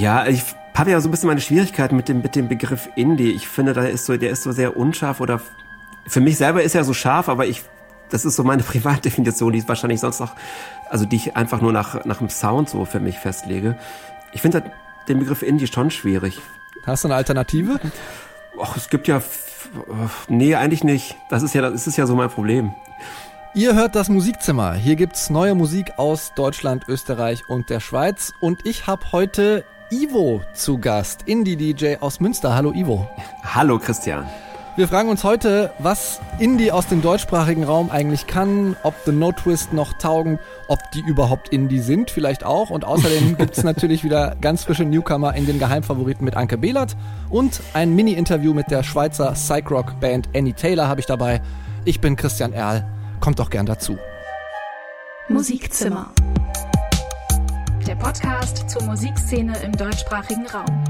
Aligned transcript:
Ja, 0.00 0.26
ich 0.26 0.42
habe 0.74 0.92
ja 0.92 0.98
so 0.98 1.08
ein 1.08 1.10
bisschen 1.10 1.26
meine 1.26 1.42
Schwierigkeiten 1.42 1.94
mit 1.94 2.08
dem, 2.08 2.22
mit 2.22 2.34
dem 2.34 2.48
Begriff 2.48 2.88
Indie. 2.96 3.32
Ich 3.32 3.46
finde, 3.46 3.74
da 3.74 3.84
ist 3.84 4.06
so, 4.06 4.16
der 4.16 4.30
ist 4.30 4.42
so 4.42 4.50
sehr 4.50 4.78
unscharf 4.78 5.20
oder 5.20 5.42
für 6.06 6.22
mich 6.22 6.38
selber 6.38 6.62
ist 6.62 6.74
er 6.74 6.84
so 6.84 6.94
scharf, 6.94 7.28
aber 7.28 7.46
ich, 7.46 7.60
das 8.08 8.24
ist 8.24 8.36
so 8.36 8.42
meine 8.42 8.62
Privatdefinition, 8.72 9.52
die 9.52 9.58
ist 9.58 9.68
wahrscheinlich 9.68 10.00
sonst 10.00 10.20
noch, 10.20 10.34
also 10.88 11.04
die 11.04 11.16
ich 11.16 11.36
einfach 11.36 11.60
nur 11.60 11.74
nach, 11.74 12.06
nach 12.06 12.16
dem 12.16 12.30
Sound 12.30 12.70
so 12.70 12.86
für 12.86 12.98
mich 12.98 13.18
festlege. 13.18 13.76
Ich 14.32 14.40
finde 14.40 14.72
den 15.06 15.18
Begriff 15.18 15.42
Indie 15.42 15.66
schon 15.66 15.90
schwierig. 15.90 16.40
Hast 16.86 17.04
du 17.04 17.08
eine 17.08 17.16
Alternative? 17.16 17.78
Ach, 18.58 18.78
es 18.78 18.88
gibt 18.88 19.06
ja, 19.06 19.20
nee, 20.28 20.54
eigentlich 20.54 20.82
nicht. 20.82 21.14
Das 21.28 21.42
ist 21.42 21.54
ja, 21.54 21.60
das 21.60 21.86
ist 21.86 21.98
ja 21.98 22.06
so 22.06 22.16
mein 22.16 22.30
Problem. 22.30 22.74
Ihr 23.52 23.74
hört 23.74 23.96
das 23.96 24.08
Musikzimmer. 24.08 24.72
Hier 24.72 24.96
gibt's 24.96 25.28
neue 25.28 25.54
Musik 25.54 25.98
aus 25.98 26.32
Deutschland, 26.34 26.88
Österreich 26.88 27.50
und 27.50 27.68
der 27.68 27.80
Schweiz. 27.80 28.32
Und 28.40 28.64
ich 28.64 28.86
habe 28.86 29.12
heute 29.12 29.66
Ivo 29.92 30.40
zu 30.54 30.78
Gast, 30.78 31.22
Indie-DJ 31.26 31.96
aus 31.98 32.20
Münster. 32.20 32.54
Hallo 32.54 32.72
Ivo. 32.72 33.08
Hallo 33.42 33.76
Christian. 33.80 34.24
Wir 34.76 34.86
fragen 34.86 35.08
uns 35.08 35.24
heute, 35.24 35.72
was 35.80 36.20
Indie 36.38 36.70
aus 36.70 36.86
dem 36.86 37.02
deutschsprachigen 37.02 37.64
Raum 37.64 37.90
eigentlich 37.90 38.28
kann, 38.28 38.76
ob 38.84 38.94
The 39.04 39.10
No 39.10 39.32
Twist 39.32 39.72
noch 39.72 39.94
taugen, 39.94 40.38
ob 40.68 40.78
die 40.94 41.00
überhaupt 41.00 41.48
Indie 41.48 41.80
sind, 41.80 42.12
vielleicht 42.12 42.44
auch. 42.44 42.70
Und 42.70 42.84
außerdem 42.84 43.36
gibt's 43.38 43.64
natürlich 43.64 44.04
wieder 44.04 44.36
ganz 44.40 44.62
frische 44.62 44.84
Newcomer 44.84 45.34
in 45.34 45.46
den 45.46 45.58
Geheimfavoriten 45.58 46.24
mit 46.24 46.36
Anke 46.36 46.56
Behlert 46.56 46.96
und 47.28 47.60
ein 47.72 47.92
Mini-Interview 47.96 48.54
mit 48.54 48.70
der 48.70 48.84
Schweizer 48.84 49.32
Psych-Rock-Band 49.32 50.28
Annie 50.36 50.54
Taylor 50.54 50.86
habe 50.86 51.00
ich 51.00 51.06
dabei. 51.06 51.42
Ich 51.84 52.00
bin 52.00 52.14
Christian 52.14 52.52
Erl. 52.52 52.86
Kommt 53.18 53.40
doch 53.40 53.50
gern 53.50 53.66
dazu. 53.66 53.98
Musikzimmer. 55.28 56.12
Der 57.86 57.94
Podcast 57.94 58.68
zur 58.68 58.82
Musikszene 58.82 59.56
im 59.64 59.72
deutschsprachigen 59.72 60.46
Raum. 60.46 60.84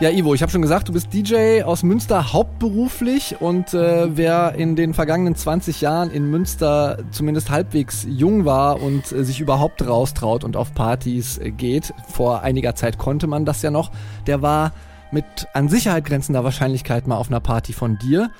Ja, 0.00 0.10
Ivo, 0.10 0.34
ich 0.34 0.42
habe 0.42 0.52
schon 0.52 0.62
gesagt, 0.62 0.88
du 0.88 0.92
bist 0.92 1.12
DJ 1.12 1.62
aus 1.62 1.82
Münster 1.82 2.32
hauptberuflich 2.32 3.40
und 3.40 3.74
äh, 3.74 4.16
wer 4.16 4.54
in 4.54 4.76
den 4.76 4.92
vergangenen 4.92 5.34
20 5.34 5.80
Jahren 5.80 6.10
in 6.10 6.30
Münster 6.30 6.98
zumindest 7.10 7.50
halbwegs 7.50 8.06
jung 8.08 8.44
war 8.44 8.82
und 8.82 9.12
äh, 9.12 9.24
sich 9.24 9.40
überhaupt 9.40 9.86
raustraut 9.86 10.44
und 10.44 10.56
auf 10.56 10.74
Partys 10.74 11.38
äh, 11.38 11.50
geht, 11.50 11.94
vor 12.08 12.42
einiger 12.42 12.74
Zeit 12.74 12.98
konnte 12.98 13.26
man 13.26 13.44
das 13.44 13.62
ja 13.62 13.70
noch, 13.70 13.90
der 14.26 14.42
war 14.42 14.72
mit 15.10 15.24
an 15.54 15.68
Sicherheit 15.68 16.04
grenzender 16.04 16.44
Wahrscheinlichkeit 16.44 17.06
mal 17.06 17.16
auf 17.16 17.28
einer 17.28 17.40
Party 17.40 17.72
von 17.72 17.96
dir. 17.98 18.30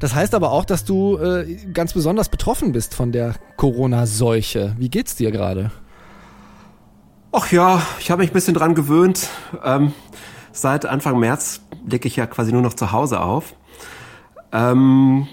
Das 0.00 0.14
heißt 0.14 0.34
aber 0.34 0.52
auch, 0.52 0.64
dass 0.64 0.84
du 0.84 1.16
äh, 1.18 1.56
ganz 1.72 1.92
besonders 1.92 2.28
betroffen 2.28 2.72
bist 2.72 2.94
von 2.94 3.12
der 3.12 3.34
Corona-Seuche. 3.56 4.74
Wie 4.78 4.90
geht's 4.90 5.16
dir 5.16 5.30
gerade? 5.30 5.70
Ach 7.32 7.50
ja, 7.50 7.82
ich 7.98 8.10
habe 8.10 8.22
mich 8.22 8.30
ein 8.30 8.34
bisschen 8.34 8.54
dran 8.54 8.74
gewöhnt. 8.74 9.28
Ähm, 9.64 9.92
Seit 10.56 10.86
Anfang 10.86 11.18
März 11.18 11.62
lege 11.84 12.06
ich 12.06 12.14
ja 12.14 12.26
quasi 12.26 12.52
nur 12.52 12.62
noch 12.62 12.74
zu 12.74 12.92
Hause 12.92 13.20
auf. 13.20 13.56
Ähm, 14.52 15.26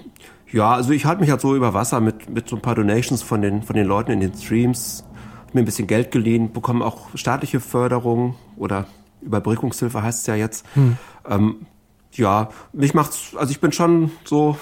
ja, 0.52 0.74
also 0.74 0.94
ich 0.94 1.06
halte 1.06 1.22
mich 1.22 1.30
halt 1.30 1.42
so 1.42 1.56
über 1.56 1.76
Wasser 1.76 2.02
mit, 2.02 2.28
mit 2.28 2.50
so 2.50 2.56
ein 2.56 2.62
paar 2.64 2.74
Donations 2.74 3.22
von 3.22 3.44
den, 3.44 3.62
von 3.62 3.76
den 3.76 3.86
Leuten 3.86 4.10
in 4.10 4.20
den 4.20 4.34
Streams. 4.34 5.06
Hab 5.46 5.54
mir 5.54 5.62
ein 5.62 5.66
bisschen 5.66 5.86
Geld 5.86 6.10
geliehen, 6.10 6.52
bekomme 6.52 6.84
auch 6.84 7.10
staatliche 7.14 7.60
Förderung 7.60 8.36
oder 8.58 8.88
Überbrückungshilfe 9.22 10.02
heißt 10.02 10.22
es 10.22 10.26
ja 10.26 10.34
jetzt. 10.34 10.66
Hm. 10.74 10.98
Ähm, 11.30 11.68
ja, 12.14 12.50
mich 12.74 12.94
macht's, 12.94 13.36
also 13.36 13.52
ich 13.52 13.60
bin 13.60 13.72
schon 13.72 14.12
so, 14.26 14.58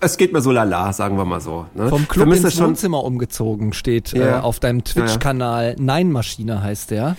es 0.00 0.16
geht 0.16 0.32
mir 0.32 0.40
so 0.40 0.50
lala, 0.50 0.92
sagen 0.92 1.16
wir 1.16 1.24
mal 1.24 1.40
so. 1.40 1.66
Ne? 1.74 1.88
Vom 1.88 2.08
Club 2.08 2.32
ins 2.32 2.60
Wohnzimmer 2.60 3.04
umgezogen 3.04 3.72
steht 3.72 4.12
ja. 4.12 4.38
äh, 4.38 4.40
auf 4.40 4.60
deinem 4.60 4.84
Twitch-Kanal. 4.84 5.76
Nein 5.78 6.10
Maschine 6.10 6.62
heißt 6.62 6.90
der. 6.90 7.16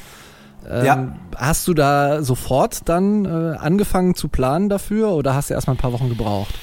Ähm, 0.68 0.86
ja. 0.86 1.16
Hast 1.36 1.68
du 1.68 1.74
da 1.74 2.24
sofort 2.24 2.90
dann 2.90 3.26
äh, 3.26 3.58
angefangen 3.58 4.16
zu 4.16 4.30
planen 4.30 4.70
dafür 4.70 5.12
oder 5.12 5.36
hast 5.36 5.50
du 5.50 5.54
erst 5.54 5.68
mal 5.68 5.74
ein 5.74 5.78
paar 5.78 5.94
Wochen 5.94 6.10
gebraucht? 6.10 6.56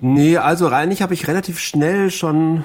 Nee, 0.00 0.36
also 0.36 0.68
eigentlich 0.68 1.02
habe 1.02 1.14
ich 1.14 1.26
relativ 1.28 1.58
schnell 1.58 2.10
schon 2.10 2.64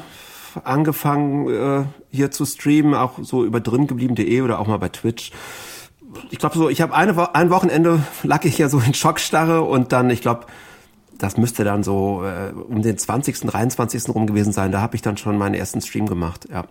angefangen 0.64 1.50
äh, 1.50 1.86
hier 2.12 2.32
zu 2.32 2.46
streamen, 2.46 2.94
auch 2.94 3.14
so 3.22 3.44
über 3.44 3.60
dringeblieben.de 3.60 4.42
oder 4.42 4.60
auch 4.60 4.68
mal 4.68 4.78
bei 4.78 4.90
Twitch. 4.90 5.32
Ich 6.30 6.40
glaube 6.40 6.58
so, 6.58 6.70
ich 6.70 6.82
habe 6.82 6.94
eine 6.94 7.16
Wo 7.16 7.28
ein 7.34 7.50
Wochenende 7.50 8.04
lag 8.24 8.44
ich 8.46 8.58
ja 8.58 8.70
so 8.70 8.80
in 8.80 8.94
Schockstarre 8.94 9.62
und 9.62 9.92
dann, 9.92 10.10
ich 10.10 10.22
glaube, 10.22 10.46
das 11.18 11.38
müsste 11.38 11.64
dann 11.64 11.84
so 11.84 12.24
äh, 12.24 12.52
um 12.54 12.82
den 12.82 12.98
20., 12.98 13.40
23. 13.40 14.10
rum 14.10 14.28
gewesen 14.28 14.52
sein. 14.52 14.72
Da 14.72 14.82
habe 14.82 14.96
ich 14.96 15.02
dann 15.02 15.18
schon 15.18 15.38
meinen 15.38 15.56
ersten 15.56 15.82
Stream 15.82 16.08
gemacht, 16.08 16.48
ja. 16.52 16.66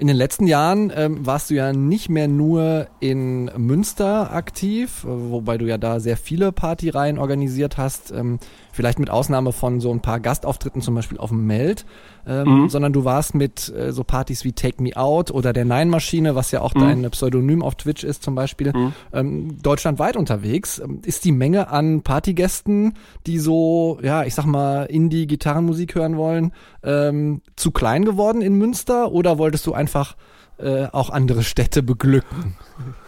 In 0.00 0.06
den 0.06 0.14
letzten 0.16 0.46
Jahren 0.46 0.92
ähm, 0.94 1.26
warst 1.26 1.50
du 1.50 1.54
ja 1.54 1.72
nicht 1.72 2.08
mehr 2.08 2.28
nur 2.28 2.86
in 3.00 3.46
Münster 3.56 4.32
aktiv, 4.32 5.02
äh, 5.02 5.08
wobei 5.08 5.58
du 5.58 5.66
ja 5.66 5.76
da 5.76 5.98
sehr 5.98 6.16
viele 6.16 6.52
Partyreihen 6.52 7.18
organisiert 7.18 7.78
hast. 7.78 8.12
Ähm, 8.12 8.38
vielleicht 8.78 9.00
mit 9.00 9.10
Ausnahme 9.10 9.50
von 9.50 9.80
so 9.80 9.90
ein 9.90 9.98
paar 9.98 10.20
Gastauftritten, 10.20 10.82
zum 10.82 10.94
Beispiel 10.94 11.18
auf 11.18 11.30
dem 11.30 11.48
Meld, 11.48 11.84
ähm, 12.28 12.62
mhm. 12.62 12.68
sondern 12.68 12.92
du 12.92 13.04
warst 13.04 13.34
mit 13.34 13.74
äh, 13.74 13.90
so 13.90 14.04
Partys 14.04 14.44
wie 14.44 14.52
Take 14.52 14.80
Me 14.80 14.96
Out 14.96 15.32
oder 15.32 15.52
der 15.52 15.64
Nine-Maschine, 15.64 16.36
was 16.36 16.52
ja 16.52 16.60
auch 16.60 16.74
mhm. 16.74 16.80
dein 16.80 17.10
Pseudonym 17.10 17.64
auf 17.64 17.74
Twitch 17.74 18.04
ist 18.04 18.22
zum 18.22 18.36
Beispiel, 18.36 18.72
mhm. 18.72 18.92
ähm, 19.12 19.60
deutschlandweit 19.60 20.16
unterwegs. 20.16 20.78
Ähm, 20.78 21.00
ist 21.04 21.24
die 21.24 21.32
Menge 21.32 21.70
an 21.70 22.02
Partygästen, 22.02 22.94
die 23.26 23.40
so, 23.40 23.98
ja, 24.00 24.22
ich 24.22 24.36
sag 24.36 24.46
mal, 24.46 24.84
Indie-Gitarrenmusik 24.84 25.96
hören 25.96 26.16
wollen, 26.16 26.52
ähm, 26.84 27.42
zu 27.56 27.72
klein 27.72 28.04
geworden 28.04 28.42
in 28.42 28.54
Münster 28.54 29.10
oder 29.10 29.38
wolltest 29.38 29.66
du 29.66 29.72
einfach 29.72 30.14
äh, 30.58 30.86
auch 30.92 31.10
andere 31.10 31.42
Städte 31.42 31.82
beglücken. 31.82 32.56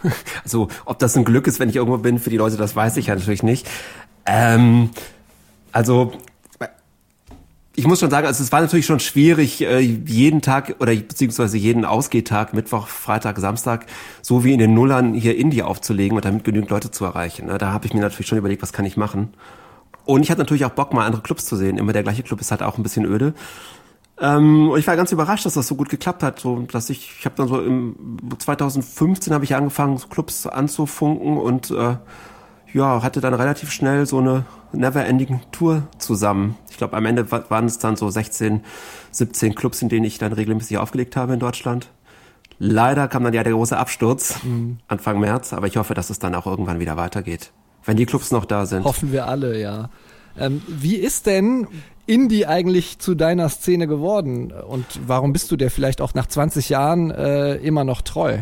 Also, 0.43 0.67
ob 0.85 0.99
das 0.99 1.15
ein 1.15 1.23
Glück 1.23 1.47
ist, 1.47 1.59
wenn 1.59 1.69
ich 1.69 1.75
irgendwo 1.77 1.97
bin, 1.97 2.19
für 2.19 2.29
die 2.29 2.37
Leute, 2.37 2.57
das 2.57 2.75
weiß 2.75 2.97
ich 2.97 3.07
ja 3.07 3.15
natürlich 3.15 3.43
nicht. 3.43 3.69
Ähm, 4.25 4.89
also 5.71 6.11
ich 7.75 7.87
muss 7.87 7.99
schon 7.99 8.11
sagen, 8.11 8.27
also 8.27 8.43
es 8.43 8.51
war 8.51 8.61
natürlich 8.61 8.85
schon 8.85 8.99
schwierig, 8.99 9.61
äh, 9.61 9.79
jeden 9.79 10.41
Tag 10.41 10.75
oder 10.79 10.93
beziehungsweise 10.93 11.57
jeden 11.57 11.85
Ausgehtag, 11.85 12.53
Mittwoch, 12.53 12.87
Freitag, 12.87 13.39
Samstag, 13.39 13.85
so 14.21 14.43
wie 14.43 14.53
in 14.53 14.59
den 14.59 14.73
Nullern 14.73 15.13
hier 15.13 15.37
Indie 15.37 15.63
aufzulegen 15.63 16.17
und 16.17 16.25
damit 16.25 16.43
genügend 16.43 16.69
Leute 16.69 16.91
zu 16.91 17.05
erreichen. 17.05 17.47
Ne? 17.47 17.57
Da 17.57 17.71
habe 17.71 17.85
ich 17.85 17.93
mir 17.93 18.01
natürlich 18.01 18.27
schon 18.27 18.37
überlegt, 18.37 18.61
was 18.61 18.73
kann 18.73 18.85
ich 18.85 18.97
machen. 18.97 19.33
Und 20.05 20.23
ich 20.23 20.31
hatte 20.31 20.41
natürlich 20.41 20.65
auch 20.65 20.71
Bock, 20.71 20.93
mal 20.93 21.05
andere 21.05 21.21
Clubs 21.21 21.45
zu 21.45 21.55
sehen. 21.55 21.77
Immer 21.77 21.93
der 21.93 22.03
gleiche 22.03 22.23
Club 22.23 22.41
ist 22.41 22.51
halt 22.51 22.61
auch 22.61 22.77
ein 22.77 22.83
bisschen 22.83 23.05
öde. 23.05 23.33
Ähm, 24.19 24.69
und 24.69 24.79
ich 24.79 24.87
war 24.87 24.97
ganz 24.97 25.11
überrascht, 25.11 25.45
dass 25.45 25.53
das 25.53 25.67
so 25.67 25.75
gut 25.75 25.89
geklappt 25.89 26.23
hat. 26.23 26.39
So, 26.39 26.59
dass 26.71 26.89
ich, 26.89 27.15
ich 27.19 27.25
habe 27.25 27.35
dann 27.37 27.47
so 27.47 27.61
im 27.61 27.95
2015 28.37 29.33
habe 29.33 29.45
ich 29.45 29.55
angefangen, 29.55 29.97
so 29.97 30.07
Clubs 30.07 30.45
anzufunken 30.45 31.37
und 31.37 31.71
äh, 31.71 31.95
ja, 32.73 33.03
hatte 33.03 33.21
dann 33.21 33.33
relativ 33.33 33.71
schnell 33.71 34.05
so 34.05 34.19
eine 34.19 34.45
Never-Ending 34.73 35.41
Tour 35.51 35.83
zusammen. 35.97 36.57
Ich 36.69 36.77
glaube, 36.77 36.95
am 36.95 37.05
Ende 37.05 37.29
waren 37.31 37.65
es 37.65 37.79
dann 37.79 37.95
so 37.95 38.09
16, 38.09 38.61
17 39.11 39.55
Clubs, 39.55 39.81
in 39.81 39.89
denen 39.89 40.05
ich 40.05 40.17
dann 40.17 40.33
regelmäßig 40.33 40.77
aufgelegt 40.77 41.15
habe 41.15 41.33
in 41.33 41.39
Deutschland. 41.39 41.89
Leider 42.59 43.07
kam 43.07 43.23
dann 43.23 43.33
ja 43.33 43.43
der 43.43 43.53
große 43.53 43.75
Absturz 43.75 44.43
mhm. 44.43 44.77
Anfang 44.87 45.19
März, 45.19 45.51
aber 45.53 45.67
ich 45.67 45.77
hoffe, 45.77 45.93
dass 45.93 46.09
es 46.09 46.19
dann 46.19 46.35
auch 46.35 46.45
irgendwann 46.45 46.79
wieder 46.79 46.95
weitergeht. 46.95 47.51
Wenn 47.83 47.97
die 47.97 48.05
Clubs 48.05 48.31
noch 48.31 48.45
da 48.45 48.67
sind. 48.67 48.83
Hoffen 48.83 49.11
wir 49.11 49.27
alle, 49.27 49.59
ja. 49.59 49.89
Ähm, 50.37 50.61
wie 50.67 50.95
ist 50.95 51.25
denn 51.25 51.67
Indie 52.05 52.45
eigentlich 52.45 52.99
zu 52.99 53.15
deiner 53.15 53.49
Szene 53.49 53.87
geworden? 53.87 54.51
Und 54.51 54.85
warum 55.07 55.33
bist 55.33 55.51
du 55.51 55.55
der 55.55 55.71
vielleicht 55.71 56.01
auch 56.01 56.13
nach 56.13 56.27
20 56.27 56.69
Jahren 56.69 57.09
äh, 57.09 57.55
immer 57.55 57.83
noch 57.83 58.01
treu? 58.01 58.39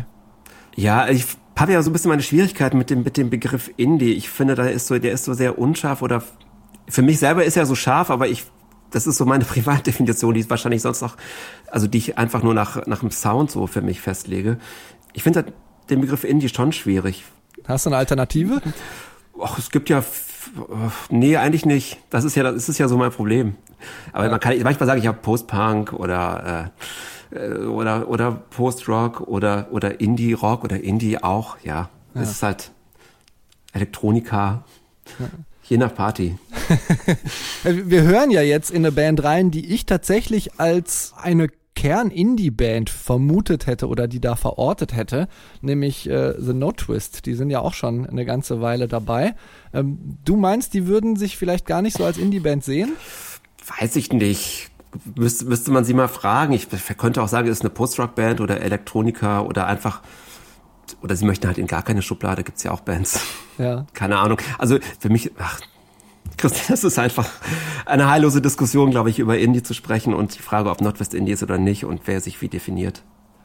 Ja, 0.76 1.08
ich 1.08 1.24
habe 1.60 1.72
ja 1.72 1.82
so 1.82 1.90
ein 1.90 1.92
bisschen 1.92 2.08
meine 2.08 2.22
Schwierigkeiten 2.22 2.78
mit 2.78 2.90
dem, 2.90 3.02
mit 3.02 3.16
dem 3.16 3.30
Begriff 3.30 3.70
Indie. 3.76 4.14
Ich 4.14 4.30
finde, 4.30 4.54
da 4.54 4.64
ist 4.64 4.86
so, 4.86 4.98
der 4.98 5.12
ist 5.12 5.24
so 5.24 5.34
sehr 5.34 5.58
unscharf 5.58 6.02
oder 6.02 6.22
für 6.88 7.02
mich 7.02 7.18
selber 7.18 7.44
ist 7.44 7.56
er 7.56 7.66
so 7.66 7.74
scharf, 7.74 8.10
aber 8.10 8.28
ich, 8.28 8.44
das 8.90 9.06
ist 9.06 9.16
so 9.16 9.26
meine 9.26 9.44
Privatdefinition, 9.46 10.34
die 10.34 10.40
ist 10.40 10.50
wahrscheinlich 10.50 10.82
sonst 10.82 11.02
noch, 11.02 11.16
also 11.70 11.86
die 11.86 11.98
ich 11.98 12.18
einfach 12.18 12.42
nur 12.42 12.54
nach, 12.54 12.86
nach 12.86 13.00
dem 13.00 13.10
Sound 13.10 13.50
so 13.50 13.66
für 13.66 13.82
mich 13.82 14.00
festlege. 14.00 14.58
Ich 15.12 15.22
finde 15.22 15.44
den 15.90 16.00
Begriff 16.00 16.24
Indie 16.24 16.48
schon 16.48 16.72
schwierig. 16.72 17.24
Hast 17.66 17.86
du 17.86 17.90
eine 17.90 17.98
Alternative? 17.98 18.62
Och, 19.34 19.58
es 19.58 19.70
gibt 19.70 19.88
ja, 19.88 20.02
nee, 21.08 21.36
eigentlich 21.36 21.66
nicht. 21.66 21.98
Das 22.10 22.24
ist 22.24 22.34
ja, 22.36 22.42
das 22.42 22.68
ist 22.68 22.78
ja 22.78 22.88
so 22.88 22.96
mein 22.96 23.10
Problem. 23.10 23.54
Aber 24.12 24.24
ja. 24.24 24.30
man 24.30 24.40
kann, 24.40 24.60
manchmal 24.62 24.86
sage 24.86 24.98
ich 24.98 25.04
ja 25.04 25.12
Post-Punk 25.12 25.92
oder, 25.92 26.44
äh, 26.46 26.62
äh, 26.66 26.70
oder, 27.32 28.08
oder 28.08 28.32
Post-Rock 28.32 29.20
oder, 29.22 29.68
oder 29.70 30.00
Indie-Rock 30.00 30.64
oder 30.64 30.82
Indie 30.82 31.22
auch, 31.22 31.56
ja. 31.62 31.88
ja. 32.14 32.22
Es 32.22 32.30
ist 32.30 32.42
halt 32.42 32.70
Elektronika. 33.72 34.64
Ja. 35.18 35.26
Je 35.64 35.78
nach 35.78 35.94
Party. 35.94 36.36
Wir 37.62 38.02
hören 38.02 38.32
ja 38.32 38.42
jetzt 38.42 38.72
in 38.72 38.78
eine 38.78 38.90
Band 38.90 39.22
rein, 39.22 39.52
die 39.52 39.72
ich 39.72 39.86
tatsächlich 39.86 40.58
als 40.58 41.14
eine 41.16 41.48
Kern-Indie-Band 41.76 42.90
vermutet 42.90 43.68
hätte 43.68 43.86
oder 43.86 44.08
die 44.08 44.20
da 44.20 44.34
verortet 44.34 44.96
hätte, 44.96 45.28
nämlich 45.60 46.10
äh, 46.10 46.34
The 46.36 46.54
No 46.54 46.72
Twist. 46.72 47.24
Die 47.26 47.34
sind 47.34 47.50
ja 47.50 47.60
auch 47.60 47.74
schon 47.74 48.04
eine 48.04 48.24
ganze 48.24 48.60
Weile 48.60 48.88
dabei. 48.88 49.36
Ähm, 49.72 50.18
du 50.24 50.34
meinst, 50.34 50.74
die 50.74 50.88
würden 50.88 51.14
sich 51.14 51.36
vielleicht 51.36 51.66
gar 51.66 51.82
nicht 51.82 51.96
so 51.96 52.04
als 52.04 52.18
Indie-Band 52.18 52.64
sehen? 52.64 52.96
Weiß 53.78 53.94
ich 53.94 54.12
nicht 54.12 54.70
müsste, 55.14 55.44
müsste 55.44 55.70
man 55.70 55.84
sie 55.84 55.94
mal 55.94 56.08
fragen. 56.08 56.52
Ich 56.52 56.68
könnte 56.96 57.22
auch 57.22 57.28
sagen, 57.28 57.48
es 57.48 57.58
ist 57.58 57.62
eine 57.62 57.70
Post-Rock-Band 57.70 58.40
oder 58.40 58.60
Elektronika 58.60 59.40
oder 59.40 59.66
einfach 59.66 60.02
oder 61.02 61.16
sie 61.16 61.24
möchten 61.24 61.46
halt 61.46 61.58
in 61.58 61.66
gar 61.66 61.82
keine 61.82 62.02
Schublade, 62.02 62.42
gibt's 62.42 62.62
ja 62.62 62.72
auch 62.72 62.80
Bands. 62.80 63.20
Ja. 63.58 63.86
Keine 63.94 64.18
Ahnung. 64.18 64.38
Also 64.58 64.78
für 64.98 65.08
mich, 65.08 65.30
ach, 65.38 65.60
Christian, 66.36 66.66
das 66.68 66.84
ist 66.84 66.98
einfach 66.98 67.28
eine 67.86 68.10
heillose 68.10 68.40
Diskussion, 68.42 68.90
glaube 68.90 69.10
ich, 69.10 69.18
über 69.18 69.38
Indie 69.38 69.62
zu 69.62 69.74
sprechen 69.74 70.14
und 70.14 70.36
die 70.36 70.42
Frage, 70.42 70.70
ob 70.70 70.80
Nordwest 70.80 71.14
Indie 71.14 71.32
ist 71.32 71.42
oder 71.42 71.58
nicht 71.58 71.84
und 71.84 72.02
wer 72.06 72.20
sich 72.20 72.40
wie 72.40 72.48
definiert. 72.48 73.02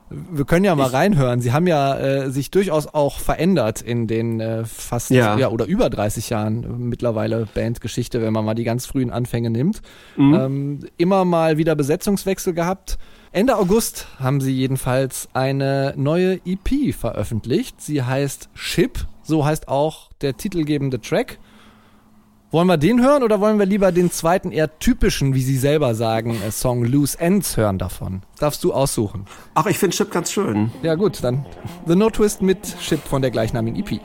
Wir 0.10 0.46
können 0.46 0.66
ja 0.66 0.76
mal 0.76 0.88
ich, 0.88 0.94
reinhören. 0.94 1.42
Sie 1.42 1.52
haben 1.52 1.66
ja 1.66 1.98
äh, 1.98 2.30
sich 2.30 2.52
durchaus 2.52 2.88
auch 2.88 3.20
verändert 3.20 3.82
in 3.82 4.08
den 4.08 4.40
äh, 4.40 4.64
fast 4.64 5.10
ja. 5.10 5.38
ja. 5.38 5.50
oder 5.50 5.66
über 5.66 5.90
30 5.90 6.30
Jahren 6.30 6.64
äh, 6.64 6.68
mittlerweile 6.68 7.48
Bandgeschichte, 7.54 8.22
wenn 8.22 8.32
man 8.32 8.46
mal 8.46 8.54
die 8.54 8.64
ganz 8.64 8.86
frühen 8.86 9.10
Anfänge 9.10 9.50
nimmt. 9.50 9.82
Mhm. 10.16 10.34
Ähm, 10.34 10.80
immer 10.98 11.26
mal 11.26 11.58
wieder 11.58 11.76
Besetzungswechsel 11.76 12.54
gehabt. 12.54 13.00
Ende 13.32 13.58
August 13.58 14.08
haben 14.20 14.40
sie 14.42 14.54
jedenfalls 14.54 15.28
eine 15.34 15.94
neue 15.98 16.40
EP 16.46 16.94
veröffentlicht. 16.94 17.82
Sie 17.82 18.04
heißt 18.04 18.50
Ship, 18.54 19.06
so 19.24 19.46
heißt 19.46 19.68
auch 19.68 20.12
der 20.22 20.38
titelgebende 20.38 21.02
Track. 21.02 21.40
Wollen 22.52 22.68
wir 22.68 22.78
den 22.78 23.04
hören 23.04 23.24
oder 23.24 23.42
wollen 23.42 23.58
wir 23.58 23.66
lieber 23.66 23.92
den 23.92 24.12
zweiten 24.12 24.52
eher 24.52 24.80
typischen, 24.80 25.34
wie 25.34 25.42
Sie 25.42 25.58
selber 25.58 25.96
sagen, 25.96 26.40
äh, 26.46 26.52
Song 26.52 26.86
Loose 26.86 27.20
Ends 27.20 27.58
hören 27.58 27.80
davon? 27.80 28.22
Darfst 28.40 28.64
du 28.64 28.72
aussuchen. 28.72 29.26
Ach, 29.56 29.66
ich 29.66 29.80
finde 29.80 29.96
Chip 29.96 30.12
ganz 30.12 30.32
schön. 30.32 30.72
Ja 30.84 30.96
gut, 30.96 31.24
dann 31.24 31.46
The 31.88 31.96
No 31.96 32.10
Twist 32.10 32.42
mit 32.42 32.62
Chip 32.80 33.02
von 33.02 33.22
der 33.22 33.32
gleichnamigen 33.32 33.80
EP. 33.80 34.00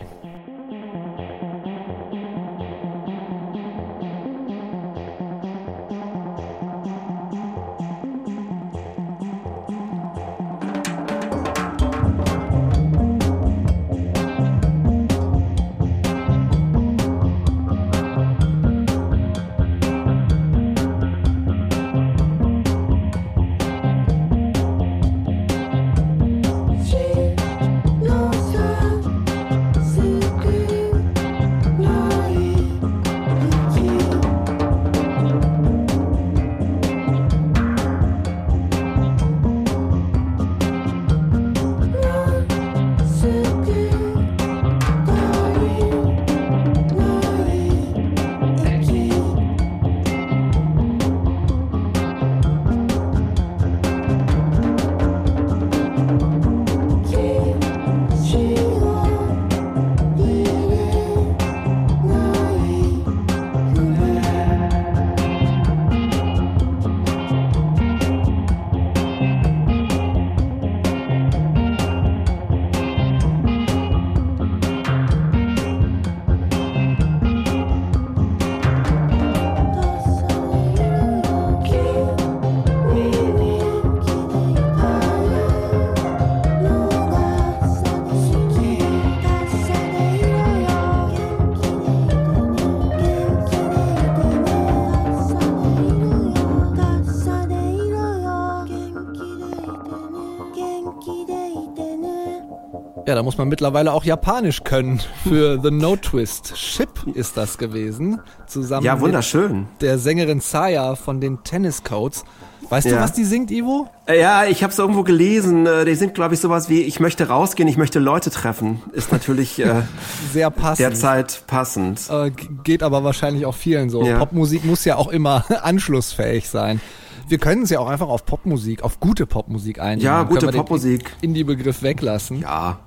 Ja, 103.07 103.15
da 103.15 103.23
muss 103.23 103.39
man 103.39 103.49
mittlerweile 103.49 103.93
auch 103.93 104.05
Japanisch 104.05 104.65
können 104.65 105.01
für 105.27 105.61
The 105.63 105.71
No 105.71 105.97
Twist. 105.97 106.57
Ship 106.57 106.89
ist 107.15 107.37
das 107.37 107.59
gewesen. 107.59 108.21
Zusammen 108.47 108.85
ja, 108.85 109.01
wunderschön. 109.01 109.61
mit 109.61 109.83
der 109.83 109.99
Sängerin 109.99 110.41
Saya 110.41 110.95
von 110.95 111.21
den 111.21 111.43
Tennis 111.45 111.83
Codes. 111.85 112.25
Weißt 112.69 112.87
ja. 112.87 112.97
du, 112.97 113.03
was 113.03 113.13
die 113.13 113.25
singt, 113.25 113.51
Ivo? 113.51 113.89
Äh, 114.07 114.21
ja, 114.21 114.45
ich 114.45 114.63
habe 114.63 114.73
es 114.73 114.79
irgendwo 114.79 115.03
gelesen. 115.03 115.67
Äh, 115.67 115.85
die 115.85 115.95
singt, 115.97 116.15
glaube 116.15 116.35
ich, 116.35 116.41
sowas 116.41 116.69
wie 116.69 116.83
Ich 116.83 117.01
möchte 117.01 117.29
rausgehen, 117.29 117.69
ich 117.69 117.77
möchte 117.77 117.99
Leute 117.99 118.31
treffen. 118.31 118.81
Ist 118.93 119.11
natürlich 119.11 119.59
äh, 119.59 119.83
sehr 120.33 120.51
passend. 120.51 120.91
Derzeit 120.91 121.43
passend. 121.49 122.09
Äh, 122.09 122.31
geht 122.63 122.85
aber 122.85 123.03
wahrscheinlich 123.03 123.45
auch 123.45 123.57
vielen 123.57 123.91
so. 123.91 124.05
Ja. 124.05 124.19
Popmusik 124.19 124.65
muss 124.65 124.85
ja 124.85 124.97
auch 124.97 125.09
immer 125.09 125.45
anschlussfähig 125.63 126.49
sein. 126.49 126.81
Wir 127.27 127.39
können 127.39 127.63
es 127.63 127.71
ja 127.71 127.81
auch 127.81 127.89
einfach 127.89 128.09
auf 128.09 128.25
Popmusik, 128.25 128.83
auf 128.83 129.01
gute 129.01 129.27
Popmusik 129.27 129.81
einigen. 129.81 130.05
Ja, 130.05 130.23
gute 130.23 130.49
Popmusik. 130.49 131.13
In 131.21 131.35
die 131.35 131.45
Begriff 131.45 131.83
weglassen. 131.83 132.41
Ja, 132.41 132.79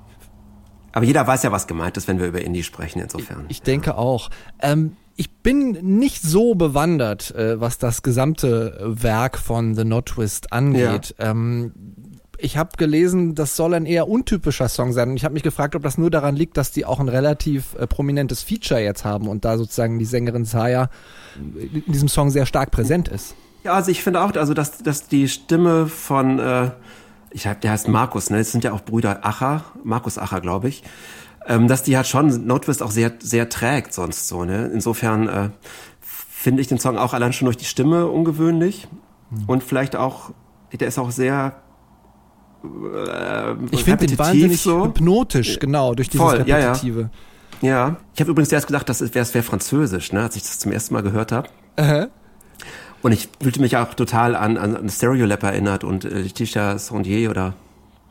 aber 0.93 1.05
jeder 1.05 1.25
weiß 1.25 1.43
ja, 1.43 1.51
was 1.51 1.67
gemeint 1.67 1.97
ist, 1.97 2.07
wenn 2.07 2.19
wir 2.19 2.27
über 2.27 2.41
Indie 2.41 2.63
sprechen, 2.63 3.01
insofern. 3.01 3.45
Ich, 3.49 3.57
ich 3.57 3.61
denke 3.63 3.97
auch. 3.97 4.29
Ähm, 4.61 4.95
ich 5.15 5.29
bin 5.31 5.71
nicht 5.97 6.21
so 6.21 6.55
bewandert, 6.55 7.35
äh, 7.35 7.59
was 7.59 7.77
das 7.77 8.01
gesamte 8.01 8.79
Werk 8.83 9.37
von 9.37 9.75
The 9.75 9.83
Not 9.83 10.07
Twist 10.07 10.53
angeht. 10.53 11.15
Ja. 11.19 11.31
Ähm, 11.31 11.73
ich 12.37 12.57
habe 12.57 12.71
gelesen, 12.77 13.35
das 13.35 13.55
soll 13.55 13.73
ein 13.73 13.85
eher 13.85 14.07
untypischer 14.09 14.67
Song 14.67 14.91
sein. 14.91 15.09
Und 15.09 15.15
ich 15.15 15.23
habe 15.23 15.33
mich 15.33 15.43
gefragt, 15.43 15.75
ob 15.75 15.83
das 15.83 15.97
nur 15.97 16.11
daran 16.11 16.35
liegt, 16.35 16.57
dass 16.57 16.71
die 16.71 16.85
auch 16.85 16.99
ein 16.99 17.09
relativ 17.09 17.75
äh, 17.75 17.87
prominentes 17.87 18.43
Feature 18.43 18.81
jetzt 18.81 19.05
haben 19.05 19.27
und 19.27 19.45
da 19.45 19.57
sozusagen 19.57 19.97
die 19.97 20.05
Sängerin 20.05 20.45
Saya 20.45 20.89
in 21.35 21.91
diesem 21.91 22.07
Song 22.07 22.29
sehr 22.29 22.45
stark 22.45 22.71
präsent 22.71 23.07
ist. 23.07 23.35
Ja, 23.63 23.73
also 23.73 23.91
ich 23.91 24.03
finde 24.03 24.21
auch, 24.21 24.35
also 24.35 24.53
dass, 24.53 24.79
dass 24.79 25.07
die 25.07 25.29
Stimme 25.29 25.87
von 25.87 26.39
äh, 26.39 26.71
ich 27.33 27.47
hab, 27.47 27.61
der 27.61 27.71
heißt 27.71 27.87
Markus, 27.87 28.29
ne? 28.29 28.39
Es 28.39 28.51
sind 28.51 28.63
ja 28.63 28.71
auch 28.71 28.81
Brüder 28.81 29.25
Acher, 29.25 29.65
Markus 29.83 30.17
Acher, 30.17 30.41
glaube 30.41 30.69
ich. 30.69 30.83
Ähm, 31.45 31.67
dass 31.67 31.83
die 31.83 31.97
halt 31.97 32.07
schon 32.07 32.47
Notwist 32.47 32.81
auch 32.81 32.91
sehr, 32.91 33.11
sehr 33.19 33.49
trägt 33.49 33.93
sonst 33.93 34.27
so, 34.27 34.45
ne? 34.45 34.69
Insofern 34.73 35.27
äh, 35.27 35.49
finde 36.01 36.61
ich 36.61 36.67
den 36.67 36.79
Song 36.79 36.97
auch 36.97 37.13
allein 37.13 37.33
schon 37.33 37.45
durch 37.45 37.57
die 37.57 37.65
Stimme 37.65 38.07
ungewöhnlich. 38.07 38.87
Mhm. 39.29 39.43
Und 39.47 39.63
vielleicht 39.63 39.95
auch, 39.95 40.31
der 40.71 40.87
ist 40.87 40.97
auch 40.99 41.11
sehr 41.11 41.55
äh, 42.63 43.53
Ich 43.71 43.83
finde 43.83 44.05
den 44.05 44.17
wahnsinnig 44.17 44.61
so. 44.61 44.85
hypnotisch, 44.85 45.59
genau, 45.59 45.95
durch 45.95 46.09
dieses 46.09 46.25
Voll, 46.25 46.37
Repetitive. 46.37 47.09
Ja, 47.61 47.67
ja. 47.67 47.87
ja. 47.87 47.97
ich 48.13 48.21
habe 48.21 48.31
übrigens 48.31 48.51
erst 48.51 48.67
gedacht, 48.67 48.87
das 48.87 49.01
wäre 49.13 49.33
wär 49.33 49.43
französisch, 49.43 50.13
ne, 50.13 50.21
als 50.21 50.35
ich 50.35 50.43
das 50.43 50.59
zum 50.59 50.71
ersten 50.71 50.93
Mal 50.93 51.03
gehört 51.03 51.31
habe. 51.31 51.49
Uh 51.77 51.83
-huh. 51.83 52.09
Und 53.03 53.11
ich 53.11 53.29
fühlte 53.41 53.61
mich 53.61 53.77
auch 53.77 53.93
total 53.93 54.35
an, 54.35 54.57
an 54.57 54.89
Stereolab 54.89 55.43
erinnert 55.43 55.83
und 55.83 56.05
äh, 56.05 56.21
Letitia 56.21 56.79
Sondier 56.79 57.29
oder 57.29 57.53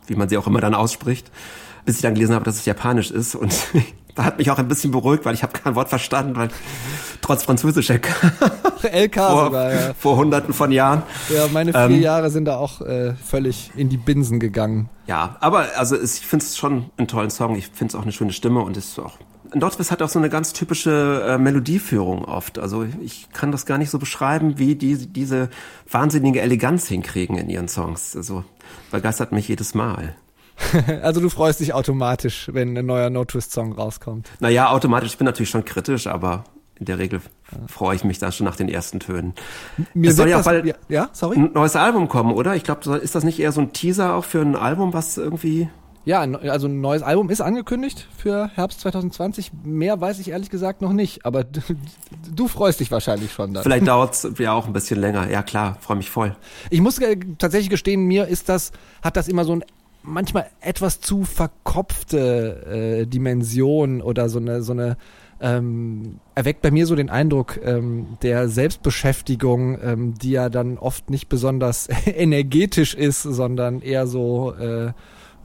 wie 0.06 0.14
man 0.14 0.28
sie 0.28 0.36
auch 0.36 0.46
immer 0.46 0.60
dann 0.60 0.74
ausspricht, 0.74 1.30
bis 1.86 1.96
ich 1.96 2.02
dann 2.02 2.14
gelesen 2.14 2.34
habe, 2.34 2.44
dass 2.44 2.56
es 2.56 2.66
japanisch 2.66 3.10
ist 3.10 3.34
und 3.34 3.54
da 4.14 4.24
hat 4.24 4.36
mich 4.36 4.50
auch 4.50 4.58
ein 4.58 4.68
bisschen 4.68 4.90
beruhigt, 4.90 5.24
weil 5.24 5.34
ich 5.34 5.42
habe 5.42 5.54
kein 5.54 5.74
Wort 5.74 5.88
verstanden, 5.88 6.36
weil 6.36 6.50
trotz 7.22 7.44
Französischer 7.44 7.94
LK 7.94 9.14
vor, 9.16 9.44
sogar, 9.46 9.72
ja. 9.72 9.94
vor 9.98 10.16
hunderten 10.16 10.52
von 10.52 10.70
Jahren. 10.70 11.02
Ja, 11.34 11.46
meine 11.50 11.72
vier 11.72 11.80
ähm, 11.80 12.02
Jahre 12.02 12.28
sind 12.28 12.44
da 12.44 12.56
auch 12.56 12.82
äh, 12.82 13.14
völlig 13.14 13.70
in 13.74 13.88
die 13.88 13.96
Binsen 13.96 14.40
gegangen. 14.40 14.90
Ja, 15.06 15.36
aber 15.40 15.68
also 15.76 15.98
ich 15.98 16.20
finde 16.20 16.44
es 16.44 16.58
schon 16.58 16.90
einen 16.98 17.08
tollen 17.08 17.30
Song. 17.30 17.56
Ich 17.56 17.68
finde 17.68 17.92
es 17.92 17.94
auch 17.94 18.02
eine 18.02 18.12
schöne 18.12 18.34
Stimme 18.34 18.60
und 18.60 18.76
ist 18.76 18.98
auch 18.98 19.16
Nordwest 19.54 19.90
hat 19.90 20.02
auch 20.02 20.08
so 20.08 20.18
eine 20.18 20.30
ganz 20.30 20.52
typische 20.52 21.24
äh, 21.26 21.38
Melodieführung 21.38 22.24
oft. 22.24 22.58
Also 22.58 22.86
ich 23.00 23.28
kann 23.32 23.52
das 23.52 23.66
gar 23.66 23.78
nicht 23.78 23.90
so 23.90 23.98
beschreiben, 23.98 24.58
wie 24.58 24.74
die 24.74 25.06
diese 25.06 25.48
wahnsinnige 25.90 26.40
Eleganz 26.40 26.86
hinkriegen 26.88 27.36
in 27.36 27.48
ihren 27.48 27.68
Songs. 27.68 28.16
Also 28.16 28.44
begeistert 28.90 29.32
mich 29.32 29.48
jedes 29.48 29.74
Mal. 29.74 30.14
also 31.02 31.20
du 31.20 31.28
freust 31.28 31.60
dich 31.60 31.74
automatisch, 31.74 32.50
wenn 32.52 32.76
ein 32.76 32.86
neuer 32.86 33.10
No-Twist-Song 33.10 33.72
rauskommt. 33.72 34.30
Naja, 34.40 34.70
automatisch. 34.70 35.12
Ich 35.12 35.18
bin 35.18 35.24
natürlich 35.24 35.50
schon 35.50 35.64
kritisch, 35.64 36.06
aber 36.06 36.44
in 36.78 36.86
der 36.86 36.98
Regel 36.98 37.20
freue 37.68 37.94
ich 37.94 38.04
mich 38.04 38.18
dann 38.18 38.32
schon 38.32 38.44
nach 38.44 38.56
den 38.56 38.68
ersten 38.68 39.00
Tönen. 39.00 39.34
Mir 39.94 40.10
es 40.10 40.16
soll 40.16 40.28
ja 40.28 40.40
bald 40.42 40.74
ja, 40.88 41.10
sorry? 41.12 41.36
ein 41.36 41.52
neues 41.52 41.76
Album 41.76 42.08
kommen, 42.08 42.32
oder? 42.32 42.56
Ich 42.56 42.64
glaube, 42.64 42.96
ist 42.96 43.14
das 43.14 43.24
nicht 43.24 43.38
eher 43.38 43.52
so 43.52 43.60
ein 43.60 43.72
Teaser 43.72 44.14
auch 44.14 44.24
für 44.24 44.40
ein 44.40 44.56
Album, 44.56 44.92
was 44.92 45.16
irgendwie 45.16 45.68
Ja, 46.04 46.20
also 46.20 46.66
ein 46.66 46.80
neues 46.80 47.02
Album 47.02 47.30
ist 47.30 47.40
angekündigt 47.40 48.08
für 48.16 48.50
Herbst 48.54 48.80
2020. 48.80 49.52
Mehr 49.64 50.00
weiß 50.00 50.18
ich 50.18 50.30
ehrlich 50.30 50.50
gesagt 50.50 50.82
noch 50.82 50.92
nicht, 50.92 51.24
aber 51.24 51.44
du, 51.44 51.60
du 52.34 52.48
freust 52.48 52.80
dich 52.80 52.90
wahrscheinlich 52.90 53.32
schon 53.32 53.54
dann. 53.54 53.62
Vielleicht 53.62 53.86
dauert 53.86 54.14
es 54.14 54.38
ja 54.38 54.52
auch 54.52 54.66
ein 54.66 54.72
bisschen 54.72 55.00
länger. 55.00 55.30
Ja 55.30 55.42
klar, 55.42 55.76
freue 55.80 55.96
mich 55.96 56.10
voll. 56.10 56.34
Ich 56.70 56.80
muss 56.80 56.98
tatsächlich 57.38 57.70
gestehen, 57.70 58.04
mir 58.04 58.26
ist 58.26 58.48
das, 58.48 58.72
hat 59.02 59.16
das 59.16 59.28
immer 59.28 59.44
so 59.44 59.54
ein 59.54 59.64
manchmal 60.04 60.46
etwas 60.60 61.00
zu 61.00 61.22
verkopfte 61.24 63.02
äh, 63.02 63.06
Dimension 63.06 64.02
oder 64.02 64.28
so 64.28 64.40
eine, 64.40 64.62
so 64.62 64.72
eine 64.72 64.96
ähm, 65.40 66.20
erweckt 66.34 66.62
bei 66.62 66.70
mir 66.70 66.86
so 66.86 66.94
den 66.94 67.10
Eindruck 67.10 67.60
ähm, 67.64 68.18
der 68.22 68.48
Selbstbeschäftigung, 68.48 69.78
ähm, 69.82 70.14
die 70.14 70.30
ja 70.30 70.48
dann 70.48 70.78
oft 70.78 71.10
nicht 71.10 71.28
besonders 71.28 71.88
energetisch 72.06 72.94
ist, 72.94 73.22
sondern 73.22 73.80
eher 73.80 74.06
so 74.06 74.54
äh, 74.54 74.92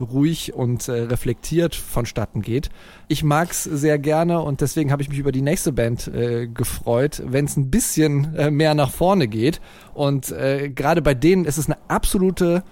ruhig 0.00 0.54
und 0.54 0.88
äh, 0.88 0.92
reflektiert 1.02 1.74
vonstatten 1.74 2.42
geht. 2.42 2.70
Ich 3.08 3.24
mag's 3.24 3.64
sehr 3.64 3.98
gerne 3.98 4.40
und 4.40 4.60
deswegen 4.60 4.92
habe 4.92 5.02
ich 5.02 5.08
mich 5.08 5.18
über 5.18 5.32
die 5.32 5.42
nächste 5.42 5.72
Band 5.72 6.08
äh, 6.08 6.46
gefreut, 6.46 7.22
wenn 7.26 7.44
es 7.44 7.56
ein 7.56 7.70
bisschen 7.70 8.34
äh, 8.34 8.50
mehr 8.50 8.74
nach 8.74 8.90
vorne 8.90 9.28
geht. 9.28 9.60
Und 9.94 10.30
äh, 10.30 10.68
gerade 10.68 11.02
bei 11.02 11.14
denen 11.14 11.44
ist 11.44 11.58
es 11.58 11.66
eine 11.66 11.78
absolute 11.88 12.62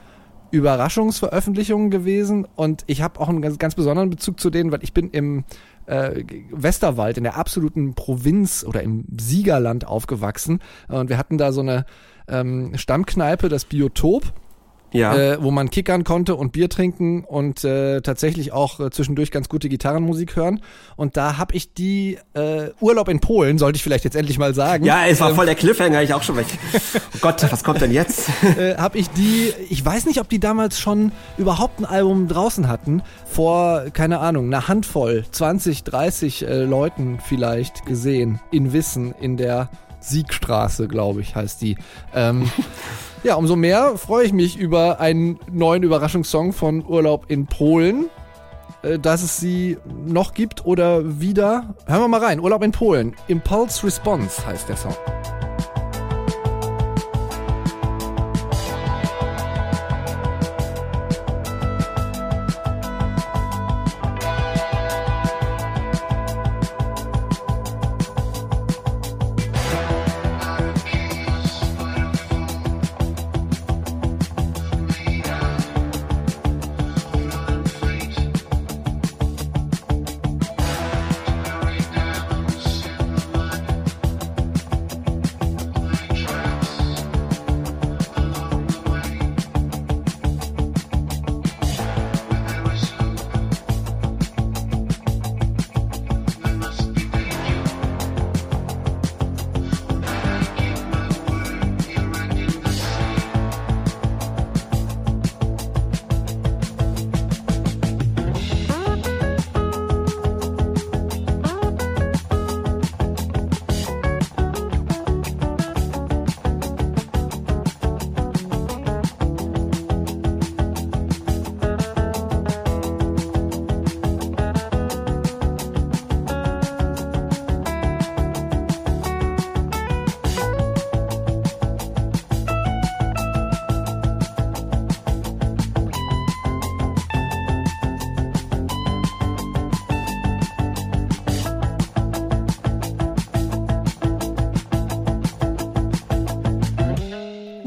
Überraschungsveröffentlichung 0.51 1.91
gewesen 1.91 2.47
und 2.55 2.85
ich 2.87 3.03
habe 3.03 3.21
auch 3.21 3.29
einen 3.29 3.43
ganz, 3.43 3.59
ganz 3.59 3.75
besonderen 3.75 4.11
Bezug 4.11 4.39
zu 4.39 4.51
denen, 4.51 4.71
weil 4.71 4.83
ich 4.83 4.93
bin 4.93 5.11
im 5.11 5.45
äh, 5.87 6.23
Westerwald 6.51 7.19
in 7.19 7.25
der 7.25 7.37
absoluten 7.37 7.95
Provinz 7.95 8.65
oder 8.67 8.83
im 8.83 9.05
Siegerland 9.21 9.87
aufgewachsen 9.87 10.61
und 10.89 11.09
wir 11.09 11.19
hatten 11.19 11.37
da 11.37 11.53
so 11.53 11.63
eine 11.63 11.85
ähm, 12.29 12.73
Stammkneipe, 12.77 13.49
das 13.49 13.65
Biotop 13.65 14.33
ja. 14.93 15.17
äh, 15.17 15.43
wo 15.43 15.51
man 15.51 15.71
kickern 15.71 16.05
konnte 16.05 16.35
und 16.35 16.53
Bier 16.53 16.69
trinken 16.69 17.25
und 17.25 17.65
äh, 17.65 18.01
tatsächlich 18.01 18.53
auch 18.53 18.81
äh, 18.81 18.91
zwischendurch 18.91 19.31
ganz 19.31 19.49
gute 19.49 19.69
Gitarrenmusik 19.69 20.37
hören. 20.37 20.61
Und 20.97 21.17
da 21.17 21.39
habe 21.39 21.55
ich 21.55 21.75
die 21.75 22.19
äh, 22.35 22.71
Urlaub 22.81 23.09
in 23.09 23.21
Polen, 23.21 23.59
sollte 23.59 23.77
ich 23.77 23.83
vielleicht 23.83 24.05
jetzt 24.05 24.17
endlich 24.17 24.39
mal 24.39 24.55
sagen. 24.55 24.85
Ja, 24.85 25.07
es 25.07 25.21
war 25.21 25.31
ähm, 25.31 25.37
voll 25.37 25.47
der 25.47 25.55
Cliffhanger, 25.55 26.03
ich 26.03 26.15
auch 26.15 26.23
schon 26.23 26.37
weg. 26.37 26.47
Oh 27.17 27.19
Gott, 27.23 27.43
was 27.51 27.65
kommt 27.65 27.81
denn 27.81 27.93
jetzt? 27.93 28.29
äh, 28.59 28.77
habe 28.77 28.99
ich 28.99 29.09
die, 29.09 29.53
ich 29.71 29.83
weiß 29.83 30.05
nicht, 30.05 30.21
ob 30.21 30.29
die 30.29 30.39
damals 30.39 30.79
schon 30.79 31.13
überhaupt 31.39 31.81
ein 31.81 31.87
Album 31.87 32.29
draußen 32.29 32.69
hatten, 32.69 33.03
vor, 33.25 33.85
keine 33.93 34.19
Ahnung, 34.19 34.47
einer 34.47 34.69
Handvoll, 34.69 35.25
20, 35.31 35.85
30 35.85 36.47
äh, 36.47 36.65
Leuten 36.65 37.19
vielleicht 37.27 37.87
gesehen, 37.87 38.41
in 38.51 38.75
Wissen, 38.75 39.15
in 39.19 39.39
der 39.39 39.71
Siegstraße, 40.01 40.89
glaube 40.89 41.21
ich, 41.21 41.35
heißt 41.35 41.61
die. 41.63 41.77
Ähm, 42.15 42.51
ja, 43.27 43.35
umso 43.35 43.57
mehr 43.57 43.99
freue 43.99 44.25
ich 44.25 44.33
mich 44.33 44.57
über 44.57 45.01
einen 45.01 45.41
neuen 45.51 45.83
Überraschungssong 45.83 46.53
von 46.53 46.87
Urlaub 46.87 47.25
in 47.27 47.47
Polen, 47.47 48.09
äh, 48.83 49.01
dass 49.01 49.25
es 49.25 49.39
sie 49.39 49.79
noch 50.07 50.33
gibt 50.33 50.65
oder 50.65 51.21
wieder. 51.21 51.75
Hören 51.87 52.03
wir 52.03 52.09
mal 52.09 52.23
rein. 52.23 52.39
Urlaub 52.39 52.63
in 52.63 52.71
Polen. 52.71 53.17
Impulse 53.27 53.85
Response 53.85 54.47
heißt 54.47 54.69
der 54.69 54.77
Song. 54.77 54.95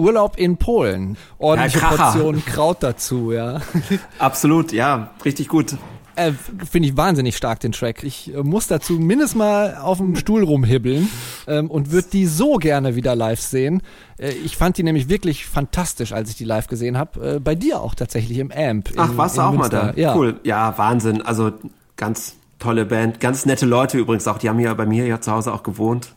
Urlaub 0.09 0.37
in 0.37 0.57
Polen. 0.57 1.17
Ordentliche 1.37 1.77
ja, 1.81 1.89
Portion 1.91 2.43
Kraut 2.43 2.81
dazu, 2.81 3.31
ja. 3.31 3.61
Absolut, 4.17 4.71
ja, 4.71 5.11
richtig 5.23 5.49
gut. 5.49 5.75
Äh, 6.15 6.31
Finde 6.31 6.89
ich 6.89 6.97
wahnsinnig 6.97 7.37
stark, 7.37 7.59
den 7.59 7.73
Track. 7.73 8.03
Ich 8.03 8.33
äh, 8.33 8.41
muss 8.41 8.65
dazu 8.65 8.93
mindestens 8.93 9.37
mal 9.37 9.75
auf 9.75 9.99
dem 9.99 10.15
Stuhl 10.15 10.43
rumhibbeln 10.43 11.11
ähm, 11.47 11.69
und 11.69 11.91
würde 11.91 12.07
die 12.11 12.25
so 12.25 12.55
gerne 12.55 12.95
wieder 12.95 13.15
live 13.15 13.39
sehen. 13.39 13.83
Äh, 14.17 14.31
ich 14.31 14.57
fand 14.57 14.79
die 14.79 14.83
nämlich 14.83 15.09
wirklich 15.09 15.45
fantastisch, 15.45 16.11
als 16.11 16.31
ich 16.31 16.35
die 16.35 16.43
live 16.43 16.65
gesehen 16.65 16.97
habe. 16.97 17.35
Äh, 17.35 17.39
bei 17.39 17.53
dir 17.53 17.79
auch 17.79 17.93
tatsächlich 17.93 18.39
im 18.39 18.51
Amp. 18.51 18.89
In, 18.89 18.99
Ach, 18.99 19.15
warst 19.15 19.37
du 19.37 19.41
auch 19.41 19.51
Münster. 19.51 19.83
mal 19.83 19.93
da? 19.93 20.01
Ja. 20.01 20.15
Cool. 20.15 20.39
Ja, 20.43 20.75
Wahnsinn. 20.75 21.21
Also 21.21 21.51
ganz 21.97 22.33
tolle 22.57 22.87
Band. 22.87 23.19
Ganz 23.19 23.45
nette 23.45 23.67
Leute 23.67 23.99
übrigens 23.99 24.27
auch. 24.27 24.39
Die 24.39 24.49
haben 24.49 24.59
ja 24.59 24.73
bei 24.73 24.87
mir 24.87 25.05
ja 25.05 25.21
zu 25.21 25.31
Hause 25.31 25.53
auch 25.53 25.61
gewohnt 25.61 26.15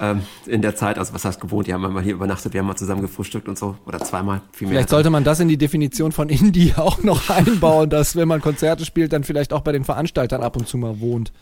ähm, 0.00 0.22
in 0.46 0.62
der 0.62 0.74
Zeit, 0.74 0.98
also 0.98 1.12
was 1.12 1.24
heißt 1.24 1.40
gewohnt, 1.40 1.66
die 1.66 1.74
haben 1.74 1.82
mal 1.92 2.02
hier 2.02 2.14
übernachtet, 2.14 2.54
wir 2.54 2.60
haben 2.60 2.66
mal 2.66 2.76
zusammen 2.76 3.02
gefrühstückt 3.02 3.48
und 3.48 3.58
so, 3.58 3.76
oder 3.86 4.00
zweimal, 4.00 4.40
viel 4.52 4.66
mehr. 4.66 4.76
Vielleicht 4.76 4.88
sollte 4.88 5.10
man 5.10 5.24
das 5.24 5.40
in 5.40 5.48
die 5.48 5.58
Definition 5.58 6.12
von 6.12 6.28
Indie 6.28 6.72
auch 6.76 7.02
noch 7.02 7.28
einbauen, 7.28 7.90
dass 7.90 8.16
wenn 8.16 8.26
man 8.26 8.40
Konzerte 8.40 8.84
spielt, 8.84 9.12
dann 9.12 9.24
vielleicht 9.24 9.52
auch 9.52 9.60
bei 9.60 9.72
den 9.72 9.84
Veranstaltern 9.84 10.42
ab 10.42 10.56
und 10.56 10.66
zu 10.66 10.78
mal 10.78 11.00
wohnt. 11.00 11.32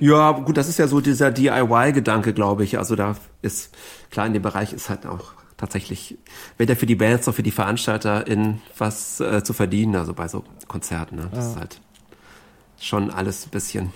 Ja, 0.00 0.32
gut, 0.32 0.56
das 0.56 0.68
ist 0.68 0.78
ja 0.78 0.88
so 0.88 1.00
dieser 1.00 1.30
DIY-Gedanke, 1.30 2.32
glaube 2.32 2.64
ich. 2.64 2.78
Also 2.78 2.96
da 2.96 3.16
ist, 3.42 3.74
klar, 4.10 4.26
in 4.26 4.32
dem 4.32 4.42
Bereich 4.42 4.72
ist 4.72 4.88
halt 4.88 5.06
auch 5.06 5.32
tatsächlich, 5.56 6.18
weder 6.58 6.74
für 6.74 6.86
die 6.86 6.96
Bands 6.96 7.26
noch 7.26 7.34
für 7.34 7.44
die 7.44 7.52
Veranstalter 7.52 8.26
in 8.26 8.60
was 8.76 9.20
äh, 9.20 9.44
zu 9.44 9.52
verdienen, 9.52 9.94
also 9.94 10.14
bei 10.14 10.26
so 10.28 10.44
Konzerten. 10.66 11.16
Ne? 11.16 11.28
Das 11.30 11.44
ja. 11.44 11.50
ist 11.50 11.56
halt 11.58 11.80
schon 12.80 13.10
alles 13.10 13.46
ein 13.46 13.50
bisschen 13.50 13.92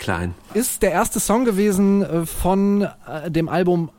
klein. 0.00 0.34
Ist 0.54 0.82
der 0.82 0.90
erste 0.90 1.20
Song 1.20 1.44
gewesen 1.44 2.02
äh, 2.02 2.26
von 2.26 2.82
äh, 2.82 3.30
dem 3.30 3.48
Album 3.48 3.90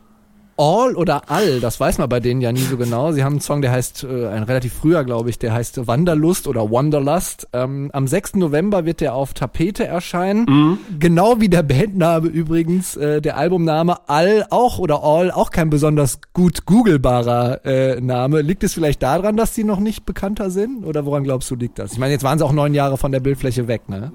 All 0.62 0.96
oder 0.96 1.24
All, 1.31 1.60
das 1.60 1.79
weiß 1.79 1.98
man 1.98 2.08
bei 2.08 2.20
denen 2.20 2.39
ja 2.39 2.51
nie 2.51 2.60
so 2.60 2.77
genau. 2.77 3.12
Sie 3.13 3.24
haben 3.24 3.34
einen 3.34 3.41
Song, 3.41 3.63
der 3.63 3.72
heißt, 3.72 4.03
äh, 4.03 4.27
ein 4.27 4.43
relativ 4.43 4.74
früher, 4.74 5.03
glaube 5.03 5.31
ich, 5.31 5.39
der 5.39 5.53
heißt 5.53 5.88
Wanderlust 5.88 6.48
oder 6.48 6.70
Wanderlust. 6.70 7.48
Ähm, 7.53 7.89
am 7.93 8.05
6. 8.05 8.36
November 8.36 8.86
wird 8.86 9.01
der 9.01 9.15
auf 9.15 9.34
Tapete 9.34 9.88
erscheinen. 9.88 10.46
Mhm. 10.48 10.77
Genau 11.00 11.39
wie 11.39 11.50
der 11.50 11.63
Bandname 11.63 12.27
übrigens, 12.27 12.96
äh, 12.96 13.22
der 13.22 13.38
Albumname 13.38 14.08
All 14.08 14.46
auch 14.51 14.77
oder 14.77 15.03
All 15.03 15.31
auch 15.31 15.50
kein 15.50 15.72
besonders 15.72 16.20
gut 16.34 16.65
googlebarer 16.67 17.65
äh, 17.65 18.00
Name. 18.00 18.41
Liegt 18.41 18.63
es 18.63 18.75
vielleicht 18.75 19.01
daran, 19.01 19.38
dass 19.38 19.53
die 19.53 19.63
noch 19.63 19.79
nicht 19.79 20.05
bekannter 20.05 20.51
sind? 20.51 20.86
Oder 20.86 21.05
woran 21.05 21.24
glaubst 21.24 21.50
du, 21.50 21.55
liegt 21.55 21.79
das? 21.79 21.93
Ich 21.93 21.98
meine, 21.98 22.13
jetzt 22.13 22.24
waren 22.24 22.38
sie 22.38 22.46
auch 22.46 22.53
neun 22.53 22.75
Jahre 22.75 22.98
von 22.98 23.12
der 23.12 23.20
Bildfläche 23.20 23.67
weg, 23.67 23.89
ne? 23.89 24.12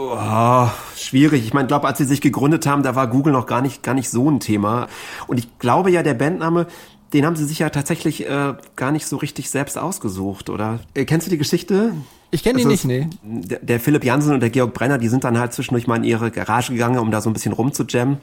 Boah, 0.00 0.72
schwierig. 0.96 1.44
Ich 1.44 1.52
meine, 1.52 1.68
glaube, 1.68 1.86
als 1.86 1.98
sie 1.98 2.06
sich 2.06 2.22
gegründet 2.22 2.64
haben, 2.64 2.82
da 2.82 2.94
war 2.94 3.06
Google 3.06 3.34
noch 3.34 3.44
gar 3.44 3.60
nicht, 3.60 3.82
gar 3.82 3.92
nicht 3.92 4.08
so 4.08 4.30
ein 4.30 4.40
Thema. 4.40 4.86
Und 5.26 5.38
ich 5.38 5.58
glaube 5.58 5.90
ja, 5.90 6.02
der 6.02 6.14
Bandname, 6.14 6.68
den 7.12 7.26
haben 7.26 7.36
sie 7.36 7.44
sich 7.44 7.58
ja 7.58 7.68
tatsächlich 7.68 8.26
äh, 8.26 8.54
gar 8.76 8.92
nicht 8.92 9.06
so 9.06 9.18
richtig 9.18 9.50
selbst 9.50 9.76
ausgesucht, 9.76 10.48
oder? 10.48 10.80
Äh, 10.94 11.04
kennst 11.04 11.26
du 11.26 11.30
die 11.30 11.36
Geschichte? 11.36 11.92
Ich 12.30 12.42
kenne 12.42 12.56
die 12.56 12.64
also 12.64 12.70
nicht, 12.70 12.86
nee. 12.86 13.08
Der, 13.22 13.58
der 13.58 13.78
Philipp 13.78 14.02
Jansen 14.02 14.32
und 14.32 14.40
der 14.40 14.48
Georg 14.48 14.72
Brenner, 14.72 14.96
die 14.96 15.08
sind 15.08 15.22
dann 15.22 15.38
halt 15.38 15.52
zwischendurch 15.52 15.86
mal 15.86 15.96
in 15.96 16.04
ihre 16.04 16.30
Garage 16.30 16.72
gegangen, 16.72 16.98
um 16.98 17.10
da 17.10 17.20
so 17.20 17.28
ein 17.28 17.34
bisschen 17.34 17.52
rumzujammen. 17.52 18.22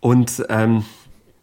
Und 0.00 0.44
ähm, 0.50 0.84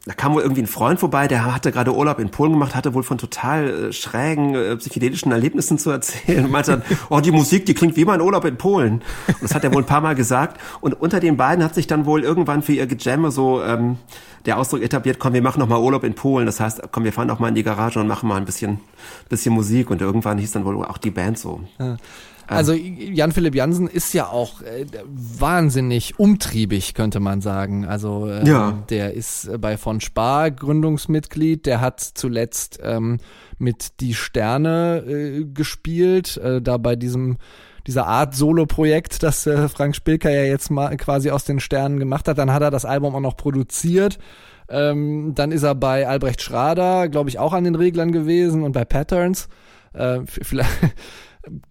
da 0.06 0.14
kam 0.14 0.34
wohl 0.34 0.42
irgendwie 0.42 0.62
ein 0.62 0.68
Freund 0.68 1.00
vorbei, 1.00 1.28
der 1.28 1.54
hatte 1.54 1.72
gerade 1.72 1.94
Urlaub 1.94 2.20
in 2.20 2.30
Polen 2.30 2.54
gemacht, 2.54 2.74
hatte 2.74 2.94
wohl 2.94 3.04
von 3.04 3.18
total 3.18 3.90
äh, 3.90 3.94
schrägen 3.94 4.56
äh, 4.56 4.76
psychedelischen 4.78 5.32
Erlebnissen 5.32 5.78
zu 5.78 5.92
erzählen 5.92 6.46
und 6.46 6.52
meinte 6.52 6.72
dann, 6.72 6.84
oh, 7.10 7.20
die 7.20 7.32
Musik, 7.32 7.66
die 7.66 7.74
klingt 7.74 7.98
wie 7.98 8.06
mein 8.06 8.22
Urlaub 8.22 8.46
in 8.46 8.58
Polen. 8.58 9.02
Und 9.28 9.44
das 9.44 9.54
hat 9.54 9.64
er 9.66 9.74
wohl 9.74 9.84
ein 9.84 9.88
paar 9.88 10.02
Mal 10.02 10.16
gesagt. 10.16 10.60
Und 10.80 10.94
unter 10.94 11.20
den 11.20 11.36
beiden 11.36 11.64
hat 11.64 11.76
sich 11.76 11.86
dann 11.86 12.06
wohl 12.06 12.24
irgendwann 12.24 12.64
für 12.64 12.74
ihr 12.74 12.88
Gejamme 12.88 13.30
so 13.30 13.62
ähm, 13.62 13.98
der 14.46 14.58
Ausdruck 14.58 14.82
etabliert, 14.82 15.20
komm, 15.20 15.34
wir 15.34 15.42
machen 15.42 15.60
noch 15.60 15.68
mal 15.68 15.80
Urlaub 15.80 16.06
in 16.06 16.16
Polen. 16.16 16.46
Das 16.46 16.62
heißt, 16.62 16.82
komm, 16.92 17.04
wir 17.04 17.12
fahren 17.12 17.28
noch 17.28 17.40
mal 17.40 17.50
in 17.50 17.56
die 17.56 17.64
Garage 17.64 18.00
und 18.00 18.08
machen 18.08 18.30
mal 18.30 18.38
ein 18.38 18.46
bisschen, 18.46 18.80
bisschen 19.28 19.54
Musik. 19.54 19.92
Und 19.92 20.02
irgendwann 20.02 20.38
hieß 20.38 20.54
dann 20.54 20.64
wohl 20.64 20.78
auch 20.86 20.98
die 20.98 21.12
Band 21.12 21.38
so. 21.38 21.60
Ja. 21.78 21.98
Also 22.50 22.74
Jan-Philipp 22.74 23.56
Jansen 23.56 23.88
ist 23.88 24.14
ja 24.14 24.28
auch 24.28 24.62
äh, 24.62 24.86
wahnsinnig 25.06 26.20
umtriebig, 26.20 26.94
könnte 26.94 27.20
man 27.20 27.42
sagen. 27.42 27.86
Also 27.86 28.28
äh, 28.28 28.48
Ja. 28.48 28.84
der 28.90 29.14
ist 29.14 29.50
bei 29.62 29.78
von 29.78 30.02
Spar 30.02 30.52
Gründungsmitglied, 30.52 31.66
der 31.66 31.82
hat 31.82 32.00
zuletzt 32.02 32.80
ähm, 32.84 33.20
mit 33.58 34.00
Die 34.00 34.14
Sterne 34.14 35.04
äh, 35.08 35.46
gespielt, 35.46 36.38
äh, 36.38 36.62
da 36.62 36.78
bei 36.78 36.96
diesem 36.96 37.38
dieser 37.88 38.06
Art 38.08 38.36
Solo-Projekt, 38.36 39.24
das 39.24 39.48
äh, 39.48 39.68
Frank 39.70 39.96
Spilker 39.96 40.30
ja 40.30 40.44
jetzt 40.44 40.70
mal 40.70 40.96
quasi 40.98 41.32
aus 41.32 41.46
den 41.46 41.60
Sternen 41.60 41.98
gemacht 41.98 42.28
hat. 42.28 42.38
Dann 42.38 42.54
hat 42.54 42.62
er 42.62 42.70
das 42.72 42.86
Album 42.86 43.16
auch 43.16 43.20
noch 43.22 43.38
produziert. 43.38 44.20
Ähm, 44.70 45.32
dann 45.34 45.52
ist 45.52 45.64
er 45.64 45.74
bei 45.74 46.08
Albrecht 46.08 46.42
Schrader, 46.44 47.08
glaube 47.10 47.30
ich, 47.30 47.40
auch 47.40 47.54
an 47.54 47.64
den 47.64 47.74
Reglern 47.76 48.12
gewesen 48.12 48.62
und 48.64 48.74
bei 48.74 48.86
Patterns. 48.86 49.48
Äh, 49.94 50.20
vielleicht, 50.26 50.70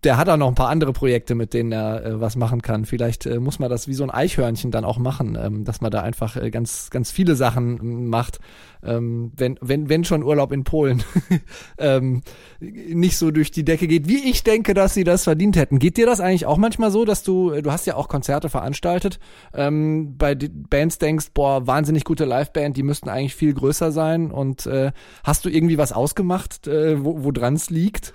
der 0.04 0.16
hat 0.16 0.28
auch 0.28 0.37
noch 0.37 0.49
ein 0.49 0.54
paar 0.54 0.68
andere 0.68 0.92
Projekte, 0.92 1.35
mit 1.35 1.54
denen 1.54 1.73
er 1.73 2.04
äh, 2.04 2.20
was 2.20 2.37
machen 2.37 2.62
kann. 2.62 2.85
Vielleicht 2.85 3.26
äh, 3.26 3.38
muss 3.38 3.58
man 3.58 3.70
das 3.70 3.88
wie 3.88 3.94
so 3.94 4.04
ein 4.04 4.11
Eichhörnchen 4.11 4.70
dann 4.70 4.85
auch 4.85 4.99
machen, 4.99 5.38
ähm, 5.40 5.64
dass 5.64 5.80
man 5.80 5.90
da 5.90 6.02
einfach 6.02 6.37
äh, 6.37 6.50
ganz, 6.50 6.90
ganz 6.90 7.11
viele 7.11 7.35
Sachen 7.37 8.08
macht. 8.08 8.38
Ähm, 8.82 9.32
wenn, 9.37 9.58
wenn, 9.61 9.88
wenn 9.88 10.04
schon 10.04 10.23
Urlaub 10.23 10.52
in 10.52 10.62
Polen 10.64 11.02
ähm, 11.78 12.23
nicht 12.61 13.18
so 13.18 13.30
durch 13.30 13.50
die 13.50 13.64
Decke 13.64 13.88
geht, 13.88 14.08
wie 14.08 14.30
ich 14.30 14.44
denke, 14.44 14.73
dass 14.73 14.94
sie 14.94 15.04
das 15.04 15.25
verdient 15.25 15.56
hätten. 15.56 15.78
Geht 15.78 15.97
dir 15.97 16.06
das 16.06 16.20
eigentlich 16.20 16.47
auch 16.47 16.58
manchmal 16.58 16.90
so, 16.90 17.04
dass 17.04 17.23
du, 17.23 17.50
äh, 17.50 17.62
du 17.62 17.73
hast 17.73 17.87
ja 17.87 17.97
auch 17.97 18.08
Konzerte 18.08 18.49
veranstaltet, 18.49 19.18
ähm, 19.52 20.16
bei 20.16 20.37
Bands 20.37 20.99
denkst, 20.99 21.28
boah, 21.35 21.66
wahnsinnig 21.66 22.04
gute 22.04 22.25
Liveband, 22.25 22.76
die 22.76 22.82
müssten 22.82 23.08
eigentlich 23.08 23.35
viel 23.35 23.52
größer 23.52 23.90
sein 23.90 24.30
und 24.30 24.66
äh, 24.66 24.92
hast 25.25 25.44
du 25.44 25.49
irgendwie 25.49 25.78
was 25.78 25.92
ausgemacht, 25.92 26.68
äh, 26.68 27.02
wo, 27.04 27.25
wo 27.25 27.32
dran 27.32 27.54
es 27.54 27.70
liegt? 27.70 28.14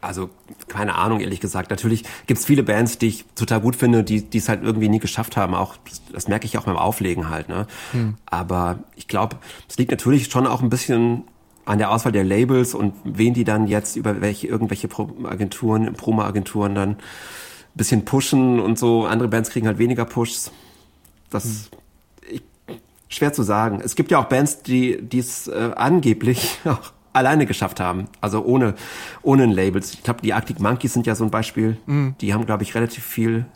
Also, 0.00 0.30
keine 0.68 0.94
Ahnung, 0.94 1.20
ehrlich 1.20 1.40
gesagt. 1.40 1.70
Natürlich 1.70 2.04
gibt's 2.26 2.46
viele 2.46 2.62
Bands, 2.62 2.98
die 2.98 3.08
ich 3.08 3.24
total 3.34 3.60
gut 3.60 3.76
finde, 3.76 4.02
die 4.02 4.22
die 4.22 4.38
es 4.38 4.48
halt 4.48 4.62
irgendwie 4.62 4.88
nie 4.88 4.98
geschafft 4.98 5.36
haben. 5.36 5.54
Auch 5.54 5.76
das, 6.12 6.28
merke 6.28 6.46
ich 6.46 6.56
auch 6.56 6.64
beim 6.64 6.76
Auflegen 6.76 7.28
halt. 7.28 7.48
Ne? 7.48 7.66
Aber 8.26 8.78
ich 8.96 9.08
glaube, 9.08 9.36
es 9.68 9.76
liegt 9.76 9.90
natürlich 9.90 10.30
schon 10.30 10.46
auch 10.46 10.62
ein 10.62 10.70
bisschen 10.70 11.24
an 11.66 11.78
der 11.78 11.90
Auswahl 11.90 12.12
der 12.12 12.24
Labels 12.24 12.74
und 12.74 12.94
wen 13.04 13.34
die 13.34 13.44
dann 13.44 13.66
jetzt 13.66 13.96
über 13.96 14.20
welche 14.20 14.46
irgendwelche 14.46 14.88
Pro 14.88 15.10
Agenturen, 15.24 15.92
Promo-Agenturen 15.92 16.74
dann 16.74 16.90
ein 16.90 16.96
bisschen 17.74 18.04
pushen 18.04 18.58
und 18.58 18.78
so. 18.78 19.04
Andere 19.04 19.28
Bands 19.28 19.50
kriegen 19.50 19.66
halt 19.66 19.78
weniger 19.78 20.04
Pushs. 20.04 20.50
Das 21.28 21.70
ich, 22.28 22.42
schwer 23.08 23.32
zu 23.32 23.42
sagen. 23.42 23.80
Es 23.84 23.94
gibt 23.94 24.10
ja 24.10 24.18
auch 24.18 24.24
Bands, 24.24 24.62
die 24.62 24.98
die 25.02 25.18
es 25.18 25.46
äh, 25.46 25.72
angeblich 25.76 26.58
auch 26.64 26.92
alleine 27.12 27.46
geschafft 27.46 27.80
haben, 27.80 28.06
also 28.20 28.44
ohne 28.44 28.74
ohne 29.22 29.44
ein 29.44 29.50
Labels. 29.50 29.94
Ich 29.94 30.02
glaube, 30.02 30.20
die 30.22 30.32
Arctic 30.32 30.60
Monkeys 30.60 30.92
sind 30.92 31.06
ja 31.06 31.14
so 31.14 31.24
ein 31.24 31.30
Beispiel. 31.30 31.76
Die 32.20 32.34
haben, 32.34 32.46
glaube 32.46 32.62
ich, 32.62 32.74
relativ 32.74 33.04
viel 33.04 33.46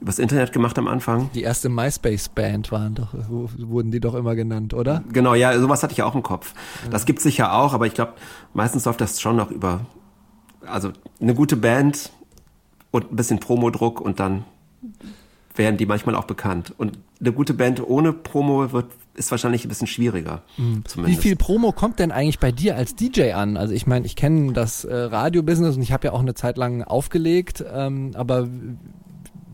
übers 0.00 0.18
Internet 0.18 0.52
gemacht 0.52 0.78
am 0.78 0.88
Anfang. 0.88 1.30
Die 1.34 1.42
erste 1.42 1.68
MySpace-Band 1.68 2.72
waren 2.72 2.94
doch, 2.94 3.14
wurden 3.28 3.90
die 3.90 4.00
doch 4.00 4.14
immer 4.14 4.34
genannt, 4.34 4.72
oder? 4.72 5.04
Genau, 5.12 5.34
ja, 5.34 5.58
sowas 5.58 5.82
hatte 5.82 5.92
ich 5.92 6.02
auch 6.02 6.14
im 6.14 6.22
Kopf. 6.22 6.54
Das 6.90 7.04
gibt's 7.04 7.22
sicher 7.22 7.52
auch, 7.52 7.74
aber 7.74 7.86
ich 7.86 7.94
glaube, 7.94 8.14
meistens 8.54 8.86
läuft 8.86 9.00
das 9.00 9.20
schon 9.20 9.36
noch 9.36 9.50
über, 9.50 9.80
also 10.66 10.92
eine 11.20 11.34
gute 11.34 11.56
Band 11.56 12.10
und 12.90 13.12
ein 13.12 13.16
bisschen 13.16 13.40
Promodruck 13.40 14.00
und 14.00 14.20
dann 14.20 14.44
werden 15.60 15.76
die 15.76 15.86
manchmal 15.86 16.16
auch 16.16 16.24
bekannt. 16.24 16.74
Und 16.78 16.98
eine 17.20 17.32
gute 17.32 17.52
Band 17.52 17.86
ohne 17.86 18.14
Promo 18.14 18.72
wird, 18.72 18.86
ist 19.14 19.30
wahrscheinlich 19.30 19.64
ein 19.64 19.68
bisschen 19.68 19.86
schwieriger. 19.86 20.42
Wie 20.56 20.82
Zumindest. 20.84 21.22
viel 21.22 21.36
Promo 21.36 21.70
kommt 21.72 21.98
denn 21.98 22.10
eigentlich 22.10 22.38
bei 22.38 22.50
dir 22.50 22.76
als 22.76 22.96
DJ 22.96 23.32
an? 23.32 23.58
Also 23.58 23.74
ich 23.74 23.86
meine, 23.86 24.06
ich 24.06 24.16
kenne 24.16 24.54
das 24.54 24.84
äh, 24.84 24.94
Radio-Business 24.94 25.76
und 25.76 25.82
ich 25.82 25.92
habe 25.92 26.08
ja 26.08 26.12
auch 26.14 26.20
eine 26.20 26.34
Zeit 26.34 26.56
lang 26.56 26.82
aufgelegt, 26.82 27.62
ähm, 27.72 28.12
aber 28.14 28.48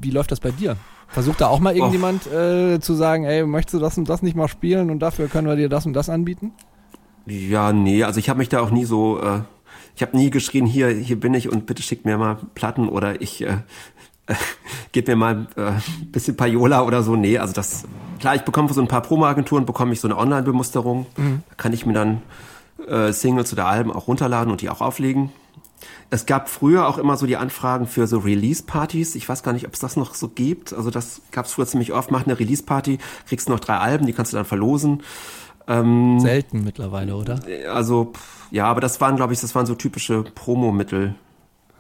wie 0.01 0.11
läuft 0.11 0.31
das 0.31 0.39
bei 0.39 0.53
dir? 0.53 0.77
Versucht 1.09 1.41
da 1.41 1.49
auch 1.49 1.59
mal 1.59 1.75
irgendjemand 1.75 2.27
äh, 2.27 2.79
zu 2.81 2.95
sagen, 2.95 3.25
ey, 3.25 3.45
möchtest 3.45 3.75
du 3.75 3.79
das 3.81 3.99
und 3.99 4.09
das 4.09 4.23
nicht 4.23 4.37
mal 4.37 4.49
spielen 4.49 4.91
und 4.91 5.01
dafür 5.01 5.27
können 5.27 5.49
wir 5.49 5.57
dir 5.57 5.69
das 5.69 5.87
und 5.87 5.93
das 5.93 6.09
anbieten? 6.09 6.53
Ja, 7.27 7.73
nee, 7.73 8.05
also 8.05 8.21
ich 8.21 8.29
habe 8.29 8.39
mich 8.39 8.49
da 8.49 8.61
auch 8.61 8.71
nie 8.71 8.85
so, 8.85 9.21
äh, 9.21 9.41
ich 9.97 10.03
habe 10.03 10.17
nie 10.17 10.31
geschrien, 10.31 10.67
hier, 10.67 10.89
hier 10.89 11.19
bin 11.19 11.35
ich 11.35 11.51
und 11.51 11.67
bitte 11.67 11.83
schickt 11.83 12.05
mir 12.05 12.19
mal 12.19 12.39
Platten 12.55 12.89
oder 12.89 13.21
ich 13.21 13.43
äh, 13.43 13.59
äh, 14.33 14.35
gebt 14.93 15.09
mir 15.09 15.17
mal 15.17 15.47
äh, 15.57 15.63
ein 15.63 15.83
bisschen 16.13 16.37
Payola 16.37 16.83
oder 16.83 17.03
so. 17.03 17.17
Nee, 17.17 17.39
also 17.39 17.53
das, 17.53 17.85
klar, 18.19 18.35
ich 18.35 18.43
bekomme 18.43 18.69
von 18.69 18.75
so 18.75 18.81
ein 18.83 18.89
paar 18.89 19.03
Promo-Agenturen, 19.03 19.67
bekomme 19.67 19.93
ich 19.93 20.01
so 20.01 20.09
eine 20.09 20.17
Online-Bemusterung. 20.17 21.07
Da 21.17 21.55
kann 21.57 21.73
ich 21.73 21.87
mir 21.87 21.93
dann 21.93 22.23
äh, 22.87 23.13
Singles 23.13 23.53
oder 23.53 23.67
Alben 23.67 23.93
auch 23.93 24.09
runterladen 24.09 24.51
und 24.51 24.61
die 24.61 24.71
auch 24.71 24.81
auflegen. 24.81 25.31
Es 26.09 26.27
gab 26.27 26.49
früher 26.49 26.89
auch 26.89 26.99
immer 26.99 27.17
so 27.17 27.27
die 27.27 27.37
Anfragen 27.37 27.87
für 27.87 28.07
so 28.07 28.19
Release-Partys. 28.19 29.15
Ich 29.15 29.29
weiß 29.29 29.43
gar 29.43 29.53
nicht, 29.53 29.67
ob 29.67 29.75
es 29.75 29.81
das 29.81 29.97
noch 29.97 30.15
so 30.15 30.29
gibt. 30.29 30.73
Also 30.73 30.91
das 30.91 31.21
gab 31.33 31.47
es 31.47 31.53
früher 31.53 31.67
ziemlich 31.67 31.93
oft. 31.93 32.11
Mach 32.11 32.25
eine 32.25 32.39
Release-Party, 32.39 32.99
kriegst 33.29 33.49
noch 33.49 33.61
drei 33.61 33.79
Alben, 33.79 34.07
die 34.07 34.13
kannst 34.13 34.33
du 34.33 34.37
dann 34.37 34.47
verlosen. 34.47 35.03
Selten 36.21 36.63
mittlerweile, 36.63 37.17
oder? 37.17 37.41
Also, 37.73 38.13
pff, 38.15 38.47
ja, 38.53 38.67
aber 38.67 38.81
das 38.81 39.01
waren, 39.01 39.17
glaube 39.17 39.33
ich, 39.33 39.41
das 39.41 39.55
waren 39.57 39.67
so 39.67 39.75
typische 39.75 40.23
Promomittel 40.23 41.17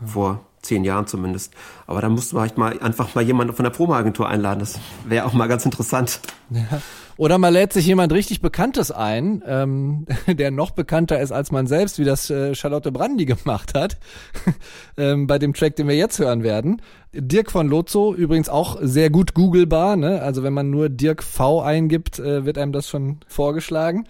vor 0.04 0.44
zehn 0.66 0.84
Jahren 0.84 1.06
zumindest. 1.06 1.52
Aber 1.86 2.00
da 2.00 2.08
musst 2.08 2.32
du 2.32 2.36
vielleicht 2.36 2.58
mal 2.58 2.78
einfach 2.80 3.14
mal 3.14 3.22
jemanden 3.22 3.54
von 3.54 3.64
der 3.64 3.70
Promoagentur 3.70 4.28
einladen. 4.28 4.60
Das 4.60 4.78
wäre 5.06 5.26
auch 5.26 5.32
mal 5.32 5.46
ganz 5.46 5.64
interessant. 5.64 6.20
Ja. 6.50 6.80
Oder 7.18 7.38
man 7.38 7.52
lädt 7.52 7.72
sich 7.72 7.86
jemand 7.86 8.12
richtig 8.12 8.42
Bekanntes 8.42 8.90
ein, 8.90 9.42
ähm, 9.46 10.06
der 10.26 10.50
noch 10.50 10.72
bekannter 10.72 11.20
ist 11.20 11.32
als 11.32 11.50
man 11.50 11.66
selbst, 11.66 11.98
wie 11.98 12.04
das 12.04 12.28
äh, 12.28 12.54
Charlotte 12.54 12.92
Brandy 12.92 13.24
gemacht 13.24 13.74
hat, 13.74 13.96
ähm, 14.98 15.26
bei 15.26 15.38
dem 15.38 15.54
Track, 15.54 15.76
den 15.76 15.88
wir 15.88 15.96
jetzt 15.96 16.18
hören 16.18 16.42
werden. 16.42 16.82
Dirk 17.14 17.50
von 17.50 17.68
Lozo, 17.68 18.14
übrigens 18.14 18.50
auch 18.50 18.76
sehr 18.82 19.08
gut 19.08 19.32
googlebar, 19.32 19.96
ne? 19.96 20.20
also 20.20 20.42
wenn 20.42 20.52
man 20.52 20.68
nur 20.68 20.90
Dirk 20.90 21.22
V 21.22 21.62
eingibt, 21.62 22.18
äh, 22.18 22.44
wird 22.44 22.58
einem 22.58 22.72
das 22.72 22.88
schon 22.88 23.20
vorgeschlagen. 23.26 24.06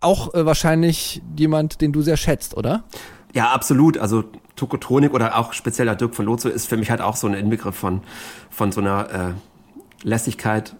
Auch 0.00 0.34
äh, 0.34 0.44
wahrscheinlich 0.44 1.22
jemand, 1.38 1.80
den 1.80 1.92
du 1.92 2.02
sehr 2.02 2.18
schätzt, 2.18 2.54
oder? 2.54 2.84
Ja, 3.32 3.52
absolut. 3.52 3.96
Also 3.96 4.24
Tokotronik 4.56 5.12
oder 5.12 5.38
auch 5.38 5.52
spezieller 5.52 5.96
Dirk 5.96 6.14
von 6.14 6.26
Lozo 6.26 6.48
ist 6.48 6.68
für 6.68 6.76
mich 6.76 6.90
halt 6.90 7.00
auch 7.00 7.16
so 7.16 7.26
ein 7.26 7.34
Inbegriff 7.34 7.74
von, 7.74 8.02
von 8.50 8.72
so 8.72 8.80
einer 8.80 9.10
äh, 9.10 10.06
Lässigkeit 10.06 10.76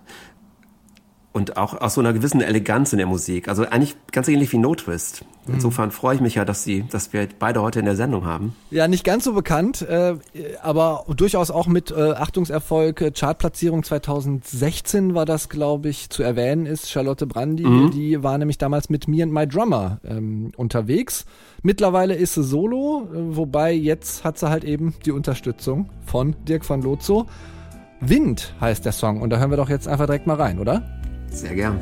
und 1.35 1.57
auch 1.57 1.81
aus 1.81 1.95
so 1.95 2.01
einer 2.01 2.13
gewissen 2.13 2.41
Eleganz 2.41 2.93
in 2.93 2.99
der 2.99 3.09
Musik. 3.09 3.49
Also 3.49 3.67
eigentlich 3.67 3.97
ganz 4.13 4.29
ähnlich 4.29 4.53
wie 4.53 4.59
No 4.59 4.77
Twist. 4.77 5.25
Insofern 5.49 5.91
freue 5.91 6.15
ich 6.15 6.21
mich 6.21 6.37
ja, 6.37 6.45
dass 6.45 6.63
sie, 6.63 6.85
dass 6.89 7.13
wir 7.13 7.29
beide 7.39 7.61
heute 7.61 7.81
in 7.81 7.85
der 7.85 7.97
Sendung 7.97 8.25
haben. 8.25 8.55
Ja, 8.71 8.87
nicht 8.87 9.05
ganz 9.05 9.25
so 9.25 9.33
bekannt, 9.33 9.83
äh, 9.83 10.15
aber 10.63 11.05
durchaus 11.15 11.51
auch 11.51 11.67
mit 11.67 11.91
äh, 11.91 12.13
Achtungserfolg. 12.13 13.01
äh, 13.01 13.11
Chartplatzierung 13.11 13.83
2016 13.83 15.15
war 15.15 15.27
das, 15.27 15.49
glaube 15.49 15.89
ich, 15.89 16.09
zu 16.09 16.23
erwähnen 16.23 16.67
ist. 16.67 16.89
Charlotte 16.89 17.27
Brandy, 17.27 17.91
die 17.93 18.23
war 18.23 18.39
nämlich 18.39 18.57
damals 18.57 18.89
mit 18.89 19.09
Me 19.09 19.23
and 19.23 19.33
My 19.33 19.47
Drummer 19.47 19.99
ähm, 20.09 20.53
unterwegs. 20.57 21.27
Mittlerweile 21.63 22.15
ist 22.15 22.35
sie 22.35 22.45
solo, 22.45 23.09
äh, 23.13 23.37
wobei 23.37 23.73
jetzt 23.73 24.23
hat 24.23 24.39
sie 24.39 24.49
halt 24.49 24.63
eben 24.63 24.95
die 25.05 25.11
Unterstützung 25.11 25.91
von 26.07 26.37
Dirk 26.47 26.69
van 26.69 26.81
Lozo. 26.81 27.27
Wind 28.01 28.55
heißt 28.61 28.85
der 28.85 28.93
Song 28.93 29.21
und 29.21 29.31
da 29.31 29.39
hören 29.39 29.51
wir 29.51 29.57
doch 29.57 29.69
jetzt 29.69 29.89
einfach 29.89 30.07
direkt 30.07 30.29
mal 30.29 30.37
rein, 30.37 30.61
oder? 30.61 31.04
Sehr 31.35 31.55
gern. 31.57 31.81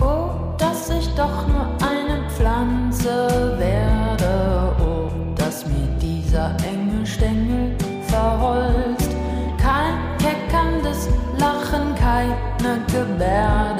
Oh, 0.00 0.54
dass 0.56 0.88
ich 0.88 1.08
doch 1.16 1.48
nur 1.48 1.66
eine 1.80 2.30
Pflanze 2.30 3.56
werde. 3.58 4.72
Oh, 4.80 5.10
dass 5.34 5.66
mir 5.66 5.88
dieser 6.00 6.56
enge 6.64 7.04
Stängel 7.04 7.74
verholzt. 8.06 9.10
Kein 9.58 9.94
keckerndes 10.18 11.08
Lachen, 11.38 11.94
keine 11.96 12.80
Gebärde, 12.86 13.71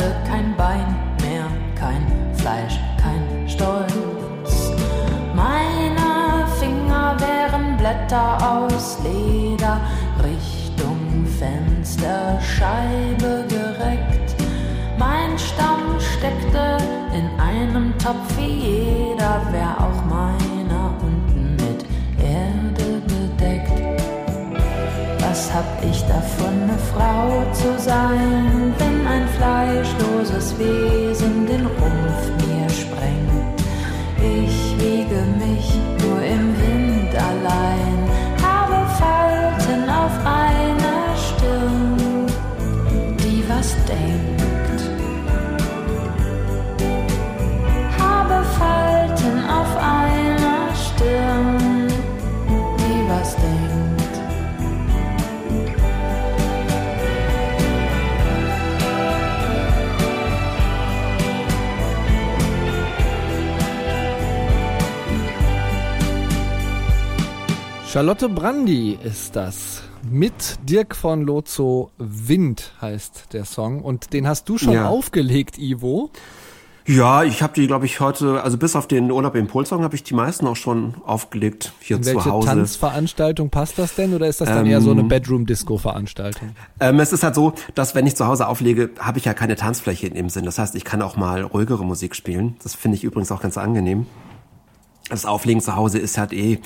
Bretter 8.12 8.36
aus 8.46 8.98
Leder 9.02 9.80
Richtung 10.22 11.26
Fensterscheibe 11.38 13.46
gereckt. 13.48 14.36
Mein 14.98 15.38
Stamm 15.38 15.98
steckte 15.98 16.76
in 17.14 17.30
einem 17.40 17.96
Topf 17.96 18.36
wie 18.36 18.52
jeder, 18.52 19.40
wer 19.50 19.80
auch 19.80 20.04
meiner 20.10 20.92
unten 21.00 21.56
mit 21.56 21.86
Erde 22.22 23.00
bedeckt. 23.06 24.02
Was 25.20 25.50
hab 25.54 25.82
ich 25.82 26.02
davon, 26.02 26.68
eine 26.68 26.78
Frau 26.92 27.42
zu 27.54 27.78
sein, 27.78 28.74
wenn 28.76 29.06
ein 29.06 29.26
fleischloses 29.38 30.54
Wesen 30.58 31.46
den 31.46 31.64
Rumpf 31.64 32.30
mir 32.46 32.68
sprengt? 32.68 33.62
Ich 34.18 34.76
wiege 34.78 35.24
mich 35.38 35.80
Charlotte 67.92 68.26
Brandy 68.30 68.98
ist 69.04 69.36
das. 69.36 69.82
Mit 70.10 70.58
Dirk 70.66 70.96
von 70.96 71.24
Lozo 71.24 71.90
Wind 71.98 72.72
heißt 72.80 73.34
der 73.34 73.44
Song. 73.44 73.82
Und 73.82 74.14
den 74.14 74.26
hast 74.26 74.48
du 74.48 74.56
schon 74.56 74.72
Ja. 74.72 74.88
aufgelegt, 74.88 75.58
Ivo. 75.58 76.08
Ja, 76.86 77.22
ich 77.22 77.42
habe 77.42 77.52
die, 77.52 77.66
glaube 77.66 77.84
ich, 77.84 78.00
heute, 78.00 78.42
also 78.42 78.56
bis 78.56 78.76
auf 78.76 78.88
den 78.88 79.10
Urlaub 79.10 79.34
im 79.34 79.46
Polsong 79.46 79.82
habe 79.84 79.94
ich 79.94 80.04
die 80.04 80.14
meisten 80.14 80.46
auch 80.46 80.56
schon 80.56 80.94
aufgelegt 81.04 81.74
hier 81.80 81.98
In 81.98 82.02
zu 82.02 82.14
welche 82.14 82.30
Hause. 82.30 82.48
Tanzveranstaltung 82.48 83.50
passt 83.50 83.78
das 83.78 83.94
denn? 83.94 84.14
Oder 84.14 84.26
ist 84.26 84.40
das 84.40 84.48
dann 84.48 84.64
eher 84.64 84.80
so 84.80 84.92
eine 84.92 85.04
Bedroom-Disco-Veranstaltung? 85.04 86.52
Ähm, 86.80 86.98
es 86.98 87.12
ist 87.12 87.22
halt 87.22 87.34
so, 87.34 87.52
dass 87.74 87.94
wenn 87.94 88.06
ich 88.06 88.16
zu 88.16 88.26
Hause 88.26 88.48
auflege, 88.48 88.88
habe 89.00 89.18
ich 89.18 89.26
ja 89.26 89.34
keine 89.34 89.54
Tanzfläche 89.54 90.06
in 90.06 90.14
dem 90.14 90.30
Sinn. 90.30 90.46
Das 90.46 90.58
heißt, 90.58 90.74
ich 90.76 90.84
kann 90.84 91.02
auch 91.02 91.16
mal 91.16 91.42
ruhigere 91.42 91.84
Musik 91.84 92.16
spielen. 92.16 92.56
Das 92.62 92.74
finde 92.74 92.96
ich 92.96 93.04
übrigens 93.04 93.30
auch 93.30 93.42
ganz 93.42 93.58
angenehm. 93.58 94.06
Das 95.12 95.26
Auflegen 95.26 95.60
zu 95.60 95.76
Hause 95.76 95.98
ist 95.98 96.16
halt 96.16 96.32
eh 96.32 96.58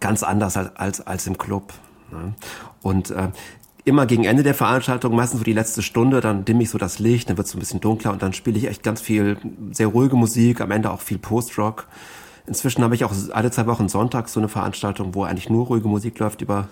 ganz 0.00 0.24
anders 0.24 0.56
als, 0.56 0.76
als, 0.76 1.06
als 1.06 1.26
im 1.28 1.38
Club. 1.38 1.72
Ne? 2.10 2.34
Und 2.82 3.10
äh, 3.10 3.28
immer 3.84 4.06
gegen 4.06 4.24
Ende 4.24 4.42
der 4.42 4.54
Veranstaltung, 4.54 5.14
meistens 5.14 5.38
so 5.38 5.44
die 5.44 5.52
letzte 5.52 5.82
Stunde, 5.82 6.20
dann 6.20 6.44
dimme 6.44 6.64
ich 6.64 6.70
so 6.70 6.78
das 6.78 6.98
Licht, 6.98 7.30
dann 7.30 7.36
wird 7.36 7.46
es 7.46 7.52
so 7.52 7.58
ein 7.58 7.60
bisschen 7.60 7.80
dunkler 7.80 8.12
und 8.12 8.20
dann 8.20 8.32
spiele 8.32 8.58
ich 8.58 8.66
echt 8.66 8.82
ganz 8.82 9.00
viel 9.00 9.36
sehr 9.70 9.86
ruhige 9.86 10.16
Musik, 10.16 10.60
am 10.60 10.72
Ende 10.72 10.90
auch 10.90 11.00
viel 11.00 11.18
Post-Rock. 11.18 11.86
Inzwischen 12.46 12.82
habe 12.82 12.96
ich 12.96 13.04
auch 13.04 13.12
alle 13.32 13.52
zwei 13.52 13.66
Wochen 13.66 13.88
Sonntag 13.88 14.28
so 14.28 14.40
eine 14.40 14.48
Veranstaltung, 14.48 15.14
wo 15.14 15.22
eigentlich 15.22 15.48
nur 15.48 15.66
ruhige 15.66 15.86
Musik 15.86 16.18
läuft 16.18 16.42
über 16.42 16.68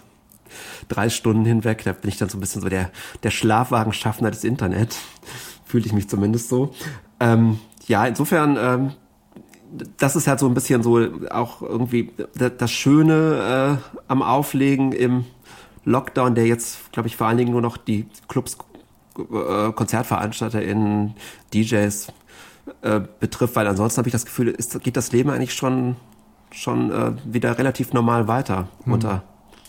drei 0.88 1.10
Stunden 1.10 1.44
hinweg. 1.44 1.84
Da 1.84 1.92
bin 1.92 2.08
ich 2.08 2.16
dann 2.16 2.28
so 2.28 2.38
ein 2.38 2.40
bisschen 2.40 2.60
so 2.60 2.68
der, 2.68 2.90
der 3.22 3.30
Schlafwagenschaffner 3.30 4.32
des 4.32 4.42
Internet. 4.42 4.96
Fühle 5.64 5.86
ich 5.86 5.92
mich 5.92 6.08
zumindest 6.08 6.48
so. 6.48 6.74
Ähm, 7.20 7.60
ja, 7.86 8.04
insofern, 8.04 8.56
ähm, 8.60 8.92
das 9.98 10.16
ist 10.16 10.26
halt 10.26 10.40
so 10.40 10.46
ein 10.46 10.54
bisschen 10.54 10.82
so 10.82 11.00
auch 11.30 11.62
irgendwie 11.62 12.10
das 12.34 12.70
Schöne 12.70 13.78
äh, 13.80 14.00
am 14.08 14.22
Auflegen 14.22 14.92
im 14.92 15.24
Lockdown, 15.84 16.34
der 16.34 16.46
jetzt, 16.46 16.92
glaube 16.92 17.08
ich, 17.08 17.16
vor 17.16 17.26
allen 17.26 17.38
Dingen 17.38 17.52
nur 17.52 17.62
noch 17.62 17.76
die 17.76 18.06
Clubs, 18.28 18.58
äh, 19.18 19.72
KonzertveranstalterInnen, 19.72 21.14
DJs 21.54 22.12
äh, 22.82 23.00
betrifft, 23.18 23.56
weil 23.56 23.66
ansonsten 23.66 23.98
habe 23.98 24.08
ich 24.08 24.12
das 24.12 24.26
Gefühl, 24.26 24.48
ist, 24.48 24.80
geht 24.82 24.96
das 24.96 25.12
Leben 25.12 25.30
eigentlich 25.30 25.54
schon, 25.54 25.96
schon 26.50 26.90
äh, 26.90 27.12
wieder 27.24 27.58
relativ 27.58 27.92
normal 27.92 28.28
weiter 28.28 28.68
unter 28.86 29.22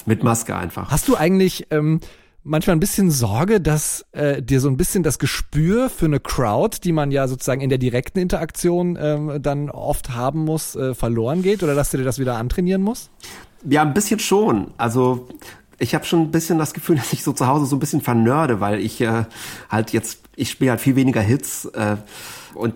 mit 0.06 0.24
Maske 0.24 0.56
einfach. 0.56 0.90
Hast 0.90 1.08
du 1.08 1.16
eigentlich 1.16 1.68
ähm, 1.70 2.00
manchmal 2.44 2.76
ein 2.76 2.80
bisschen 2.80 3.12
Sorge, 3.12 3.62
dass 3.62 4.06
äh, 4.12 4.42
dir 4.42 4.60
so 4.60 4.70
ein 4.70 4.78
bisschen 4.78 5.04
das 5.04 5.20
Gespür 5.20 5.90
für 5.90 6.06
eine 6.06 6.20
Crowd, 6.20 6.80
die 6.84 6.92
man 6.92 7.12
ja 7.12 7.28
sozusagen 7.28 7.62
in 7.62 7.70
der 7.70 7.78
direkten 7.78 8.20
Interaktion 8.20 8.98
ähm, 9.00 9.42
dann 9.42 9.70
oft 9.70 10.12
haben 10.16 10.46
muss, 10.46 10.76
äh, 10.76 10.94
verloren 10.96 11.42
geht? 11.42 11.64
Oder 11.64 11.76
dass 11.76 11.92
du 11.92 11.98
dir 11.98 12.04
das 12.04 12.20
wieder 12.20 12.38
antrainieren 12.38 12.82
musst? 12.82 13.12
Ja, 13.70 13.84
ein 13.84 13.94
bisschen 13.94 14.20
schon. 14.20 14.72
Also 14.78 15.28
ich 15.78 15.96
habe 15.96 16.06
schon 16.06 16.22
ein 16.22 16.32
bisschen 16.32 16.58
das 16.58 16.74
Gefühl, 16.74 16.96
dass 16.98 17.14
ich 17.14 17.24
so 17.24 17.34
zu 17.34 17.48
Hause 17.48 17.66
so 17.66 17.76
ein 17.76 17.80
bisschen 17.80 18.02
vernörde, 18.02 18.60
weil 18.60 18.80
ich 18.80 19.02
äh, 19.02 19.26
halt 19.70 19.92
jetzt, 19.92 20.22
ich 20.36 20.50
spiele 20.50 20.72
halt 20.72 20.82
viel 20.82 20.96
weniger 20.96 21.22
Hits 21.22 21.66
äh, 21.66 21.98
und 22.54 22.76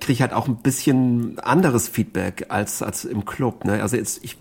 kriege 0.00 0.20
halt 0.20 0.32
auch 0.32 0.46
ein 0.46 0.56
bisschen 0.56 1.38
anderes 1.40 1.88
Feedback 1.88 2.46
als 2.50 2.82
als 2.82 3.04
im 3.04 3.24
Club. 3.24 3.64
Ne? 3.64 3.82
Also 3.82 3.96
jetzt, 3.96 4.24
ich 4.24 4.36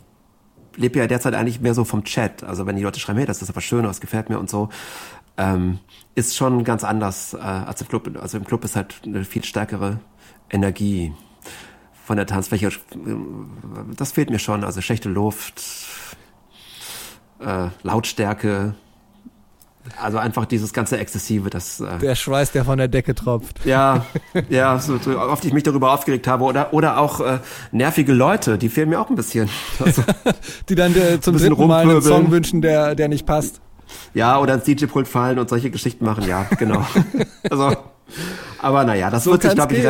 lebe 0.75 0.99
ja 0.99 1.07
derzeit 1.07 1.33
eigentlich 1.33 1.61
mehr 1.61 1.73
so 1.73 1.83
vom 1.83 2.03
Chat. 2.03 2.43
Also 2.43 2.65
wenn 2.65 2.75
die 2.75 2.83
Leute 2.83 2.99
schreiben, 2.99 3.17
hey, 3.19 3.27
das 3.27 3.41
ist 3.41 3.49
aber 3.49 3.61
schön, 3.61 3.83
das 3.83 4.01
gefällt 4.01 4.29
mir 4.29 4.39
und 4.39 4.49
so, 4.49 4.69
ähm, 5.37 5.79
ist 6.15 6.35
schon 6.35 6.63
ganz 6.63 6.83
anders 6.83 7.33
äh, 7.33 7.37
als 7.39 7.81
im 7.81 7.87
Club. 7.87 8.09
Also 8.21 8.37
im 8.37 8.45
Club 8.45 8.63
ist 8.63 8.75
halt 8.75 9.01
eine 9.05 9.23
viel 9.23 9.43
stärkere 9.43 9.99
Energie 10.49 11.13
von 12.05 12.17
der 12.17 12.25
Tanzfläche. 12.25 12.71
Das 13.95 14.11
fehlt 14.11 14.29
mir 14.29 14.39
schon. 14.39 14.63
Also 14.63 14.81
schlechte 14.81 15.09
Luft, 15.09 15.61
äh, 17.39 17.67
Lautstärke, 17.83 18.75
also 20.01 20.17
einfach 20.17 20.45
dieses 20.45 20.73
ganze 20.73 20.97
Exzessive, 20.97 21.49
das 21.49 21.79
äh, 21.79 21.97
Der 22.01 22.15
Schweiß, 22.15 22.51
der 22.51 22.65
von 22.65 22.77
der 22.77 22.87
Decke 22.87 23.15
tropft. 23.15 23.65
ja, 23.65 24.05
ja, 24.49 24.77
so, 24.79 24.97
so 24.97 25.19
oft 25.19 25.43
ich 25.45 25.53
mich 25.53 25.63
darüber 25.63 25.93
aufgeregt 25.93 26.27
habe 26.27 26.43
oder 26.43 26.73
oder 26.73 26.97
auch 26.99 27.19
äh, 27.19 27.39
nervige 27.71 28.13
Leute, 28.13 28.57
die 28.57 28.69
fehlen 28.69 28.89
mir 28.89 28.99
auch 29.01 29.09
ein 29.09 29.15
bisschen. 29.15 29.49
Also, 29.83 30.03
Die 30.69 30.75
dann 30.75 30.95
äh, 30.95 31.19
zum 31.19 31.33
Bisschen 31.33 31.49
dritten 31.49 31.67
Mal 31.67 31.89
einen. 31.89 32.01
Song 32.01 32.29
wünschen, 32.31 32.61
der, 32.61 32.93
der 32.95 33.07
nicht 33.07 33.25
passt. 33.25 33.59
ja, 34.13 34.39
oder 34.39 34.53
ins 34.53 34.63
DJ-Pult 34.65 35.07
fallen 35.07 35.39
und 35.39 35.49
solche 35.49 35.71
Geschichten 35.71 36.05
machen, 36.05 36.27
ja, 36.27 36.45
genau. 36.59 36.85
also, 37.49 37.75
aber 38.61 38.83
naja, 38.83 39.09
das 39.09 39.23
So 39.23 39.31
wird 39.31 39.41
sich, 39.41 39.55
glaube 39.55 39.73
ich, 39.75 39.87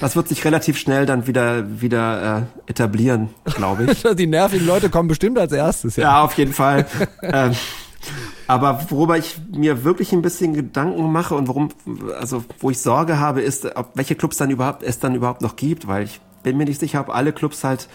das 0.00 0.16
wird 0.16 0.28
sich 0.28 0.44
relativ 0.44 0.76
schnell 0.78 1.06
dann 1.06 1.26
wieder 1.26 1.80
wieder 1.80 2.38
äh, 2.66 2.70
etablieren, 2.70 3.30
glaube 3.44 3.84
ich. 3.92 4.02
Die 4.16 4.26
nervigen 4.26 4.66
Leute 4.66 4.90
kommen 4.90 5.08
bestimmt 5.08 5.38
als 5.38 5.52
erstes, 5.52 5.96
ja. 5.96 6.02
Ja, 6.02 6.22
auf 6.22 6.34
jeden 6.34 6.52
Fall. 6.52 6.86
ähm, 7.22 7.52
aber 8.52 8.90
worüber 8.90 9.16
ich 9.16 9.40
mir 9.50 9.82
wirklich 9.82 10.12
ein 10.12 10.20
bisschen 10.20 10.52
Gedanken 10.52 11.10
mache 11.10 11.34
und 11.34 11.48
worum, 11.48 11.70
also 12.20 12.44
wo 12.60 12.68
ich 12.68 12.78
Sorge 12.78 13.18
habe, 13.18 13.40
ist, 13.40 13.64
ob 13.76 13.92
welche 13.94 14.14
Clubs 14.14 14.36
dann 14.36 14.50
überhaupt 14.50 14.82
es 14.82 14.98
dann 14.98 15.14
überhaupt 15.14 15.40
noch 15.40 15.56
gibt, 15.56 15.88
weil 15.88 16.04
ich 16.04 16.20
bin 16.42 16.58
mir 16.58 16.66
nicht 16.66 16.78
sicher, 16.78 17.00
ob 17.00 17.08
alle 17.08 17.32
Clubs 17.32 17.64
halt 17.64 17.88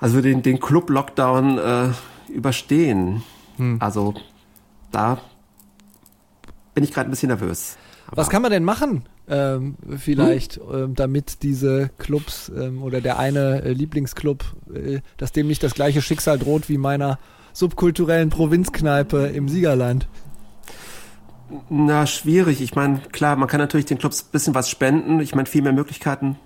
also 0.00 0.20
den 0.20 0.42
den 0.42 0.58
Club 0.58 0.90
Lockdown 0.90 1.58
äh, 1.58 1.88
überstehen. 2.32 3.22
Also 3.78 4.14
da 4.90 5.18
bin 6.74 6.82
ich 6.82 6.92
gerade 6.92 7.08
ein 7.08 7.10
bisschen 7.10 7.28
nervös. 7.28 7.76
Was 8.10 8.30
kann 8.30 8.42
man 8.42 8.50
denn 8.50 8.64
machen? 8.64 9.04
Ähm, 9.28 9.76
vielleicht, 9.98 10.58
ähm, 10.72 10.94
damit 10.94 11.42
diese 11.42 11.90
Clubs 11.98 12.50
ähm, 12.56 12.82
oder 12.82 13.00
der 13.00 13.18
eine 13.18 13.62
äh, 13.62 13.72
Lieblingsclub, 13.72 14.44
äh, 14.74 15.00
dass 15.16 15.32
dem 15.32 15.46
nicht 15.46 15.62
das 15.62 15.74
gleiche 15.74 16.00
Schicksal 16.00 16.38
droht 16.38 16.68
wie 16.68 16.78
meiner 16.78 17.18
subkulturellen 17.58 18.30
Provinzkneipe 18.30 19.26
im 19.26 19.48
Siegerland. 19.48 20.06
Na, 21.68 22.06
schwierig. 22.06 22.60
Ich 22.60 22.76
meine, 22.76 23.00
klar, 23.10 23.34
man 23.34 23.48
kann 23.48 23.58
natürlich 23.58 23.86
den 23.86 23.98
Clubs 23.98 24.22
ein 24.22 24.30
bisschen 24.30 24.54
was 24.54 24.68
spenden. 24.70 25.18
Ich 25.20 25.34
meine, 25.34 25.46
viel 25.46 25.62
mehr 25.62 25.72
Möglichkeiten 25.72 26.36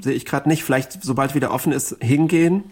sehe 0.00 0.14
ich 0.14 0.24
gerade 0.24 0.48
nicht. 0.48 0.64
Vielleicht, 0.64 1.04
sobald 1.04 1.34
wieder 1.36 1.52
offen 1.52 1.72
ist, 1.72 1.96
hingehen. 2.00 2.64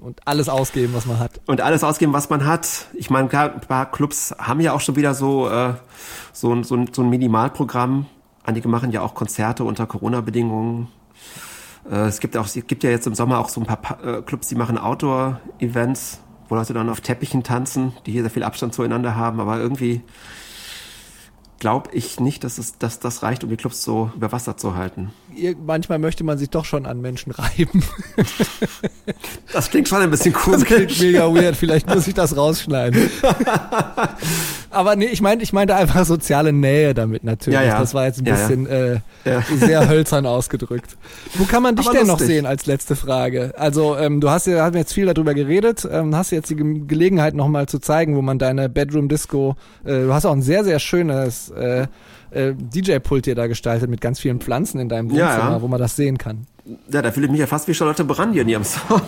Und 0.00 0.20
alles 0.26 0.48
ausgeben, 0.48 0.94
was 0.94 1.04
man 1.06 1.18
hat. 1.18 1.40
und 1.46 1.60
alles 1.60 1.82
ausgeben, 1.84 2.12
was 2.14 2.30
man 2.30 2.46
hat. 2.46 2.86
Ich 2.94 3.10
meine, 3.10 3.28
klar, 3.28 3.52
ein 3.52 3.60
paar 3.60 3.90
Clubs 3.90 4.34
haben 4.38 4.60
ja 4.60 4.72
auch 4.72 4.80
schon 4.80 4.96
wieder 4.96 5.12
so, 5.14 5.48
äh, 5.48 5.74
so, 6.32 6.52
ein- 6.54 6.64
so, 6.64 6.82
so 6.92 7.02
ein 7.02 7.10
Minimalprogramm. 7.10 8.06
Einige 8.44 8.68
machen 8.68 8.92
ja 8.92 9.00
auch 9.02 9.14
Konzerte 9.14 9.64
unter 9.64 9.86
Corona-Bedingungen. 9.86 10.88
Äh, 11.90 12.06
es 12.08 12.20
gibt 12.20 12.36
auch, 12.36 12.46
es 12.46 12.54
gibt 12.66 12.82
ja 12.84 12.90
jetzt 12.90 13.06
im 13.06 13.14
Sommer 13.14 13.38
auch 13.38 13.48
so 13.48 13.60
ein 13.60 13.66
paar 13.66 13.76
Pa- 13.78 13.98
äh, 14.18 14.22
Clubs, 14.22 14.48
die 14.48 14.54
machen 14.54 14.76
Outdoor-Events, 14.78 16.20
wo 16.48 16.54
Leute 16.54 16.72
dann 16.74 16.88
auf 16.88 17.00
Teppichen 17.00 17.42
tanzen, 17.42 17.92
die 18.06 18.12
hier 18.12 18.22
sehr 18.22 18.30
viel 18.30 18.42
Abstand 18.42 18.74
zueinander 18.74 19.16
haben, 19.16 19.40
aber 19.40 19.58
irgendwie 19.58 20.02
glaube 21.58 21.90
ich 21.92 22.20
nicht, 22.20 22.44
dass 22.44 22.58
es, 22.58 22.78
dass 22.78 23.00
das 23.00 23.22
reicht, 23.22 23.44
um 23.44 23.50
die 23.50 23.56
Clubs 23.56 23.82
so 23.82 24.10
über 24.14 24.32
Wasser 24.32 24.56
zu 24.56 24.74
halten. 24.74 25.10
Manchmal 25.66 25.98
möchte 25.98 26.24
man 26.24 26.38
sich 26.38 26.50
doch 26.50 26.64
schon 26.64 26.86
an 26.86 27.00
Menschen 27.00 27.32
reiben. 27.32 27.82
Das 29.52 29.70
klingt 29.70 29.88
schon 29.88 30.02
ein 30.02 30.10
bisschen 30.10 30.32
Das 30.32 30.64
klingt 30.64 30.88
komisch. 30.88 31.00
mega 31.00 31.32
weird, 31.32 31.56
vielleicht 31.56 31.88
muss 31.88 32.06
ich 32.08 32.14
das 32.14 32.36
rausschneiden. 32.36 33.08
Aber 34.70 34.96
nee, 34.96 35.06
ich 35.06 35.22
meinte, 35.22 35.42
ich 35.44 35.52
meinte 35.52 35.74
einfach 35.76 36.04
soziale 36.04 36.52
Nähe 36.52 36.92
damit 36.92 37.24
natürlich. 37.24 37.58
Ja, 37.58 37.64
ja. 37.64 37.78
Das 37.78 37.94
war 37.94 38.04
jetzt 38.06 38.20
ein 38.20 38.26
ja. 38.26 38.34
bisschen 38.34 38.66
Äh, 38.66 38.98
Ja. 39.24 39.42
sehr 39.58 39.88
hölzern 39.88 40.26
ausgedrückt. 40.26 40.96
Wo 41.34 41.44
kann 41.44 41.62
man 41.62 41.76
dich 41.76 41.86
Aber 41.86 41.96
denn 41.96 42.06
noch 42.06 42.18
sehen 42.18 42.44
als 42.46 42.66
letzte 42.66 42.96
Frage? 42.96 43.54
Also 43.56 43.96
ähm, 43.96 44.20
du 44.20 44.28
hast 44.28 44.46
ja 44.46 44.64
haben 44.64 44.76
jetzt 44.76 44.92
viel 44.92 45.06
darüber 45.06 45.32
geredet, 45.34 45.88
ähm, 45.90 46.14
hast 46.14 46.32
jetzt 46.32 46.50
die 46.50 46.56
Ge 46.56 46.80
Gelegenheit 46.86 47.34
nochmal 47.34 47.66
zu 47.66 47.78
zeigen, 47.78 48.16
wo 48.16 48.22
man 48.22 48.38
deine 48.38 48.68
Bedroom 48.68 49.08
Disco, 49.08 49.56
äh, 49.84 49.92
du 50.02 50.12
hast 50.12 50.26
auch 50.26 50.32
ein 50.32 50.42
sehr, 50.42 50.64
sehr 50.64 50.78
schönes 50.80 51.50
äh, 51.50 51.86
äh, 52.30 52.54
DJ-Pult 52.54 53.24
hier 53.24 53.34
da 53.34 53.46
gestaltet 53.46 53.90
mit 53.90 54.00
ganz 54.00 54.20
vielen 54.20 54.40
Pflanzen 54.40 54.80
in 54.80 54.88
deinem 54.88 55.10
Ja, 55.10 55.26
Wohnzimmer, 55.26 55.50
ja. 55.52 55.62
wo 55.62 55.68
man 55.68 55.80
das 55.80 55.96
sehen 55.96 56.18
kann. 56.18 56.46
Ja, 56.90 57.02
da 57.02 57.12
fühle 57.12 57.26
ich 57.26 57.32
mich 57.32 57.40
ja 57.40 57.46
fast 57.46 57.68
wie 57.68 57.74
Charlotte 57.74 58.04
Brandy 58.04 58.40
in 58.40 58.48
ihrem 58.48 58.64
Song. 58.64 59.02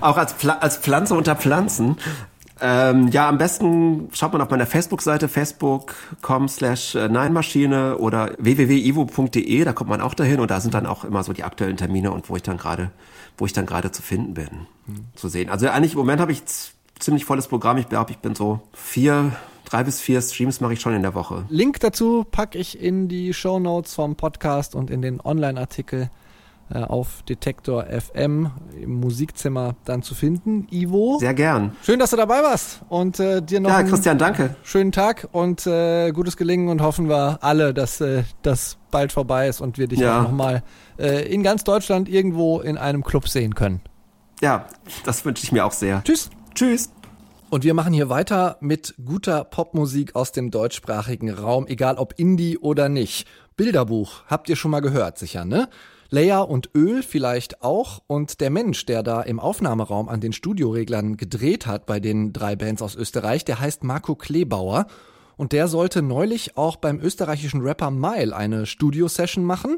Auch 0.00 0.16
als, 0.16 0.32
Pfla 0.32 0.54
als 0.54 0.78
Pflanze 0.78 1.14
unter 1.14 1.36
Pflanzen. 1.36 1.96
Ähm, 2.64 3.08
ja, 3.08 3.28
am 3.28 3.38
besten 3.38 4.08
schaut 4.12 4.32
man 4.32 4.40
auf 4.40 4.50
meiner 4.50 4.66
Facebook-Seite 4.66 5.26
facebook.com 5.26 6.48
slash 6.48 6.94
äh, 6.94 7.08
Neinmaschine 7.08 7.98
oder 7.98 8.34
www.ivo.de, 8.38 9.64
da 9.64 9.72
kommt 9.72 9.90
man 9.90 10.00
auch 10.00 10.14
dahin 10.14 10.38
und 10.38 10.48
da 10.48 10.60
sind 10.60 10.72
dann 10.72 10.86
auch 10.86 11.04
immer 11.04 11.24
so 11.24 11.32
die 11.32 11.42
aktuellen 11.42 11.76
Termine 11.76 12.12
und 12.12 12.30
wo 12.30 12.36
ich 12.36 12.42
dann 12.42 12.58
gerade, 12.58 12.92
wo 13.36 13.46
ich 13.46 13.52
dann 13.52 13.66
gerade 13.66 13.90
zu 13.90 14.00
finden 14.00 14.34
bin, 14.34 14.66
mhm. 14.86 15.06
zu 15.16 15.28
sehen. 15.28 15.50
Also 15.50 15.68
eigentlich 15.68 15.94
im 15.94 15.98
Moment 15.98 16.20
habe 16.20 16.30
ich 16.30 16.44
ziemlich 17.00 17.24
volles 17.24 17.48
Programm. 17.48 17.78
Ich 17.78 17.88
glaube, 17.88 18.12
ich 18.12 18.18
bin 18.18 18.36
so 18.36 18.60
vier, 18.72 19.32
drei 19.64 19.84
bis 19.84 20.00
vier 20.00 20.20
Streams 20.20 20.60
mache 20.60 20.74
ich 20.74 20.80
schon 20.80 20.94
in 20.94 21.02
der 21.02 21.14
Woche. 21.14 21.44
Link 21.48 21.80
dazu 21.80 22.24
packe 22.30 22.58
ich 22.58 22.80
in 22.80 23.08
die 23.08 23.34
Show 23.34 23.58
Notes 23.58 23.94
vom 23.94 24.16
Podcast 24.16 24.74
und 24.74 24.90
in 24.90 25.02
den 25.02 25.20
Online-Artikel 25.20 26.10
äh, 26.72 26.78
auf 26.78 27.22
Detektor 27.28 27.84
FM 27.84 28.50
im 28.80 29.00
Musikzimmer 29.00 29.74
dann 29.84 30.02
zu 30.02 30.14
finden. 30.14 30.66
Ivo. 30.70 31.18
Sehr 31.18 31.34
gern. 31.34 31.76
Schön, 31.82 31.98
dass 31.98 32.10
du 32.10 32.16
dabei 32.16 32.42
warst 32.42 32.80
und 32.88 33.20
äh, 33.20 33.42
dir 33.42 33.60
noch 33.60 33.70
ja, 33.70 33.82
Christian, 33.82 34.16
danke. 34.16 34.56
schönen 34.62 34.92
Tag 34.92 35.28
und 35.32 35.66
äh, 35.66 36.12
gutes 36.12 36.36
Gelingen 36.36 36.68
und 36.68 36.80
hoffen 36.80 37.08
wir 37.08 37.38
alle, 37.42 37.74
dass 37.74 38.00
äh, 38.00 38.22
das 38.42 38.78
bald 38.90 39.12
vorbei 39.12 39.48
ist 39.48 39.60
und 39.60 39.76
wir 39.76 39.86
dich 39.86 39.98
ja. 39.98 40.20
auch 40.20 40.22
nochmal 40.24 40.62
äh, 40.98 41.26
in 41.32 41.42
ganz 41.42 41.64
Deutschland 41.64 42.08
irgendwo 42.08 42.60
in 42.60 42.78
einem 42.78 43.04
Club 43.04 43.28
sehen 43.28 43.54
können. 43.54 43.80
Ja, 44.40 44.66
das 45.04 45.24
wünsche 45.24 45.44
ich 45.44 45.52
mir 45.52 45.64
auch 45.66 45.72
sehr. 45.72 46.02
Tschüss. 46.04 46.30
Tschüss. 46.54 46.90
Und 47.52 47.64
wir 47.64 47.74
machen 47.74 47.92
hier 47.92 48.08
weiter 48.08 48.56
mit 48.60 48.94
guter 49.04 49.44
Popmusik 49.44 50.16
aus 50.16 50.32
dem 50.32 50.50
deutschsprachigen 50.50 51.28
Raum, 51.28 51.66
egal 51.66 51.96
ob 51.96 52.14
Indie 52.16 52.56
oder 52.56 52.88
nicht. 52.88 53.28
Bilderbuch, 53.58 54.22
habt 54.26 54.48
ihr 54.48 54.56
schon 54.56 54.70
mal 54.70 54.80
gehört, 54.80 55.18
sicher, 55.18 55.44
ne? 55.44 55.68
Leia 56.08 56.40
und 56.40 56.70
Öl 56.74 57.02
vielleicht 57.02 57.60
auch. 57.60 58.00
Und 58.06 58.40
der 58.40 58.48
Mensch, 58.48 58.86
der 58.86 59.02
da 59.02 59.20
im 59.20 59.38
Aufnahmeraum 59.38 60.08
an 60.08 60.22
den 60.22 60.32
Studioreglern 60.32 61.18
gedreht 61.18 61.66
hat 61.66 61.84
bei 61.84 62.00
den 62.00 62.32
drei 62.32 62.56
Bands 62.56 62.80
aus 62.80 62.94
Österreich, 62.94 63.44
der 63.44 63.60
heißt 63.60 63.84
Marco 63.84 64.14
Kleebauer. 64.14 64.86
Und 65.36 65.52
der 65.52 65.68
sollte 65.68 66.00
neulich 66.00 66.56
auch 66.56 66.76
beim 66.76 67.00
österreichischen 67.00 67.60
Rapper 67.60 67.90
Mile 67.90 68.34
eine 68.34 68.64
Studio-Session 68.64 69.44
machen. 69.44 69.76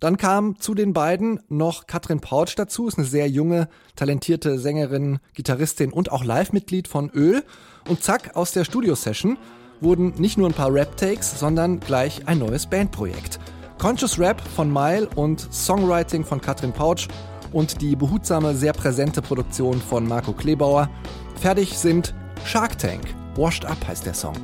Dann 0.00 0.16
kam 0.16 0.58
zu 0.58 0.74
den 0.74 0.94
beiden 0.94 1.40
noch 1.50 1.86
Katrin 1.86 2.20
Pautsch 2.20 2.54
dazu, 2.56 2.88
ist 2.88 2.96
eine 2.96 3.06
sehr 3.06 3.28
junge, 3.28 3.68
talentierte 3.96 4.58
Sängerin, 4.58 5.18
Gitarristin 5.34 5.92
und 5.92 6.10
auch 6.10 6.24
Live-Mitglied 6.24 6.88
von 6.88 7.10
Öl. 7.10 7.44
Und 7.86 8.02
zack, 8.02 8.34
aus 8.34 8.52
der 8.52 8.64
Studio-Session 8.64 9.36
wurden 9.82 10.14
nicht 10.16 10.38
nur 10.38 10.48
ein 10.48 10.54
paar 10.54 10.72
Rap-Takes, 10.72 11.38
sondern 11.38 11.80
gleich 11.80 12.26
ein 12.26 12.38
neues 12.38 12.66
Bandprojekt. 12.66 13.38
Conscious 13.78 14.18
Rap 14.18 14.40
von 14.56 14.72
Mile 14.72 15.08
und 15.16 15.48
Songwriting 15.52 16.24
von 16.24 16.40
Katrin 16.40 16.72
Pautsch 16.72 17.08
und 17.52 17.80
die 17.82 17.96
behutsame, 17.96 18.54
sehr 18.54 18.72
präsente 18.72 19.20
Produktion 19.20 19.80
von 19.80 20.06
Marco 20.06 20.32
Klebauer. 20.32 20.88
Fertig 21.36 21.76
sind 21.76 22.14
Shark 22.44 22.78
Tank. 22.78 23.02
Washed 23.36 23.64
Up 23.64 23.78
heißt 23.86 24.06
der 24.06 24.14
Song. 24.14 24.34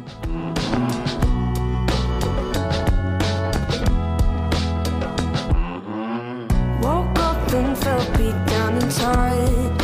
Inside. 8.87 9.79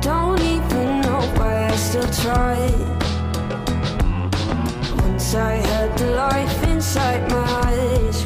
Don't 0.00 0.40
even 0.40 1.02
know 1.02 1.20
why 1.36 1.66
I 1.66 1.76
still 1.76 2.10
try. 2.24 2.56
Once 5.04 5.34
I 5.34 5.56
had 5.70 5.98
the 5.98 6.10
life 6.12 6.62
inside 6.68 7.22
my 7.30 7.46
eyes. 7.66 8.18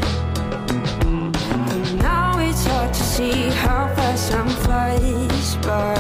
And 1.73 1.99
now 1.99 2.39
it's 2.39 2.65
hard 2.67 2.95
to 2.95 3.03
see 3.03 3.51
how 3.63 3.93
fast 3.97 4.31
time 4.31 4.49
flies 4.65 5.57
by. 5.67 5.97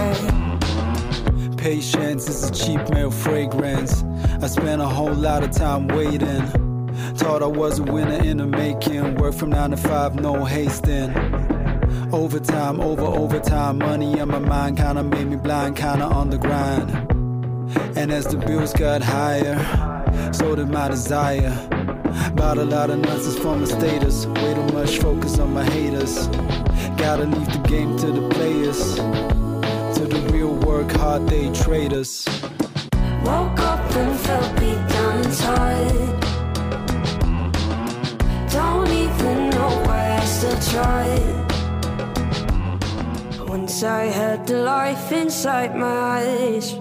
Patience 1.56 2.28
is 2.28 2.48
a 2.48 2.52
cheap 2.52 2.88
male 2.90 3.10
fragrance. 3.10 4.04
I 4.44 4.46
spent 4.46 4.80
a 4.80 4.86
whole 4.86 5.18
lot 5.28 5.42
of 5.42 5.50
time 5.50 5.88
waiting. 5.88 6.46
Thought 7.16 7.42
I 7.42 7.46
was 7.46 7.80
a 7.80 7.82
winner 7.82 8.22
in 8.22 8.36
the 8.36 8.46
making. 8.46 9.16
Work 9.16 9.34
from 9.34 9.50
9 9.50 9.70
to 9.72 9.76
5, 9.76 10.20
no 10.20 10.44
hasting. 10.44 11.10
Overtime, 12.14 12.80
over 12.80 13.02
overtime. 13.02 13.78
Money 13.78 14.20
on 14.20 14.28
my 14.28 14.38
mind 14.38 14.76
kinda 14.76 15.02
made 15.02 15.26
me 15.26 15.34
blind, 15.34 15.74
kinda 15.74 16.04
on 16.04 16.30
the 16.30 16.38
grind. 16.38 16.88
And 17.96 18.12
as 18.12 18.24
the 18.26 18.36
bills 18.36 18.72
got 18.72 19.02
higher, 19.02 19.58
so 20.32 20.54
did 20.54 20.70
my 20.70 20.86
desire. 20.86 21.52
Bought 22.36 22.58
a 22.58 22.64
lot 22.64 22.90
of 22.90 23.00
nonsense 23.00 23.36
for 23.36 23.56
my 23.56 23.64
status. 23.64 24.26
Way 24.26 24.54
too 24.54 24.72
much 24.72 24.98
focus 24.98 25.40
on 25.40 25.54
my 25.54 25.64
haters. 25.64 26.28
Gotta 26.96 27.24
leave 27.24 27.50
the 27.52 27.62
game 27.68 27.96
to 27.98 28.06
the 28.06 28.28
players. 28.28 28.94
To 29.96 30.06
the 30.06 30.20
real 30.32 30.54
work 30.68 30.92
hard 30.92 31.26
day 31.26 31.52
traders. 31.52 32.24
Woke 33.24 33.58
up 33.58 33.96
and 33.96 34.16
felt 34.20 34.50
beat 34.60 34.82
down 34.94 35.18
inside. 35.24 36.20
Don't 38.52 38.88
even 38.88 39.50
know 39.50 39.72
why 39.86 40.18
I 40.20 40.24
still 40.24 40.58
tried. 40.70 41.43
Once 43.74 43.82
I 43.82 44.06
had 44.06 44.46
the 44.46 44.54
life 44.54 45.10
inside 45.10 45.74
my 45.74 46.20
eyes. 46.20 46.74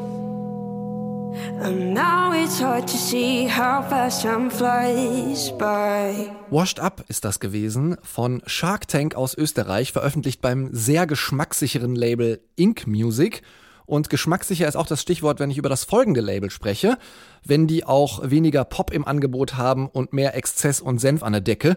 And 1.60 1.96
now 1.96 2.34
it's 2.34 2.62
hard 2.62 2.88
to 2.88 2.98
see 2.98 3.48
how 3.48 3.82
fast 3.82 4.22
time 4.22 4.52
flies 4.52 5.52
by. 5.58 6.30
Washed 6.52 6.80
Up 6.80 7.04
ist 7.08 7.26
das 7.26 7.40
gewesen 7.40 7.98
von 8.04 8.44
Shark 8.46 8.88
Tank 8.88 9.16
aus 9.16 9.36
Österreich, 9.36 9.92
veröffentlicht 9.92 10.40
beim 10.40 10.70
sehr 10.72 11.08
geschmackssicheren 11.08 11.96
Label 11.96 12.42
Ink 12.58 12.86
Music. 12.86 13.42
Und 13.88 14.12
geschmackssicher 14.12 14.68
ist 14.68 14.76
auch 14.76 14.86
das 14.86 15.02
Stichwort, 15.02 15.40
wenn 15.40 15.50
ich 15.50 15.58
über 15.58 15.70
das 15.70 15.86
folgende 15.86 16.22
Label 16.22 16.52
spreche. 16.52 17.00
Wenn 17.44 17.66
die 17.66 17.86
auch 17.86 18.30
weniger 18.30 18.66
Pop 18.66 18.94
im 18.94 19.08
Angebot 19.08 19.56
haben 19.56 19.88
und 19.88 20.14
mehr 20.14 20.36
Exzess 20.36 20.80
und 20.80 21.00
Senf 21.00 21.24
an 21.24 21.34
der 21.34 21.42
Decke. 21.42 21.76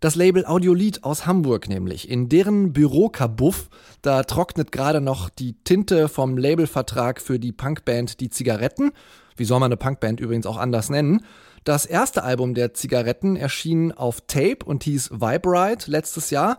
Das 0.00 0.14
Label 0.14 0.46
Audiolied 0.46 1.02
aus 1.02 1.26
Hamburg 1.26 1.68
nämlich. 1.68 2.08
In 2.08 2.28
deren 2.28 2.72
Bürokabuff, 2.72 3.68
da 4.00 4.22
trocknet 4.22 4.70
gerade 4.70 5.00
noch 5.00 5.28
die 5.28 5.54
Tinte 5.64 6.08
vom 6.08 6.38
Labelvertrag 6.38 7.20
für 7.20 7.40
die 7.40 7.50
Punkband 7.50 8.20
Die 8.20 8.30
Zigaretten. 8.30 8.92
Wie 9.36 9.44
soll 9.44 9.58
man 9.58 9.72
eine 9.72 9.76
Punkband 9.76 10.20
übrigens 10.20 10.46
auch 10.46 10.56
anders 10.56 10.88
nennen? 10.88 11.24
Das 11.64 11.84
erste 11.84 12.22
Album 12.22 12.54
der 12.54 12.74
Zigaretten 12.74 13.34
erschien 13.34 13.90
auf 13.90 14.20
Tape 14.28 14.64
und 14.64 14.84
hieß 14.84 15.10
Vibrite 15.10 15.90
letztes 15.90 16.30
Jahr. 16.30 16.58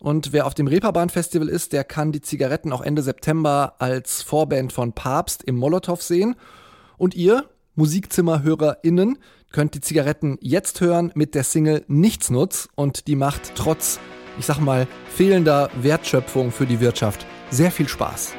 Und 0.00 0.32
wer 0.32 0.46
auf 0.46 0.54
dem 0.54 0.66
Reeperbahn 0.66 1.10
Festival 1.10 1.48
ist, 1.48 1.74
der 1.74 1.84
kann 1.84 2.12
die 2.12 2.22
Zigaretten 2.22 2.72
auch 2.72 2.80
Ende 2.80 3.02
September 3.02 3.74
als 3.80 4.22
Vorband 4.22 4.72
von 4.72 4.94
Papst 4.94 5.42
im 5.42 5.56
Molotow 5.56 6.00
sehen. 6.00 6.36
Und 6.96 7.14
ihr, 7.14 7.50
Musikzimmerhörerinnen, 7.74 9.18
könnt 9.50 9.74
die 9.74 9.80
Zigaretten 9.80 10.38
jetzt 10.40 10.80
hören 10.80 11.12
mit 11.14 11.34
der 11.34 11.44
Single 11.44 11.84
Nichtsnutz 11.88 12.68
und 12.74 13.06
die 13.06 13.16
macht 13.16 13.52
trotz, 13.54 13.98
ich 14.38 14.46
sag 14.46 14.60
mal, 14.60 14.86
fehlender 15.14 15.70
Wertschöpfung 15.80 16.52
für 16.52 16.66
die 16.66 16.80
Wirtschaft 16.80 17.26
sehr 17.50 17.70
viel 17.70 17.88
Spaß. 17.88 18.34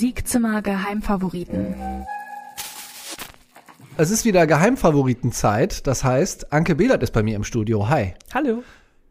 Musikzimmer 0.00 0.62
Geheimfavoriten. 0.62 1.74
Es 3.96 4.12
ist 4.12 4.24
wieder 4.24 4.46
Geheimfavoritenzeit. 4.46 5.88
Das 5.88 6.04
heißt, 6.04 6.52
Anke 6.52 6.76
Behlert 6.76 7.02
ist 7.02 7.10
bei 7.10 7.24
mir 7.24 7.34
im 7.34 7.42
Studio. 7.42 7.88
Hi. 7.88 8.14
Hallo. 8.32 8.62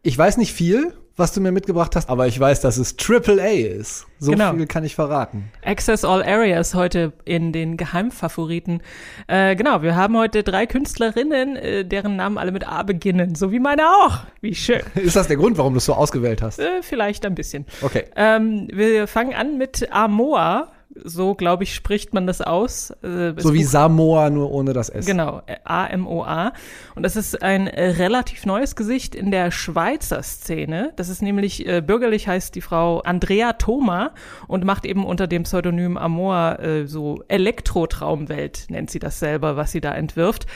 Ich 0.02 0.16
weiß 0.16 0.38
nicht 0.38 0.54
viel, 0.54 0.94
was 1.14 1.34
du 1.34 1.42
mir 1.42 1.52
mitgebracht 1.52 1.94
hast, 1.94 2.08
aber 2.08 2.26
ich 2.26 2.40
weiß, 2.40 2.62
dass 2.62 2.78
es 2.78 2.96
Triple 2.96 3.38
A 3.42 3.48
ist. 3.48 4.06
So 4.18 4.30
Genau. 4.30 4.54
viel 4.54 4.66
kann 4.66 4.82
ich 4.82 4.94
verraten. 4.94 5.50
Access 5.62 6.06
All 6.06 6.22
Areas 6.22 6.74
heute 6.74 7.12
in 7.26 7.52
den 7.52 7.76
Geheimfavoriten. 7.76 8.80
Äh, 9.26 9.56
genau, 9.56 9.82
wir 9.82 9.94
haben 9.94 10.16
heute 10.16 10.42
drei 10.42 10.64
Künstlerinnen, 10.64 11.56
äh, 11.56 11.84
deren 11.84 12.16
Namen 12.16 12.38
alle 12.38 12.50
mit 12.50 12.66
A 12.66 12.82
beginnen. 12.82 13.34
So 13.34 13.52
wie 13.52 13.60
meine 13.60 13.86
auch. 13.86 14.20
Wie 14.40 14.54
schön. 14.54 14.80
Ist 14.94 15.16
das 15.16 15.28
der 15.28 15.36
Grund, 15.36 15.58
warum 15.58 15.74
du 15.74 15.78
es 15.78 15.84
so 15.84 15.92
ausgewählt 15.92 16.40
hast? 16.40 16.58
Äh, 16.60 16.80
vielleicht 16.82 17.26
ein 17.26 17.34
bisschen. 17.34 17.66
Okay. 17.82 18.06
Ähm, 18.16 18.68
wir 18.72 19.06
fangen 19.06 19.34
an 19.34 19.58
mit 19.58 19.92
Amoa. 19.92 20.72
So, 21.04 21.34
glaube 21.34 21.64
ich, 21.64 21.74
spricht 21.74 22.14
man 22.14 22.26
das 22.26 22.40
aus. 22.40 22.90
Äh, 23.02 23.34
So 23.36 23.54
wie 23.54 23.64
Samoa, 23.64 24.30
nur 24.30 24.50
ohne 24.52 24.72
das 24.72 24.88
S. 24.88 25.06
Genau, 25.06 25.42
A-M-O-A. 25.64 26.52
Und 26.94 27.02
das 27.02 27.16
ist 27.16 27.42
ein 27.42 27.66
äh, 27.66 27.90
relativ 27.90 28.46
neues 28.46 28.76
Gesicht 28.76 29.14
in 29.14 29.30
der 29.30 29.50
Schweizer 29.50 30.22
Szene. 30.22 30.92
Das 30.96 31.08
ist 31.08 31.22
nämlich, 31.22 31.66
äh, 31.66 31.80
bürgerlich 31.80 32.28
heißt 32.28 32.54
die 32.54 32.60
Frau 32.60 33.00
Andrea 33.00 33.54
Thoma 33.54 34.12
und 34.46 34.64
macht 34.64 34.84
eben 34.84 35.04
unter 35.04 35.26
dem 35.26 35.44
Pseudonym 35.44 35.96
Amor 35.96 36.58
äh, 36.60 36.86
so 36.86 37.22
Elektro-Traumwelt, 37.28 38.66
nennt 38.70 38.90
sie 38.90 38.98
das 38.98 39.18
selber, 39.18 39.56
was 39.56 39.72
sie 39.72 39.80
da 39.80 39.94
entwirft. 39.94 40.46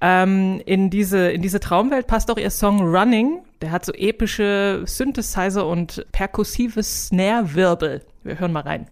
Ähm, 0.00 0.60
in, 0.66 0.90
diese, 0.90 1.30
in 1.30 1.42
diese 1.42 1.60
Traumwelt 1.60 2.06
passt 2.06 2.30
auch 2.30 2.38
ihr 2.38 2.50
Song 2.50 2.80
Running. 2.82 3.38
Der 3.62 3.70
hat 3.70 3.86
so 3.86 3.92
epische 3.92 4.82
Synthesizer 4.84 5.66
und 5.66 6.04
perkussive 6.12 6.82
Snare-Wirbel. 6.82 8.02
Wir 8.22 8.38
hören 8.38 8.52
mal 8.52 8.60
rein. 8.60 8.86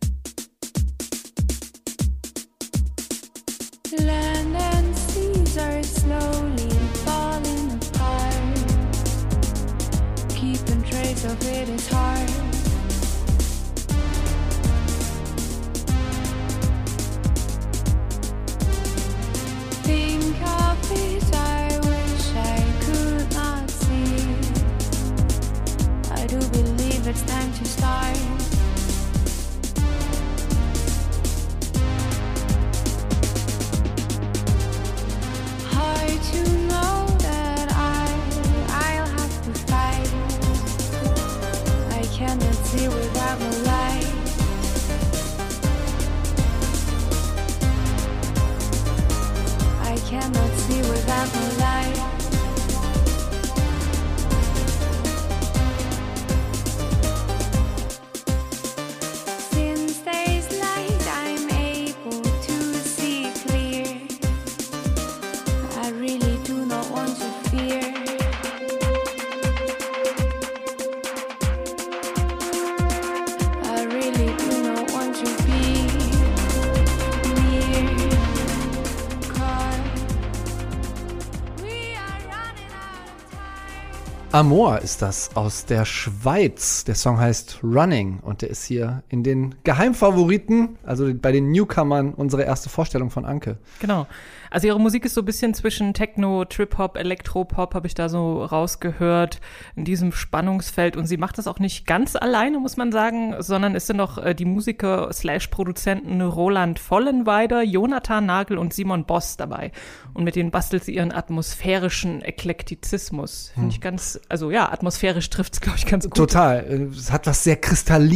Amor 84.34 84.80
ist 84.80 85.00
das 85.00 85.30
aus 85.36 85.64
der 85.64 85.84
Schweiz. 85.84 86.82
Der 86.82 86.96
Song 86.96 87.20
heißt 87.20 87.60
Running 87.62 88.18
und 88.20 88.33
der 88.42 88.50
ist 88.50 88.64
hier 88.64 89.02
in 89.08 89.22
den 89.22 89.54
Geheimfavoriten, 89.64 90.78
also 90.84 91.12
bei 91.14 91.32
den 91.32 91.50
Newcomern, 91.50 92.14
unsere 92.14 92.42
erste 92.42 92.68
Vorstellung 92.68 93.10
von 93.10 93.24
Anke. 93.24 93.58
Genau. 93.80 94.06
Also 94.50 94.68
ihre 94.68 94.78
Musik 94.78 95.04
ist 95.04 95.14
so 95.14 95.22
ein 95.22 95.24
bisschen 95.24 95.52
zwischen 95.52 95.94
Techno, 95.94 96.44
Trip-Hop, 96.44 96.96
Elektropop, 96.96 97.74
habe 97.74 97.88
ich 97.88 97.94
da 97.94 98.08
so 98.08 98.44
rausgehört, 98.44 99.40
in 99.74 99.84
diesem 99.84 100.12
Spannungsfeld. 100.12 100.96
Und 100.96 101.06
sie 101.06 101.16
macht 101.16 101.38
das 101.38 101.48
auch 101.48 101.58
nicht 101.58 101.88
ganz 101.88 102.14
alleine, 102.14 102.60
muss 102.60 102.76
man 102.76 102.92
sagen, 102.92 103.34
sondern 103.40 103.74
es 103.74 103.88
sind 103.88 103.96
noch 103.96 104.16
äh, 104.16 104.32
die 104.32 104.44
Musiker 104.44 105.12
slash 105.12 105.48
Produzenten 105.48 106.20
Roland 106.20 106.78
Vollenweider, 106.78 107.64
Jonathan 107.64 108.26
Nagel 108.26 108.56
und 108.58 108.72
Simon 108.72 109.06
Boss 109.06 109.36
dabei. 109.36 109.72
Und 110.12 110.22
mit 110.22 110.36
denen 110.36 110.52
bastelt 110.52 110.84
sie 110.84 110.94
ihren 110.94 111.10
atmosphärischen 111.10 112.22
Eklektizismus. 112.22 113.50
Finde 113.54 113.70
ich 113.70 113.80
ganz, 113.80 114.20
also 114.28 114.52
ja, 114.52 114.70
atmosphärisch 114.70 115.30
trifft 115.30 115.54
es, 115.54 115.60
glaube 115.62 115.78
ich, 115.78 115.86
ganz 115.86 116.04
gut. 116.04 116.16
Total. 116.16 116.64
Äh, 116.64 116.82
Es 116.96 117.10
hat 117.10 117.26
was 117.26 117.42
sehr 117.42 117.56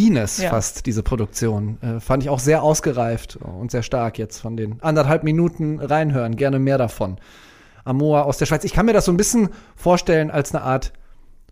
Kristallines 0.09 0.39
Ja. 0.39 0.51
fast, 0.51 0.87
diese 0.87 1.03
Produktion. 1.03 1.79
Äh, 1.83 2.01
fand 2.01 2.23
ich 2.23 2.31
auch 2.31 2.39
sehr 2.39 2.63
ausgereift 2.63 3.37
und 3.37 3.71
sehr 3.71 3.83
stark 3.83 4.19
jetzt 4.19 4.39
von 4.39 4.57
den 4.57 4.83
anderthalb 4.83 5.23
Minuten 5.23 5.81
reinhören. 5.81 6.37
Gerne 6.37 6.59
mehr 6.59 6.79
davon. 6.79 7.17
Amor 7.85 8.27
aus 8.27 8.39
der 8.39 8.47
Schweiz. 8.47 8.65
Ich 8.65 8.73
kann 8.73 8.87
mir 8.87 8.93
das 8.93 9.05
so 9.07 9.13
ein 9.13 9.17
bisschen 9.17 9.49
vorstellen 9.77 10.31
als 10.31 10.55
eine 10.55 10.63
Art 10.65 10.93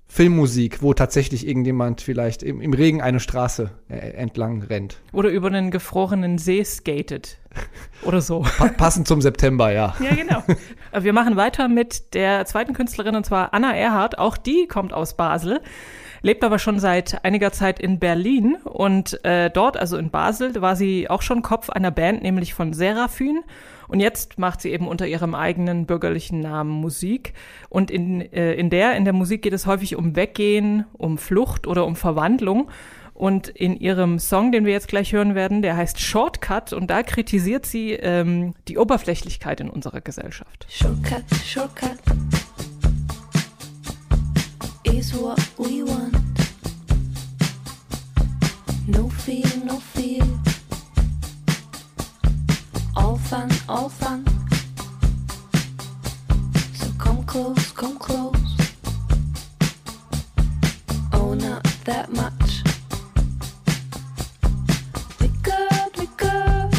Filmmusik, 0.08 0.82
wo 0.82 0.94
tatsächlich 0.94 1.46
irgendjemand 1.48 2.00
vielleicht 2.00 2.44
im, 2.44 2.60
im 2.60 2.72
Regen 2.72 3.02
eine 3.02 3.18
Straße 3.18 3.70
äh, 3.88 3.94
entlang 4.12 4.62
rennt. 4.62 5.00
Oder 5.12 5.30
über 5.30 5.48
einen 5.48 5.70
gefrorenen 5.72 6.38
See 6.38 6.62
skatet. 6.62 7.38
Oder 8.02 8.20
so. 8.20 8.44
Pa 8.58 8.68
passend 8.68 9.08
zum 9.08 9.20
September, 9.20 9.72
ja. 9.72 9.96
Ja, 10.00 10.14
genau. 10.14 10.42
Äh, 10.92 11.02
Wir 11.02 11.12
machen 11.12 11.36
weiter 11.36 11.66
mit 11.68 12.14
der 12.14 12.44
zweiten 12.44 12.72
Künstlerin 12.72 13.16
und 13.16 13.26
zwar 13.26 13.52
Anna 13.52 13.74
Erhardt. 13.74 14.18
Auch 14.18 14.36
die 14.36 14.68
kommt 14.68 14.92
aus 14.92 15.16
Basel, 15.16 15.60
lebt 16.22 16.44
aber 16.44 16.58
schon 16.58 16.78
seit 16.78 17.24
einiger 17.24 17.52
Zeit 17.52 17.78
in 17.80 17.98
Berlin 17.98 18.56
und 18.64 19.24
äh, 19.24 19.50
dort, 19.50 19.76
also 19.76 19.96
in 19.96 20.10
Basel, 20.10 20.60
war 20.60 20.76
sie 20.76 21.08
auch 21.10 21.22
schon 21.22 21.42
Kopf 21.42 21.70
einer 21.70 21.90
Band, 21.90 22.22
nämlich 22.22 22.54
von 22.54 22.72
Seraphyn. 22.72 23.42
Und 23.88 24.00
jetzt 24.00 24.38
macht 24.38 24.60
sie 24.60 24.72
eben 24.72 24.88
unter 24.88 25.06
ihrem 25.06 25.34
eigenen 25.34 25.86
bürgerlichen 25.86 26.40
Namen 26.40 26.70
Musik. 26.70 27.34
Und 27.68 27.90
in, 27.90 28.20
äh, 28.32 28.54
in 28.54 28.70
der, 28.70 28.96
in 28.96 29.04
der 29.04 29.12
Musik 29.12 29.42
geht 29.42 29.52
es 29.52 29.66
häufig 29.66 29.96
um 29.96 30.16
Weggehen, 30.16 30.84
um 30.92 31.18
Flucht 31.18 31.66
oder 31.66 31.86
um 31.86 31.94
Verwandlung. 31.94 32.68
Und 33.14 33.48
in 33.48 33.76
ihrem 33.76 34.18
Song, 34.18 34.52
den 34.52 34.66
wir 34.66 34.72
jetzt 34.72 34.88
gleich 34.88 35.12
hören 35.12 35.34
werden, 35.34 35.62
der 35.62 35.76
heißt 35.76 36.00
Shortcut 36.00 36.74
und 36.74 36.90
da 36.90 37.02
kritisiert 37.02 37.64
sie 37.64 37.92
ähm, 37.92 38.54
die 38.68 38.76
Oberflächlichkeit 38.76 39.60
in 39.60 39.70
unserer 39.70 40.02
Gesellschaft. 40.02 40.66
Shortcut, 40.68 41.24
shortcut 41.42 41.98
is 44.98 45.12
what 45.12 45.38
we 45.58 45.82
want. 45.82 46.16
No 48.88 49.08
fear, 49.10 49.44
no 49.64 49.78
fear. 49.78 50.22
All 52.96 53.18
fun, 53.18 53.50
all 53.68 53.90
fun. 53.90 54.24
So 56.74 56.86
come 56.98 57.22
close, 57.24 57.72
come 57.72 57.98
close. 57.98 58.52
Oh, 61.12 61.34
not 61.34 61.62
that 61.84 62.10
much. 62.12 62.62
We 65.20 65.28
good, 65.42 65.90
we 65.98 66.06
good. 66.16 66.72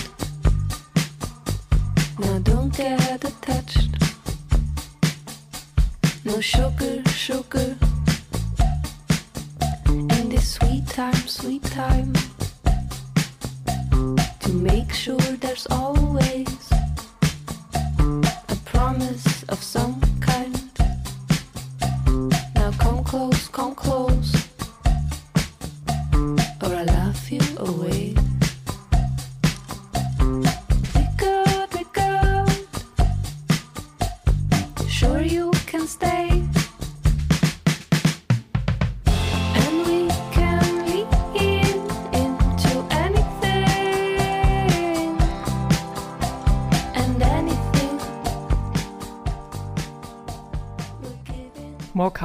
Now 2.19 2.39
don't 2.39 2.75
get 2.75 3.23
attached. 3.23 3.91
No 6.25 6.41
sugar, 6.41 7.03
sugar. 7.09 7.77
Sweet 10.39 10.87
time, 10.87 11.27
sweet 11.27 11.63
time. 11.63 12.13
To 14.41 14.53
make 14.53 14.93
sure 14.93 15.17
there's 15.17 15.67
always 15.69 16.47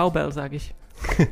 cowbell, 0.03 0.33
sage 0.33 0.57
ich. 0.57 0.75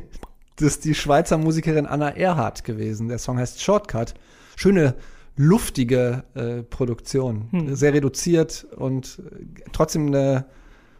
Das 0.57 0.73
ist 0.73 0.85
die 0.85 0.93
Schweizer 0.93 1.39
Musikerin 1.39 1.87
Anna 1.87 2.09
Erhardt 2.09 2.63
gewesen. 2.63 3.07
Der 3.07 3.17
Song 3.17 3.39
heißt 3.39 3.63
Shortcut. 3.63 4.13
Schöne, 4.55 4.93
luftige 5.35 6.23
äh, 6.35 6.61
Produktion. 6.61 7.47
Hm. 7.49 7.73
Sehr 7.73 7.93
reduziert 7.93 8.67
und 8.75 9.19
äh, 9.19 9.61
trotzdem 9.71 10.07
eine 10.07 10.45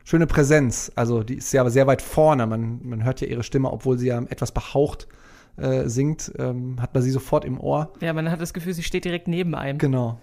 schöne 0.03 0.25
Präsenz. 0.25 0.91
Also 0.95 1.21
die 1.21 1.35
ist 1.35 1.51
ja 1.53 1.69
sehr 1.69 1.85
weit 1.85 2.01
vorne. 2.01 2.47
Man, 2.47 2.79
man 2.81 3.03
hört 3.03 3.21
ja 3.21 3.27
ihre 3.27 3.43
Stimme, 3.43 3.71
obwohl 3.71 3.99
sie 3.99 4.07
ja 4.07 4.19
etwas 4.29 4.51
behaucht 4.51 5.07
äh, 5.57 5.87
singt, 5.87 6.31
ähm, 6.39 6.81
hat 6.81 6.95
man 6.95 7.03
sie 7.03 7.11
sofort 7.11 7.45
im 7.45 7.59
Ohr. 7.59 7.93
Ja, 8.01 8.13
man 8.13 8.31
hat 8.31 8.41
das 8.41 8.53
Gefühl, 8.53 8.73
sie 8.73 8.83
steht 8.83 9.05
direkt 9.05 9.27
neben 9.27 9.53
einem. 9.53 9.77
Genau. 9.77 10.19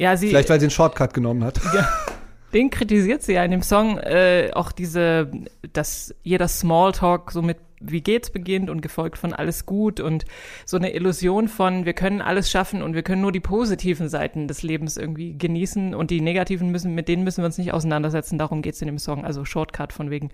Ja, 0.00 0.16
sie, 0.16 0.28
Vielleicht, 0.28 0.48
weil 0.48 0.60
sie 0.60 0.66
einen 0.66 0.70
Shortcut 0.70 1.12
genommen 1.12 1.44
hat. 1.44 1.60
den 2.52 2.70
kritisiert 2.70 3.22
sie 3.22 3.34
ja 3.34 3.44
in 3.44 3.50
dem 3.50 3.62
Song 3.62 3.98
äh, 3.98 4.50
auch 4.54 4.72
diese, 4.72 5.30
dass 5.72 6.14
jeder 6.22 6.48
Smalltalk 6.48 7.30
so 7.30 7.42
mit 7.42 7.58
wie 7.80 8.00
geht's 8.00 8.30
beginnt 8.30 8.70
und 8.70 8.80
gefolgt 8.80 9.18
von 9.18 9.32
alles 9.32 9.64
gut 9.64 10.00
und 10.00 10.24
so 10.64 10.76
eine 10.76 10.94
Illusion 10.94 11.48
von 11.48 11.84
wir 11.84 11.92
können 11.92 12.20
alles 12.20 12.50
schaffen 12.50 12.82
und 12.82 12.94
wir 12.94 13.02
können 13.02 13.22
nur 13.22 13.30
die 13.30 13.40
positiven 13.40 14.08
Seiten 14.08 14.48
des 14.48 14.62
Lebens 14.62 14.96
irgendwie 14.96 15.36
genießen 15.36 15.94
und 15.94 16.10
die 16.10 16.20
negativen 16.20 16.70
müssen, 16.70 16.94
mit 16.94 17.08
denen 17.08 17.24
müssen 17.24 17.42
wir 17.42 17.46
uns 17.46 17.58
nicht 17.58 17.72
auseinandersetzen. 17.72 18.38
Darum 18.38 18.62
geht's 18.62 18.82
in 18.82 18.88
dem 18.88 18.98
Song, 18.98 19.24
also 19.24 19.44
Shortcut 19.44 19.92
von 19.92 20.10
wegen 20.10 20.30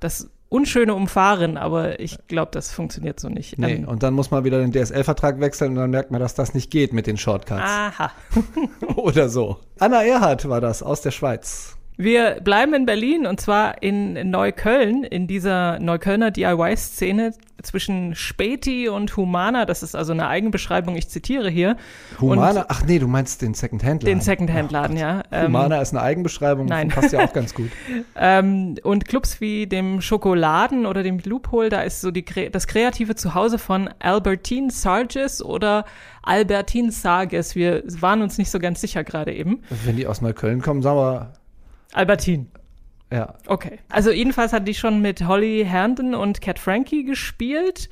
das 0.00 0.30
unschöne 0.48 0.94
Umfahren, 0.94 1.56
aber 1.56 2.00
ich 2.00 2.18
glaube, 2.26 2.50
das 2.52 2.72
funktioniert 2.72 3.20
so 3.20 3.28
nicht. 3.28 3.58
Nee, 3.58 3.74
Ähm, 3.76 3.88
und 3.88 4.02
dann 4.02 4.14
muss 4.14 4.30
man 4.30 4.44
wieder 4.44 4.60
den 4.60 4.72
DSL-Vertrag 4.72 5.40
wechseln 5.40 5.72
und 5.72 5.76
dann 5.76 5.90
merkt 5.90 6.10
man, 6.10 6.20
dass 6.20 6.34
das 6.34 6.54
nicht 6.54 6.70
geht 6.70 6.92
mit 6.92 7.06
den 7.06 7.16
Shortcuts. 7.16 7.62
aha. 7.62 8.10
Oder 8.96 9.28
so. 9.28 9.58
Anna 9.78 10.02
Erhardt 10.02 10.48
war 10.48 10.60
das 10.60 10.82
aus 10.82 11.00
der 11.02 11.10
Schweiz. 11.10 11.77
Wir 12.00 12.40
bleiben 12.40 12.74
in 12.74 12.86
Berlin 12.86 13.26
und 13.26 13.40
zwar 13.40 13.82
in 13.82 14.30
Neukölln, 14.30 15.02
in 15.02 15.26
dieser 15.26 15.80
Neuköllner 15.80 16.30
DIY-Szene 16.30 17.32
zwischen 17.60 18.14
Späti 18.14 18.88
und 18.88 19.16
Humana. 19.16 19.64
Das 19.64 19.82
ist 19.82 19.96
also 19.96 20.12
eine 20.12 20.28
Eigenbeschreibung, 20.28 20.94
ich 20.94 21.08
zitiere 21.08 21.50
hier. 21.50 21.76
Humana, 22.20 22.60
Und 22.60 22.66
ach 22.68 22.84
nee, 22.86 23.00
du 23.00 23.08
meinst 23.08 23.42
den 23.42 23.52
Second-Hand-Laden. 23.52 24.16
den 24.16 24.20
Secondhand-Laden, 24.20 24.96
ja. 24.96 25.24
Ähm, 25.32 25.48
Humana 25.48 25.80
ist 25.80 25.92
eine 25.92 26.00
Eigenbeschreibung, 26.02 26.66
nein. 26.66 26.86
passt 26.90 27.12
ja 27.12 27.24
auch 27.24 27.32
ganz 27.32 27.52
gut. 27.52 27.70
ähm, 28.16 28.76
und 28.84 29.06
Clubs 29.06 29.40
wie 29.40 29.66
dem 29.66 30.00
Schokoladen 30.00 30.86
oder 30.86 31.02
dem 31.02 31.18
Loophole, 31.18 31.68
da 31.68 31.80
ist 31.80 32.00
so 32.00 32.12
die, 32.12 32.24
das 32.24 32.68
kreative 32.68 33.16
Zuhause 33.16 33.58
von 33.58 33.90
Albertine 33.98 34.70
Sargis 34.70 35.42
oder 35.42 35.84
Albertine 36.22 36.92
Sarges. 36.92 37.56
Wir 37.56 37.82
waren 38.00 38.22
uns 38.22 38.38
nicht 38.38 38.52
so 38.52 38.60
ganz 38.60 38.80
sicher 38.80 39.02
gerade 39.02 39.34
eben. 39.34 39.62
Wenn 39.84 39.96
die 39.96 40.06
aus 40.06 40.20
Neukölln 40.20 40.62
kommen, 40.62 40.80
sagen 40.80 40.98
wir, 40.98 41.32
Albertine. 41.92 42.46
ja. 43.12 43.34
Okay. 43.46 43.78
Also 43.88 44.10
jedenfalls 44.10 44.52
hat 44.52 44.68
die 44.68 44.74
schon 44.74 45.00
mit 45.00 45.26
Holly 45.26 45.64
Herndon 45.66 46.14
und 46.14 46.40
Cat 46.40 46.58
Frankie 46.58 47.04
gespielt 47.04 47.88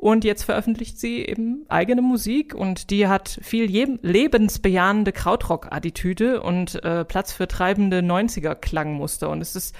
und 0.00 0.24
jetzt 0.24 0.44
veröffentlicht 0.44 0.98
sie 0.98 1.26
eben 1.26 1.66
eigene 1.68 2.00
Musik 2.00 2.54
und 2.54 2.88
die 2.88 3.06
hat 3.06 3.38
viel 3.42 3.66
lebensbejahende 3.66 5.12
Krautrock-Attitüde 5.12 6.42
und 6.42 6.82
äh, 6.82 7.04
Platz 7.04 7.32
für 7.32 7.46
treibende 7.46 7.98
90er-Klangmuster 8.00 9.28
und 9.28 9.42
es 9.42 9.54
ist 9.56 9.74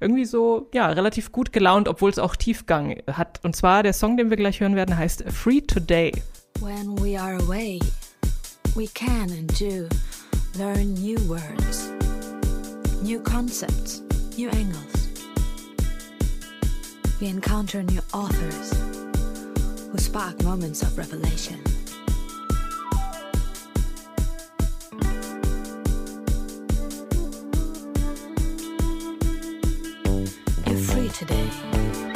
irgendwie 0.00 0.24
so, 0.24 0.70
ja, 0.72 0.86
relativ 0.86 1.30
gut 1.30 1.52
gelaunt, 1.52 1.88
obwohl 1.88 2.08
es 2.08 2.18
auch 2.18 2.36
Tiefgang 2.36 3.02
hat. 3.12 3.40
Und 3.42 3.54
zwar 3.54 3.82
der 3.82 3.92
Song, 3.92 4.16
den 4.16 4.30
wir 4.30 4.38
gleich 4.38 4.60
hören 4.60 4.76
werden, 4.76 4.96
heißt 4.96 5.24
Free 5.30 5.60
Today. 5.60 6.12
When 6.60 6.98
we 6.98 7.20
are 7.20 7.36
away, 7.42 7.78
we 8.74 8.86
can 8.94 9.30
and 9.30 9.60
do 9.60 9.86
learn 10.58 10.94
new 10.94 11.18
words, 11.28 11.90
new 13.06 13.20
concepts, 13.20 14.00
new 14.36 14.48
angles. 14.50 15.10
We 17.20 17.28
encounter 17.28 17.80
new 17.84 18.00
authors 18.12 18.72
who 19.92 19.96
spark 19.96 20.42
moments 20.42 20.82
of 20.82 20.98
revelation. 20.98 21.60
You're 30.66 30.76
free 30.76 31.08
today. 31.10 32.15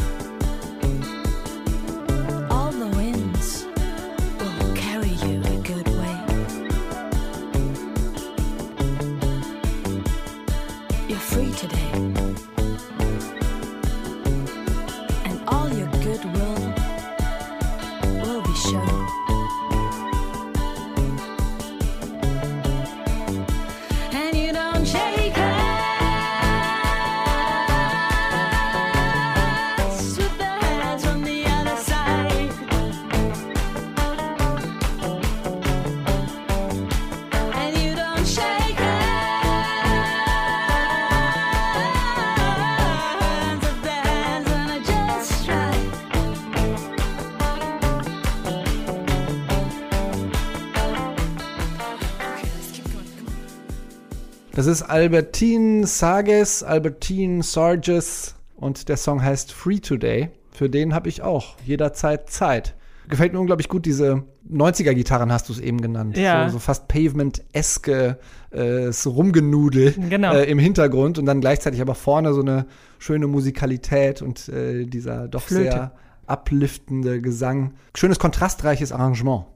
Ist 54.70 54.82
Albertine 54.82 55.86
Sarges, 55.86 56.62
Albertine 56.62 57.42
Sarges 57.42 58.34
und 58.56 58.88
der 58.88 58.96
Song 58.96 59.22
heißt 59.22 59.52
Free 59.52 59.78
Today. 59.80 60.30
Für 60.52 60.68
den 60.68 60.94
habe 60.94 61.08
ich 61.08 61.22
auch 61.22 61.56
jederzeit 61.64 62.30
Zeit. 62.30 62.74
Gefällt 63.08 63.32
mir 63.32 63.40
unglaublich 63.40 63.68
gut, 63.68 63.86
diese 63.86 64.22
90er-Gitarren 64.50 65.32
hast 65.32 65.48
du 65.48 65.52
es 65.52 65.58
eben 65.58 65.80
genannt. 65.80 66.16
Ja. 66.16 66.46
So, 66.48 66.54
so 66.54 66.58
fast 66.60 66.86
Pavement-eske 66.88 68.18
äh, 68.50 68.90
Rumgenudel 69.06 69.94
Genau. 70.08 70.34
äh, 70.34 70.44
im 70.44 70.58
Hintergrund 70.58 71.18
und 71.18 71.26
dann 71.26 71.40
gleichzeitig 71.40 71.80
aber 71.80 71.94
vorne 71.94 72.32
so 72.34 72.40
eine 72.40 72.66
schöne 72.98 73.26
Musikalität 73.26 74.22
und 74.22 74.48
äh, 74.48 74.84
dieser 74.84 75.26
doch 75.28 75.42
Flöte. 75.42 75.62
sehr 75.70 75.92
upliftende 76.28 77.20
Gesang. 77.20 77.74
Schönes 77.96 78.18
kontrastreiches 78.20 78.92
Arrangement. 78.92 79.46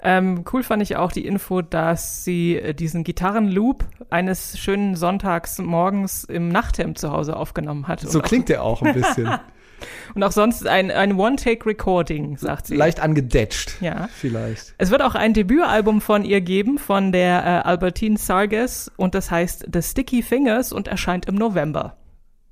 Ähm, 0.00 0.44
cool 0.52 0.62
fand 0.62 0.82
ich 0.82 0.96
auch 0.96 1.10
die 1.10 1.26
Info, 1.26 1.60
dass 1.60 2.24
sie 2.24 2.56
äh, 2.56 2.72
diesen 2.72 3.02
Gitarrenloop 3.02 3.84
eines 4.10 4.58
schönen 4.58 4.94
Sonntags 4.94 5.58
morgens 5.58 6.24
im 6.24 6.48
Nachthemd 6.48 6.98
zu 6.98 7.10
Hause 7.10 7.36
aufgenommen 7.36 7.88
hat. 7.88 8.00
So 8.00 8.20
klingt 8.20 8.48
der 8.48 8.62
auch 8.62 8.80
ein 8.82 8.94
bisschen. 8.94 9.28
und 10.14 10.22
auch 10.22 10.30
sonst 10.30 10.66
ein, 10.66 10.92
ein 10.92 11.18
One-Take-Recording, 11.18 12.36
sagt 12.36 12.68
sie. 12.68 12.76
Leicht 12.76 13.00
angedetscht. 13.00 13.80
Ja. 13.80 14.08
Vielleicht. 14.12 14.74
Es 14.78 14.90
wird 14.90 15.02
auch 15.02 15.16
ein 15.16 15.34
Debütalbum 15.34 16.00
von 16.00 16.24
ihr 16.24 16.40
geben, 16.40 16.78
von 16.78 17.10
der 17.10 17.44
äh, 17.44 17.68
Albertine 17.68 18.18
Sarges, 18.18 18.92
und 18.96 19.16
das 19.16 19.32
heißt 19.32 19.66
The 19.72 19.82
Sticky 19.82 20.22
Fingers 20.22 20.72
und 20.72 20.86
erscheint 20.86 21.26
im 21.26 21.34
November. 21.34 21.97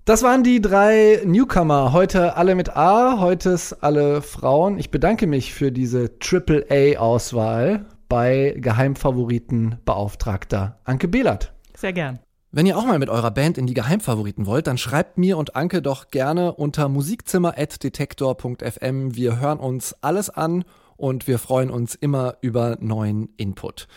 Das 0.07 0.23
waren 0.23 0.43
die 0.45 0.61
drei 0.61 1.21
Newcomer. 1.25 1.93
Heute 1.93 2.37
alle 2.37 2.55
mit 2.55 2.77
A, 2.77 3.19
heute 3.19 3.51
ist 3.51 3.73
alle 3.83 4.23
Frauen. 4.23 4.79
Ich 4.79 4.93
bedanke 4.93 5.27
mich 5.27 5.53
für 5.53 5.73
diese 5.73 6.13
AAA-Auswahl 6.23 7.87
bei 8.09 8.55
Geheimfavoriten 8.57 9.81
Beauftragter 9.85 10.79
Anke 10.85 11.09
Behlert. 11.09 11.55
Sehr 11.77 11.93
gern. 11.93 12.21
Wenn 12.53 12.67
ihr 12.67 12.79
auch 12.79 12.87
mal 12.87 13.01
mit 13.01 13.09
eurer 13.09 13.33
Band 13.33 13.59
in 13.59 13.67
die 13.67 13.75
Geheimfavoriten 13.75 14.47
wollt, 14.47 14.69
dann 14.69 14.79
schreibt 14.79 15.19
mir 15.19 15.39
und 15.39 15.57
Anke 15.57 15.83
doch 15.83 16.13
gerne 16.13 16.55
unter 16.55 16.89
musikzimmer.detektor.fm. 16.89 19.17
Wir 19.17 19.41
hören 19.41 19.59
uns 19.59 19.97
alles 20.03 20.31
an 20.31 20.63
und 20.97 21.27
wir 21.27 21.41
freuen 21.41 21.69
uns 21.69 21.97
immer 21.97 22.37
über 22.43 22.77
neuen 22.79 23.31
Input. 23.39 23.89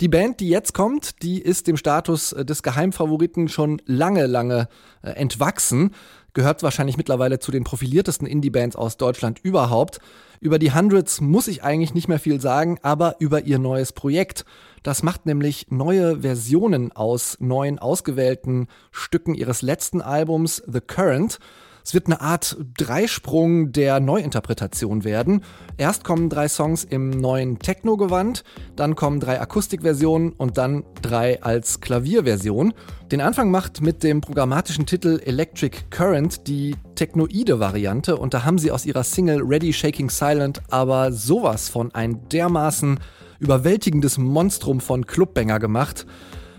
Die 0.00 0.08
Band, 0.08 0.40
die 0.40 0.48
jetzt 0.48 0.74
kommt, 0.74 1.22
die 1.22 1.40
ist 1.40 1.66
dem 1.66 1.76
Status 1.76 2.32
äh, 2.32 2.44
des 2.44 2.62
Geheimfavoriten 2.62 3.48
schon 3.48 3.80
lange, 3.86 4.26
lange 4.26 4.68
äh, 5.02 5.10
entwachsen. 5.10 5.92
Gehört 6.32 6.64
wahrscheinlich 6.64 6.96
mittlerweile 6.96 7.38
zu 7.38 7.52
den 7.52 7.62
profiliertesten 7.62 8.26
Indie-Bands 8.26 8.74
aus 8.74 8.96
Deutschland 8.96 9.38
überhaupt. 9.44 10.00
Über 10.40 10.58
die 10.58 10.74
Hundreds 10.74 11.20
muss 11.20 11.46
ich 11.46 11.62
eigentlich 11.62 11.94
nicht 11.94 12.08
mehr 12.08 12.18
viel 12.18 12.40
sagen, 12.40 12.78
aber 12.82 13.16
über 13.20 13.44
ihr 13.44 13.60
neues 13.60 13.92
Projekt. 13.92 14.44
Das 14.82 15.04
macht 15.04 15.26
nämlich 15.26 15.68
neue 15.70 16.22
Versionen 16.22 16.90
aus 16.90 17.36
neuen 17.38 17.78
ausgewählten 17.78 18.66
Stücken 18.90 19.34
ihres 19.34 19.62
letzten 19.62 20.02
Albums 20.02 20.60
The 20.66 20.80
Current. 20.80 21.38
Es 21.86 21.92
wird 21.92 22.06
eine 22.06 22.22
Art 22.22 22.56
Dreisprung 22.78 23.70
der 23.70 24.00
Neuinterpretation 24.00 25.04
werden. 25.04 25.42
Erst 25.76 26.02
kommen 26.02 26.30
drei 26.30 26.48
Songs 26.48 26.82
im 26.82 27.10
neuen 27.10 27.58
Techno-Gewand, 27.58 28.42
dann 28.74 28.96
kommen 28.96 29.20
drei 29.20 29.38
Akustikversionen 29.38 30.32
und 30.32 30.56
dann 30.56 30.84
drei 31.02 31.42
als 31.42 31.80
Klavierversion. 31.80 32.72
Den 33.12 33.20
Anfang 33.20 33.50
macht 33.50 33.82
mit 33.82 34.02
dem 34.02 34.22
programmatischen 34.22 34.86
Titel 34.86 35.20
Electric 35.26 35.76
Current 35.90 36.48
die 36.48 36.74
technoide 36.94 37.60
Variante 37.60 38.16
und 38.16 38.32
da 38.32 38.44
haben 38.44 38.56
sie 38.56 38.70
aus 38.70 38.86
ihrer 38.86 39.04
Single 39.04 39.42
Ready 39.42 39.74
Shaking 39.74 40.08
Silent 40.08 40.62
aber 40.70 41.12
sowas 41.12 41.68
von 41.68 41.94
ein 41.94 42.26
dermaßen 42.30 42.98
überwältigendes 43.40 44.16
Monstrum 44.16 44.80
von 44.80 45.06
Clubbanger 45.06 45.58
gemacht. 45.58 46.06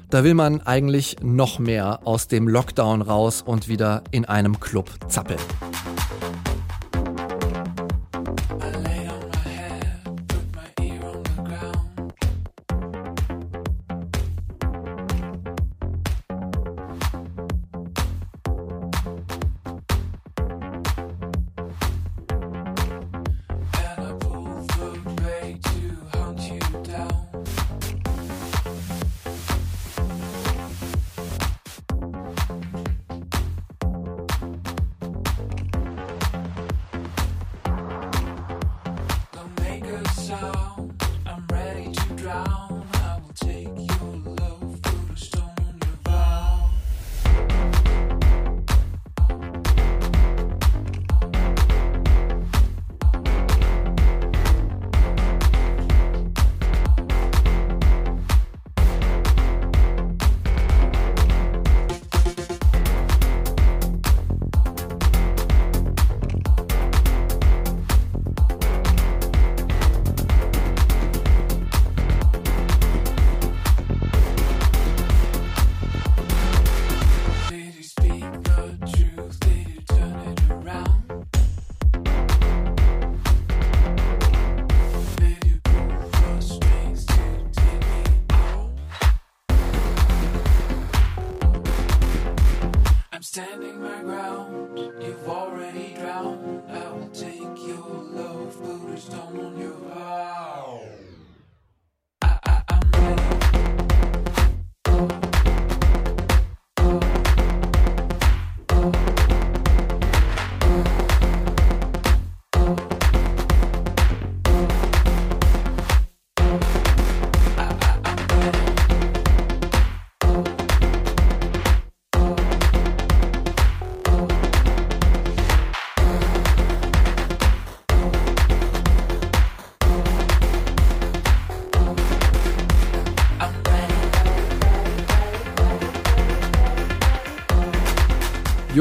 Da 0.09 0.23
will 0.23 0.33
man 0.33 0.61
eigentlich 0.61 1.17
noch 1.21 1.59
mehr 1.59 1.99
aus 2.05 2.27
dem 2.27 2.47
Lockdown 2.47 3.01
raus 3.01 3.41
und 3.41 3.67
wieder 3.67 4.03
in 4.11 4.25
einem 4.25 4.59
Club 4.59 4.89
zappeln. 5.07 5.39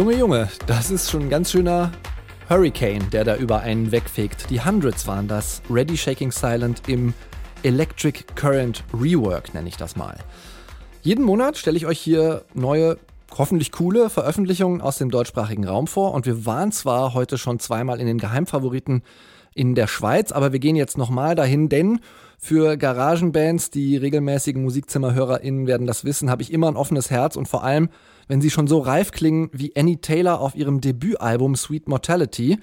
Junge, 0.04 0.18
Junge, 0.18 0.48
das 0.66 0.90
ist 0.90 1.10
schon 1.10 1.22
ein 1.22 1.30
ganz 1.30 1.50
schöner 1.50 1.90
Hurricane, 2.50 3.08
der 3.08 3.24
da 3.24 3.36
über 3.36 3.60
einen 3.60 3.90
wegfegt. 3.90 4.50
Die 4.50 4.62
Hundreds 4.62 5.06
waren 5.06 5.28
das. 5.28 5.62
Ready 5.70 5.96
Shaking 5.96 6.30
Silent 6.30 6.82
im 6.88 7.14
Electric 7.62 8.24
Current 8.34 8.84
Rework, 8.92 9.54
nenne 9.54 9.66
ich 9.66 9.78
das 9.78 9.96
mal. 9.96 10.18
Jeden 11.00 11.24
Monat 11.24 11.56
stelle 11.56 11.78
ich 11.78 11.86
euch 11.86 11.98
hier 11.98 12.44
neue, 12.52 12.98
hoffentlich 13.38 13.72
coole 13.72 14.10
Veröffentlichungen 14.10 14.82
aus 14.82 14.98
dem 14.98 15.10
deutschsprachigen 15.10 15.66
Raum 15.66 15.86
vor. 15.86 16.12
Und 16.12 16.26
wir 16.26 16.44
waren 16.44 16.70
zwar 16.70 17.14
heute 17.14 17.38
schon 17.38 17.58
zweimal 17.58 17.98
in 17.98 18.06
den 18.06 18.18
Geheimfavoriten 18.18 19.04
in 19.54 19.74
der 19.74 19.86
Schweiz, 19.86 20.32
aber 20.32 20.52
wir 20.52 20.58
gehen 20.58 20.76
jetzt 20.76 20.98
nochmal 20.98 21.34
dahin, 21.34 21.70
denn 21.70 22.00
für 22.36 22.76
Garagenbands, 22.76 23.70
die 23.70 23.96
regelmäßigen 23.96 24.62
MusikzimmerhörerInnen 24.64 25.66
werden 25.66 25.86
das 25.86 26.04
wissen, 26.04 26.28
habe 26.28 26.42
ich 26.42 26.52
immer 26.52 26.68
ein 26.68 26.76
offenes 26.76 27.10
Herz 27.10 27.36
und 27.36 27.48
vor 27.48 27.64
allem 27.64 27.88
wenn 28.28 28.40
sie 28.40 28.50
schon 28.50 28.66
so 28.66 28.78
reif 28.78 29.10
klingen 29.10 29.50
wie 29.52 29.74
Annie 29.76 30.00
Taylor 30.00 30.40
auf 30.40 30.54
ihrem 30.54 30.80
Debütalbum 30.80 31.56
Sweet 31.56 31.88
Mortality. 31.88 32.58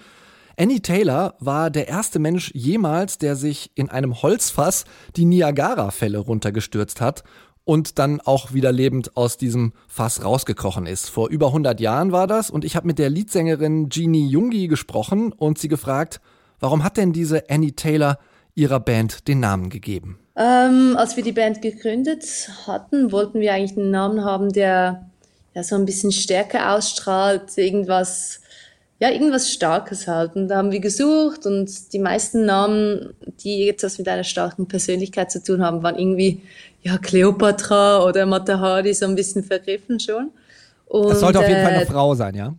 Annie 0.57 0.82
Taylor 0.82 1.36
war 1.39 1.70
der 1.70 1.88
erste 1.88 2.20
Mensch 2.20 2.51
jemals, 2.53 3.18
der 3.18 3.36
sich 3.36 3.72
in 3.76 3.89
einem 3.89 4.22
Holzfass 4.22 4.86
die 5.16 5.26
Niagara-Fälle 5.26 6.20
runtergestürzt 6.20 7.01
hat 7.01 7.24
und 7.64 7.99
dann 7.99 8.20
auch 8.22 8.53
wieder 8.53 8.72
lebend 8.72 9.16
aus 9.16 9.38
diesem 9.38 9.74
Fass 9.88 10.24
rausgekrochen 10.24 10.86
ist. 10.86 11.09
Vor 11.09 11.30
über 11.30 11.47
100 11.47 11.80
Jahren 11.80 12.12
war 12.12 12.28
das 12.28 12.49
und 12.49 12.66
ich 12.66 12.76
habe 12.76 12.88
mit 12.88 12.99
der 12.99 13.09
Leadsängerin 13.09 13.89
Jeannie 13.89 14.28
Jungi 14.28 14.68
gesprochen 14.68 15.32
und 15.32 15.57
sie 15.57 15.68
gefragt, 15.68 16.22
warum 16.59 16.84
hat 16.84 16.97
denn 16.97 17.14
diese 17.14 17.49
Annie 17.49 17.74
Taylor 17.74 18.18
ihrer 18.55 18.80
Band 18.80 19.28
den 19.28 19.39
Namen 19.39 19.70
gegeben? 19.70 20.20
Ähm, 20.36 20.95
als 20.97 21.16
wir 21.18 21.24
die 21.24 21.34
Band 21.34 21.62
gegründet 21.62 22.49
hatten, 22.66 23.12
wollten 23.12 23.39
wir 23.39 23.53
eigentlich 23.53 23.78
einen 23.78 23.91
Namen 23.91 24.24
haben, 24.24 24.49
der 24.49 25.11
ja, 25.53 25.63
so 25.63 25.75
ein 25.75 25.85
bisschen 25.85 26.11
Stärke 26.11 26.69
ausstrahlt, 26.69 27.57
irgendwas, 27.57 28.41
ja, 28.99 29.09
irgendwas 29.09 29.51
Starkes 29.51 30.07
halt. 30.07 30.35
Und 30.35 30.47
da 30.47 30.57
haben 30.57 30.71
wir 30.71 30.79
gesucht 30.79 31.45
und 31.45 31.93
die 31.93 31.99
meisten 31.99 32.45
Namen, 32.45 33.13
die 33.43 33.65
jetzt 33.65 33.83
was 33.83 33.97
mit 33.97 34.07
einer 34.07 34.23
starken 34.23 34.67
Persönlichkeit 34.67 35.31
zu 35.31 35.43
tun 35.43 35.61
haben, 35.63 35.83
waren 35.83 35.97
irgendwie, 35.97 36.43
ja, 36.83 36.97
Cleopatra 36.97 38.05
oder 38.05 38.25
Matahari 38.25 38.93
so 38.93 39.05
ein 39.05 39.15
bisschen 39.15 39.43
vergriffen 39.43 39.99
schon. 39.99 40.31
Und, 40.85 41.09
das 41.09 41.19
sollte 41.19 41.39
auf 41.39 41.47
jeden 41.47 41.61
Fall 41.61 41.73
eine 41.73 41.83
äh, 41.83 41.87
Frau 41.87 42.13
sein, 42.15 42.35
ja? 42.35 42.55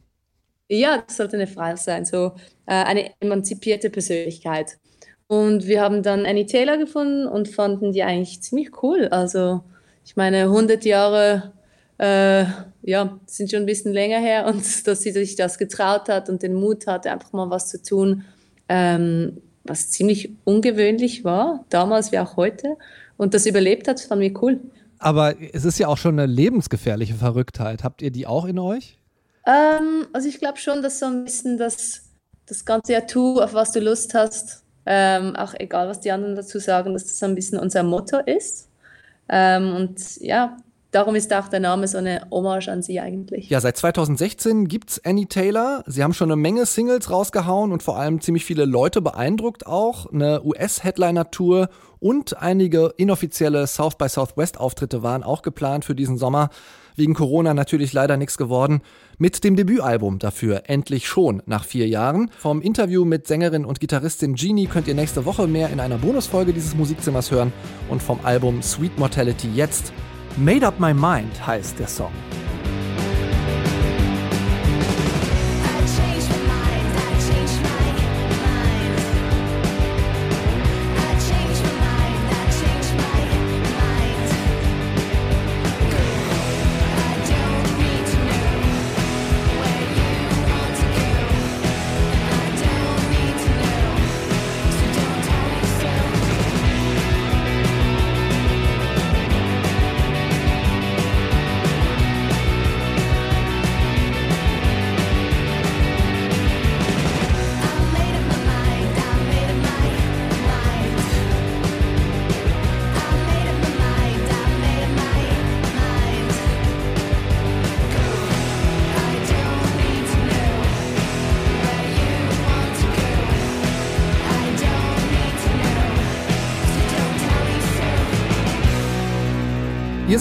Ja, 0.69 1.03
das 1.07 1.17
sollte 1.17 1.37
eine 1.37 1.47
Frau 1.47 1.77
sein, 1.77 2.05
so 2.05 2.33
äh, 2.67 2.73
eine 2.73 3.11
emanzipierte 3.21 3.91
Persönlichkeit. 3.91 4.79
Und 5.27 5.67
wir 5.67 5.81
haben 5.81 6.03
dann 6.03 6.27
Annie 6.27 6.47
Taylor 6.47 6.77
gefunden 6.77 7.27
und 7.27 7.49
fanden 7.49 7.93
die 7.93 8.03
eigentlich 8.03 8.43
ziemlich 8.43 8.83
cool. 8.83 9.09
Also, 9.09 9.63
ich 10.05 10.17
meine, 10.17 10.43
100 10.43 10.85
Jahre 10.85 11.53
äh, 11.99 12.45
ja, 12.83 13.19
sind 13.27 13.51
schon 13.51 13.61
ein 13.61 13.67
bisschen 13.67 13.93
länger 13.93 14.19
her 14.19 14.47
und 14.47 14.63
dass 14.87 15.03
sie 15.03 15.13
sich 15.13 15.37
das 15.37 15.59
getraut 15.59 16.09
hat 16.09 16.29
und 16.29 16.43
den 16.43 16.55
Mut 16.55 16.87
hatte, 16.87 17.11
einfach 17.11 17.33
mal 17.33 17.51
was 17.51 17.69
zu 17.69 17.83
tun, 17.83 18.25
ähm, 18.69 19.39
was 19.65 19.91
ziemlich 19.91 20.31
ungewöhnlich 20.45 21.25
war, 21.25 21.65
damals 21.69 22.13
wie 22.13 22.19
auch 22.19 22.37
heute. 22.37 22.77
Und 23.17 23.35
das 23.35 23.47
überlebt 23.47 23.87
hat, 23.87 24.01
fand 24.01 24.23
ich 24.23 24.43
cool. 24.43 24.61
Aber 24.99 25.35
es 25.53 25.65
ist 25.65 25.79
ja 25.79 25.89
auch 25.89 25.99
schon 25.99 26.19
eine 26.19 26.27
lebensgefährliche 26.31 27.15
Verrücktheit. 27.15 27.85
Habt 27.85 28.03
ihr 28.03 28.11
die 28.11 28.27
auch 28.27 28.45
in 28.45 28.59
euch? 28.59 28.99
Ähm, 29.47 30.07
also 30.13 30.29
ich 30.29 30.39
glaube 30.39 30.59
schon, 30.59 30.83
dass 30.83 31.01
so 31.01 31.07
ein 31.07 31.25
bisschen 31.25 31.59
das, 31.59 32.11
das 32.47 32.65
ganze 32.65 32.93
ja 32.93 33.01
tu, 33.01 33.41
auf 33.41 33.55
was 33.55 33.73
du 33.73 33.81
Lust 33.81 34.15
hast, 34.15 34.65
ähm, 34.87 35.37
auch 35.37 35.55
egal, 35.55 35.89
was 35.89 36.01
die 36.01 36.11
anderen 36.11 36.37
dazu 36.37 36.59
sagen, 36.59 36.93
dass 36.93 37.05
das 37.05 37.19
so 37.19 37.27
ein 37.27 37.35
bisschen 37.35 37.59
unser 37.59 37.83
Motto 37.83 38.19
ist. 38.19 38.69
Ähm, 39.29 39.75
und 39.75 40.21
ja, 40.21 40.57
darum 40.93 41.17
ist 41.17 41.33
auch 41.35 41.49
der 41.49 41.61
Name 41.61 41.89
so 41.89 41.99
eine 41.99 42.27
Hommage 42.31 42.69
an 42.69 42.83
sie 42.83 43.01
eigentlich. 43.01 43.49
Ja, 43.51 43.61
seit 43.61 43.77
2016 43.77 44.69
gibt's 44.69 45.01
Annie 45.05 45.27
Taylor. 45.27 45.83
Sie 45.87 46.05
haben 46.05 46.15
schon 46.15 46.31
eine 46.31 46.41
Menge 46.41 46.65
Singles 46.67 47.11
rausgehauen 47.11 47.73
und 47.73 47.83
vor 47.83 47.99
allem 47.99 48.21
ziemlich 48.21 48.45
viele 48.45 48.65
Leute 48.65 49.03
beeindruckt 49.03 49.67
auch. 49.67 50.13
Eine 50.13 50.45
US-Headliner-Tour 50.45 51.69
und 51.99 52.37
einige 52.41 52.95
inoffizielle 52.97 53.67
South 53.67 53.97
by 53.97 54.09
Southwest 54.09 54.61
Auftritte 54.61 55.03
waren 55.03 55.23
auch 55.23 55.43
geplant 55.43 55.85
für 55.85 55.95
diesen 55.95 56.19
Sommer. 56.19 56.51
Wegen 56.95 57.15
Corona 57.15 57.55
natürlich 57.55 57.93
leider 57.93 58.17
nichts 58.17 58.37
geworden. 58.37 58.83
Mit 59.17 59.45
dem 59.45 59.57
Debütalbum 59.57 60.19
dafür 60.19 60.65
endlich 60.67 61.07
schon 61.09 61.43
nach 61.47 61.65
vier 61.65 61.89
Jahren. 61.89 62.31
Vom 62.39 62.61
Interview 62.61 63.05
mit 63.05 63.27
Sängerin 63.27 63.65
und 63.65 63.81
Gitarristin 63.81 64.35
Jeannie 64.35 64.67
könnt 64.67 64.89
ihr 64.89 64.95
nächste 64.95 65.25
Woche 65.25 65.47
mehr 65.47 65.71
in 65.71 65.81
einer 65.81 65.97
Bonusfolge 65.97 66.53
dieses 66.53 66.75
Musikzimmers 66.75 67.31
hören 67.31 67.53
und 67.89 68.03
vom 68.03 68.21
Album 68.25 68.63
Sweet 68.63 68.99
Mortality 68.99 69.49
jetzt. 69.55 69.93
Made 70.39 70.67
Up 70.67 70.81
My 70.81 70.95
Mind 70.95 71.47
heißt 71.47 71.79
der 71.79 71.87
Song. 71.87 72.13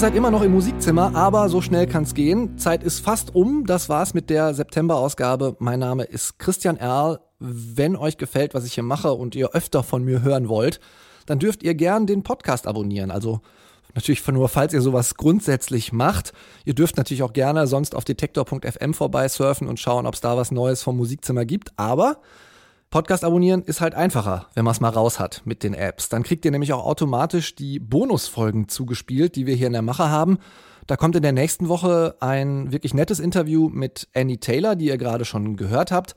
Seid 0.02 0.16
immer 0.16 0.32
noch 0.32 0.42
im 0.42 0.54
Musikzimmer, 0.54 1.14
aber 1.14 1.48
so 1.48 1.62
schnell 1.62 1.86
kann's 1.86 2.16
gehen. 2.16 2.58
Zeit 2.58 2.82
ist 2.82 3.02
fast 3.02 3.36
um. 3.36 3.68
Das 3.68 3.88
war's 3.88 4.16
mit 4.16 4.32
der 4.32 4.56
September-Ausgabe. 4.56 5.58
Mein 5.60 5.78
Name 5.78 6.06
ist 6.06 6.40
Christian 6.40 6.78
Erl. 6.78 7.20
Wenn 7.38 7.96
euch 7.96 8.18
gefällt, 8.18 8.56
was 8.56 8.66
ich 8.66 8.74
hier 8.74 8.82
mache 8.82 9.14
und 9.14 9.36
ihr 9.36 9.52
öfter 9.54 9.84
von 9.84 10.04
mir 10.04 10.24
hören 10.24 10.50
wollt, 10.50 10.80
dann 11.28 11.38
dürft 11.38 11.62
ihr 11.62 11.76
gern 11.76 12.08
den 12.08 12.24
Podcast 12.24 12.66
abonnieren. 12.66 13.12
Also 13.12 13.42
natürlich 13.94 14.28
nur, 14.28 14.50
falls 14.50 14.74
ihr 14.74 14.82
sowas 14.82 15.18
grundsätzlich 15.18 15.94
macht. 15.94 16.34
Ihr 16.66 16.74
dürft 16.74 16.98
natürlich 16.98 17.22
auch 17.22 17.34
gerne 17.34 17.68
sonst 17.68 17.94
auf 17.94 18.04
detektor.fm 18.04 18.96
vorbeisurfen 18.96 19.68
und 19.68 19.80
schauen, 19.80 20.08
ob 20.08 20.16
es 20.16 20.22
da 20.22 20.36
was 20.36 20.50
Neues 20.50 20.82
vom 20.82 20.98
Musikzimmer 20.98 21.46
gibt. 21.46 21.74
Aber 21.78 22.18
Podcast 22.92 23.24
abonnieren 23.24 23.64
ist 23.64 23.80
halt 23.80 23.96
einfacher, 23.96 24.48
wenn 24.54 24.66
man 24.66 24.74
es 24.74 24.82
mal 24.82 24.90
raus 24.90 25.18
hat 25.18 25.44
mit 25.46 25.64
den 25.64 25.74
Apps. 25.74 26.10
Dann 26.10 26.24
kriegt 26.24 26.44
ihr 26.44 26.52
nämlich 26.52 26.74
auch 26.74 26.86
automatisch 26.86 27.56
die 27.56 27.80
Bonusfolgen 27.80 28.68
zugespielt, 28.68 29.38
die 29.38 29.46
wir 29.46 29.56
hier 29.56 29.68
in 29.68 29.74
der 29.74 29.82
Mache 29.82 30.10
haben. 30.10 30.40
Da 30.88 30.98
kommt 30.98 31.16
in 31.16 31.22
der 31.22 31.32
nächsten 31.32 31.70
Woche 31.70 32.18
ein 32.20 32.74
wirklich 32.74 32.94
nettes 32.94 33.22
Interview 33.22 33.70
mit 33.70 34.10
Annie 34.14 34.42
Taylor, 34.42 34.76
die 34.76 34.88
ihr 34.88 34.98
gerade 34.98 35.24
schon 35.24 35.56
gehört 35.56 35.90
habt. 35.90 36.16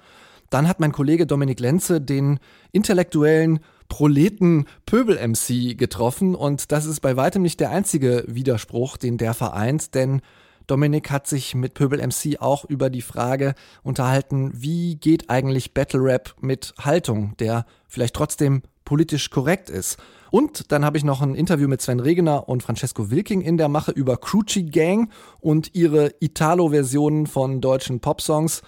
Dann 0.51 0.67
hat 0.67 0.81
mein 0.81 0.91
Kollege 0.91 1.29
Dominik 1.29 1.61
Lenze 1.61 2.01
den 2.01 2.41
intellektuellen 2.73 3.61
Proleten 3.89 4.67
Pöbel-MC 4.85 5.79
getroffen 5.79 6.35
und 6.35 6.73
das 6.73 6.87
ist 6.87 6.99
bei 7.01 7.17
weitem 7.17 7.43
nicht 7.43 7.61
der 7.61 7.71
einzige 7.71 8.25
Widerspruch, 8.27 8.97
den 8.97 9.17
der 9.17 9.35
vereint, 9.35 9.95
denn 9.95 10.23
Dominik 10.67 11.11
hat 11.11 11.27
sich 11.27 11.55
mit 11.55 11.75
Pöbel 11.75 12.05
MC 12.05 12.41
auch 12.41 12.65
über 12.65 12.91
die 12.91 13.03
Frage 13.03 13.55
unterhalten, 13.83 14.51
wie 14.55 14.97
geht 14.97 15.31
eigentlich 15.31 15.75
Battle 15.75 16.03
Rap 16.03 16.35
mit 16.41 16.75
Haltung, 16.79 17.37
der 17.39 17.67
vielleicht 17.89 18.15
trotzdem 18.15 18.63
politisch 18.85 19.31
korrekt 19.31 19.71
ist. 19.71 19.99
Und 20.31 20.73
dann 20.73 20.85
habe 20.85 20.97
ich 20.99 21.05
noch 21.05 21.23
ein 21.23 21.35
Interview 21.35 21.69
mit 21.69 21.81
Sven 21.81 22.01
Regener 22.01 22.49
und 22.49 22.63
Francesco 22.63 23.11
Wilking 23.11 23.41
in 23.41 23.57
der 23.57 23.69
Mache 23.69 23.93
über 23.93 24.17
Crucci 24.17 24.65
Gang 24.65 25.11
und 25.41 25.75
ihre 25.75 26.13
Italo-Versionen 26.21 27.27
von 27.27 27.61
deutschen 27.61 28.01
Popsongs. 28.01 28.63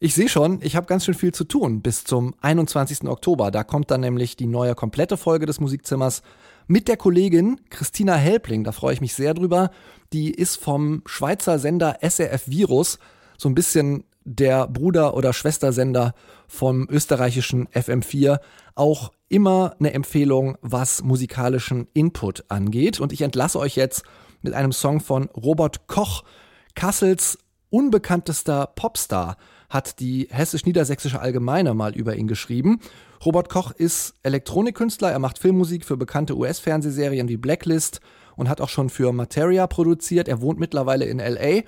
Ich 0.00 0.14
sehe 0.14 0.28
schon, 0.28 0.58
ich 0.62 0.74
habe 0.74 0.86
ganz 0.86 1.04
schön 1.04 1.14
viel 1.14 1.32
zu 1.32 1.44
tun 1.44 1.80
bis 1.80 2.02
zum 2.02 2.34
21. 2.40 3.04
Oktober. 3.04 3.52
Da 3.52 3.62
kommt 3.62 3.90
dann 3.92 4.00
nämlich 4.00 4.36
die 4.36 4.48
neue 4.48 4.74
komplette 4.74 5.16
Folge 5.16 5.46
des 5.46 5.60
Musikzimmers 5.60 6.22
mit 6.66 6.88
der 6.88 6.96
Kollegin 6.96 7.60
Christina 7.70 8.14
Helpling. 8.14 8.64
Da 8.64 8.72
freue 8.72 8.94
ich 8.94 9.00
mich 9.00 9.14
sehr 9.14 9.34
drüber. 9.34 9.70
Die 10.12 10.30
ist 10.30 10.56
vom 10.56 11.02
Schweizer 11.06 11.58
Sender 11.58 11.98
SRF 12.02 12.48
Virus, 12.48 12.98
so 13.38 13.48
ein 13.48 13.54
bisschen 13.54 14.04
der 14.24 14.68
Bruder- 14.68 15.14
oder 15.14 15.32
Schwestersender 15.32 16.14
vom 16.46 16.86
österreichischen 16.88 17.66
FM4, 17.68 18.38
auch 18.74 19.12
immer 19.28 19.74
eine 19.78 19.94
Empfehlung, 19.94 20.56
was 20.60 21.02
musikalischen 21.02 21.88
Input 21.94 22.44
angeht. 22.48 23.00
Und 23.00 23.12
ich 23.12 23.22
entlasse 23.22 23.58
euch 23.58 23.76
jetzt 23.76 24.02
mit 24.42 24.54
einem 24.54 24.72
Song 24.72 25.00
von 25.00 25.28
Robert 25.30 25.86
Koch, 25.86 26.24
Kassels 26.74 27.38
unbekanntester 27.70 28.66
Popstar, 28.74 29.36
hat 29.70 29.98
die 30.00 30.28
Hessisch-Niedersächsische 30.30 31.20
Allgemeine 31.20 31.72
mal 31.72 31.94
über 31.94 32.14
ihn 32.16 32.28
geschrieben. 32.28 32.80
Robert 33.24 33.48
Koch 33.48 33.70
ist 33.70 34.14
Elektronikkünstler, 34.24 35.12
er 35.12 35.20
macht 35.20 35.38
Filmmusik 35.38 35.84
für 35.84 35.96
bekannte 35.96 36.36
US-Fernsehserien 36.36 37.28
wie 37.28 37.36
Blacklist 37.36 38.00
und 38.34 38.48
hat 38.48 38.60
auch 38.60 38.68
schon 38.68 38.90
für 38.90 39.12
Materia 39.12 39.68
produziert. 39.68 40.26
Er 40.26 40.40
wohnt 40.40 40.58
mittlerweile 40.58 41.04
in 41.04 41.18
LA 41.18 41.62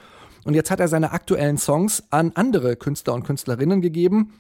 und 0.45 0.55
jetzt 0.55 0.73
hat 0.73 0.81
er 0.81 0.89
seine 0.89 1.13
aktuellen 1.13 1.57
Songs 1.57 2.03
an 2.11 2.33
andere 2.35 2.75
Künstler 2.75 3.15
und 3.15 3.23
Künstlerinnen 3.23 3.83
gegeben. 3.83 4.33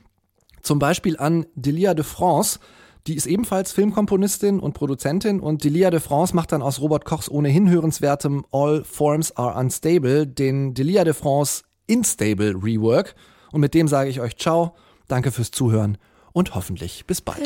Zum 0.63 0.81
Beispiel 0.81 1.17
an 1.17 1.47
Delia 1.55 1.95
de 1.95 2.05
France. 2.05 2.59
Die 3.07 3.15
ist 3.15 3.27
ebenfalls 3.27 3.71
Filmkomponistin 3.71 4.59
und 4.59 4.73
Produzentin 4.73 5.39
und 5.39 5.63
Delia 5.63 5.91
de 5.91 6.01
France 6.01 6.35
macht 6.35 6.51
dann 6.51 6.63
aus 6.63 6.81
Robert 6.81 7.05
Kochs 7.05 7.31
ohnehin 7.31 7.71
hörenswertem 7.71 8.45
All 8.51 8.83
Forms 8.83 9.37
Are 9.37 9.57
Unstable 9.57 10.27
den 10.27 10.75
Delia 10.75 11.05
de 11.05 11.13
France 11.13 11.63
Instable 11.87 12.57
Rework. 12.61 13.15
Und 13.53 13.61
mit 13.61 13.75
dem 13.75 13.87
sage 13.87 14.11
ich 14.11 14.21
euch 14.21 14.37
ciao, 14.37 14.75
danke 15.07 15.31
fürs 15.31 15.53
Zuhören 15.53 15.97
und 16.35 16.55
hoffentlich 16.55 17.07
bis 17.07 17.23
bald. 17.23 17.39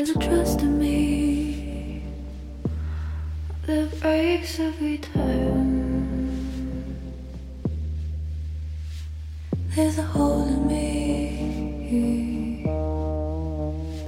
There's 9.75 9.97
a 9.99 10.03
hole 10.03 10.47
in 10.47 10.67
me 10.67 12.63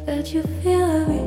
that 0.05 0.33
you 0.33 0.41
feel 0.63 0.81
every 0.81 1.20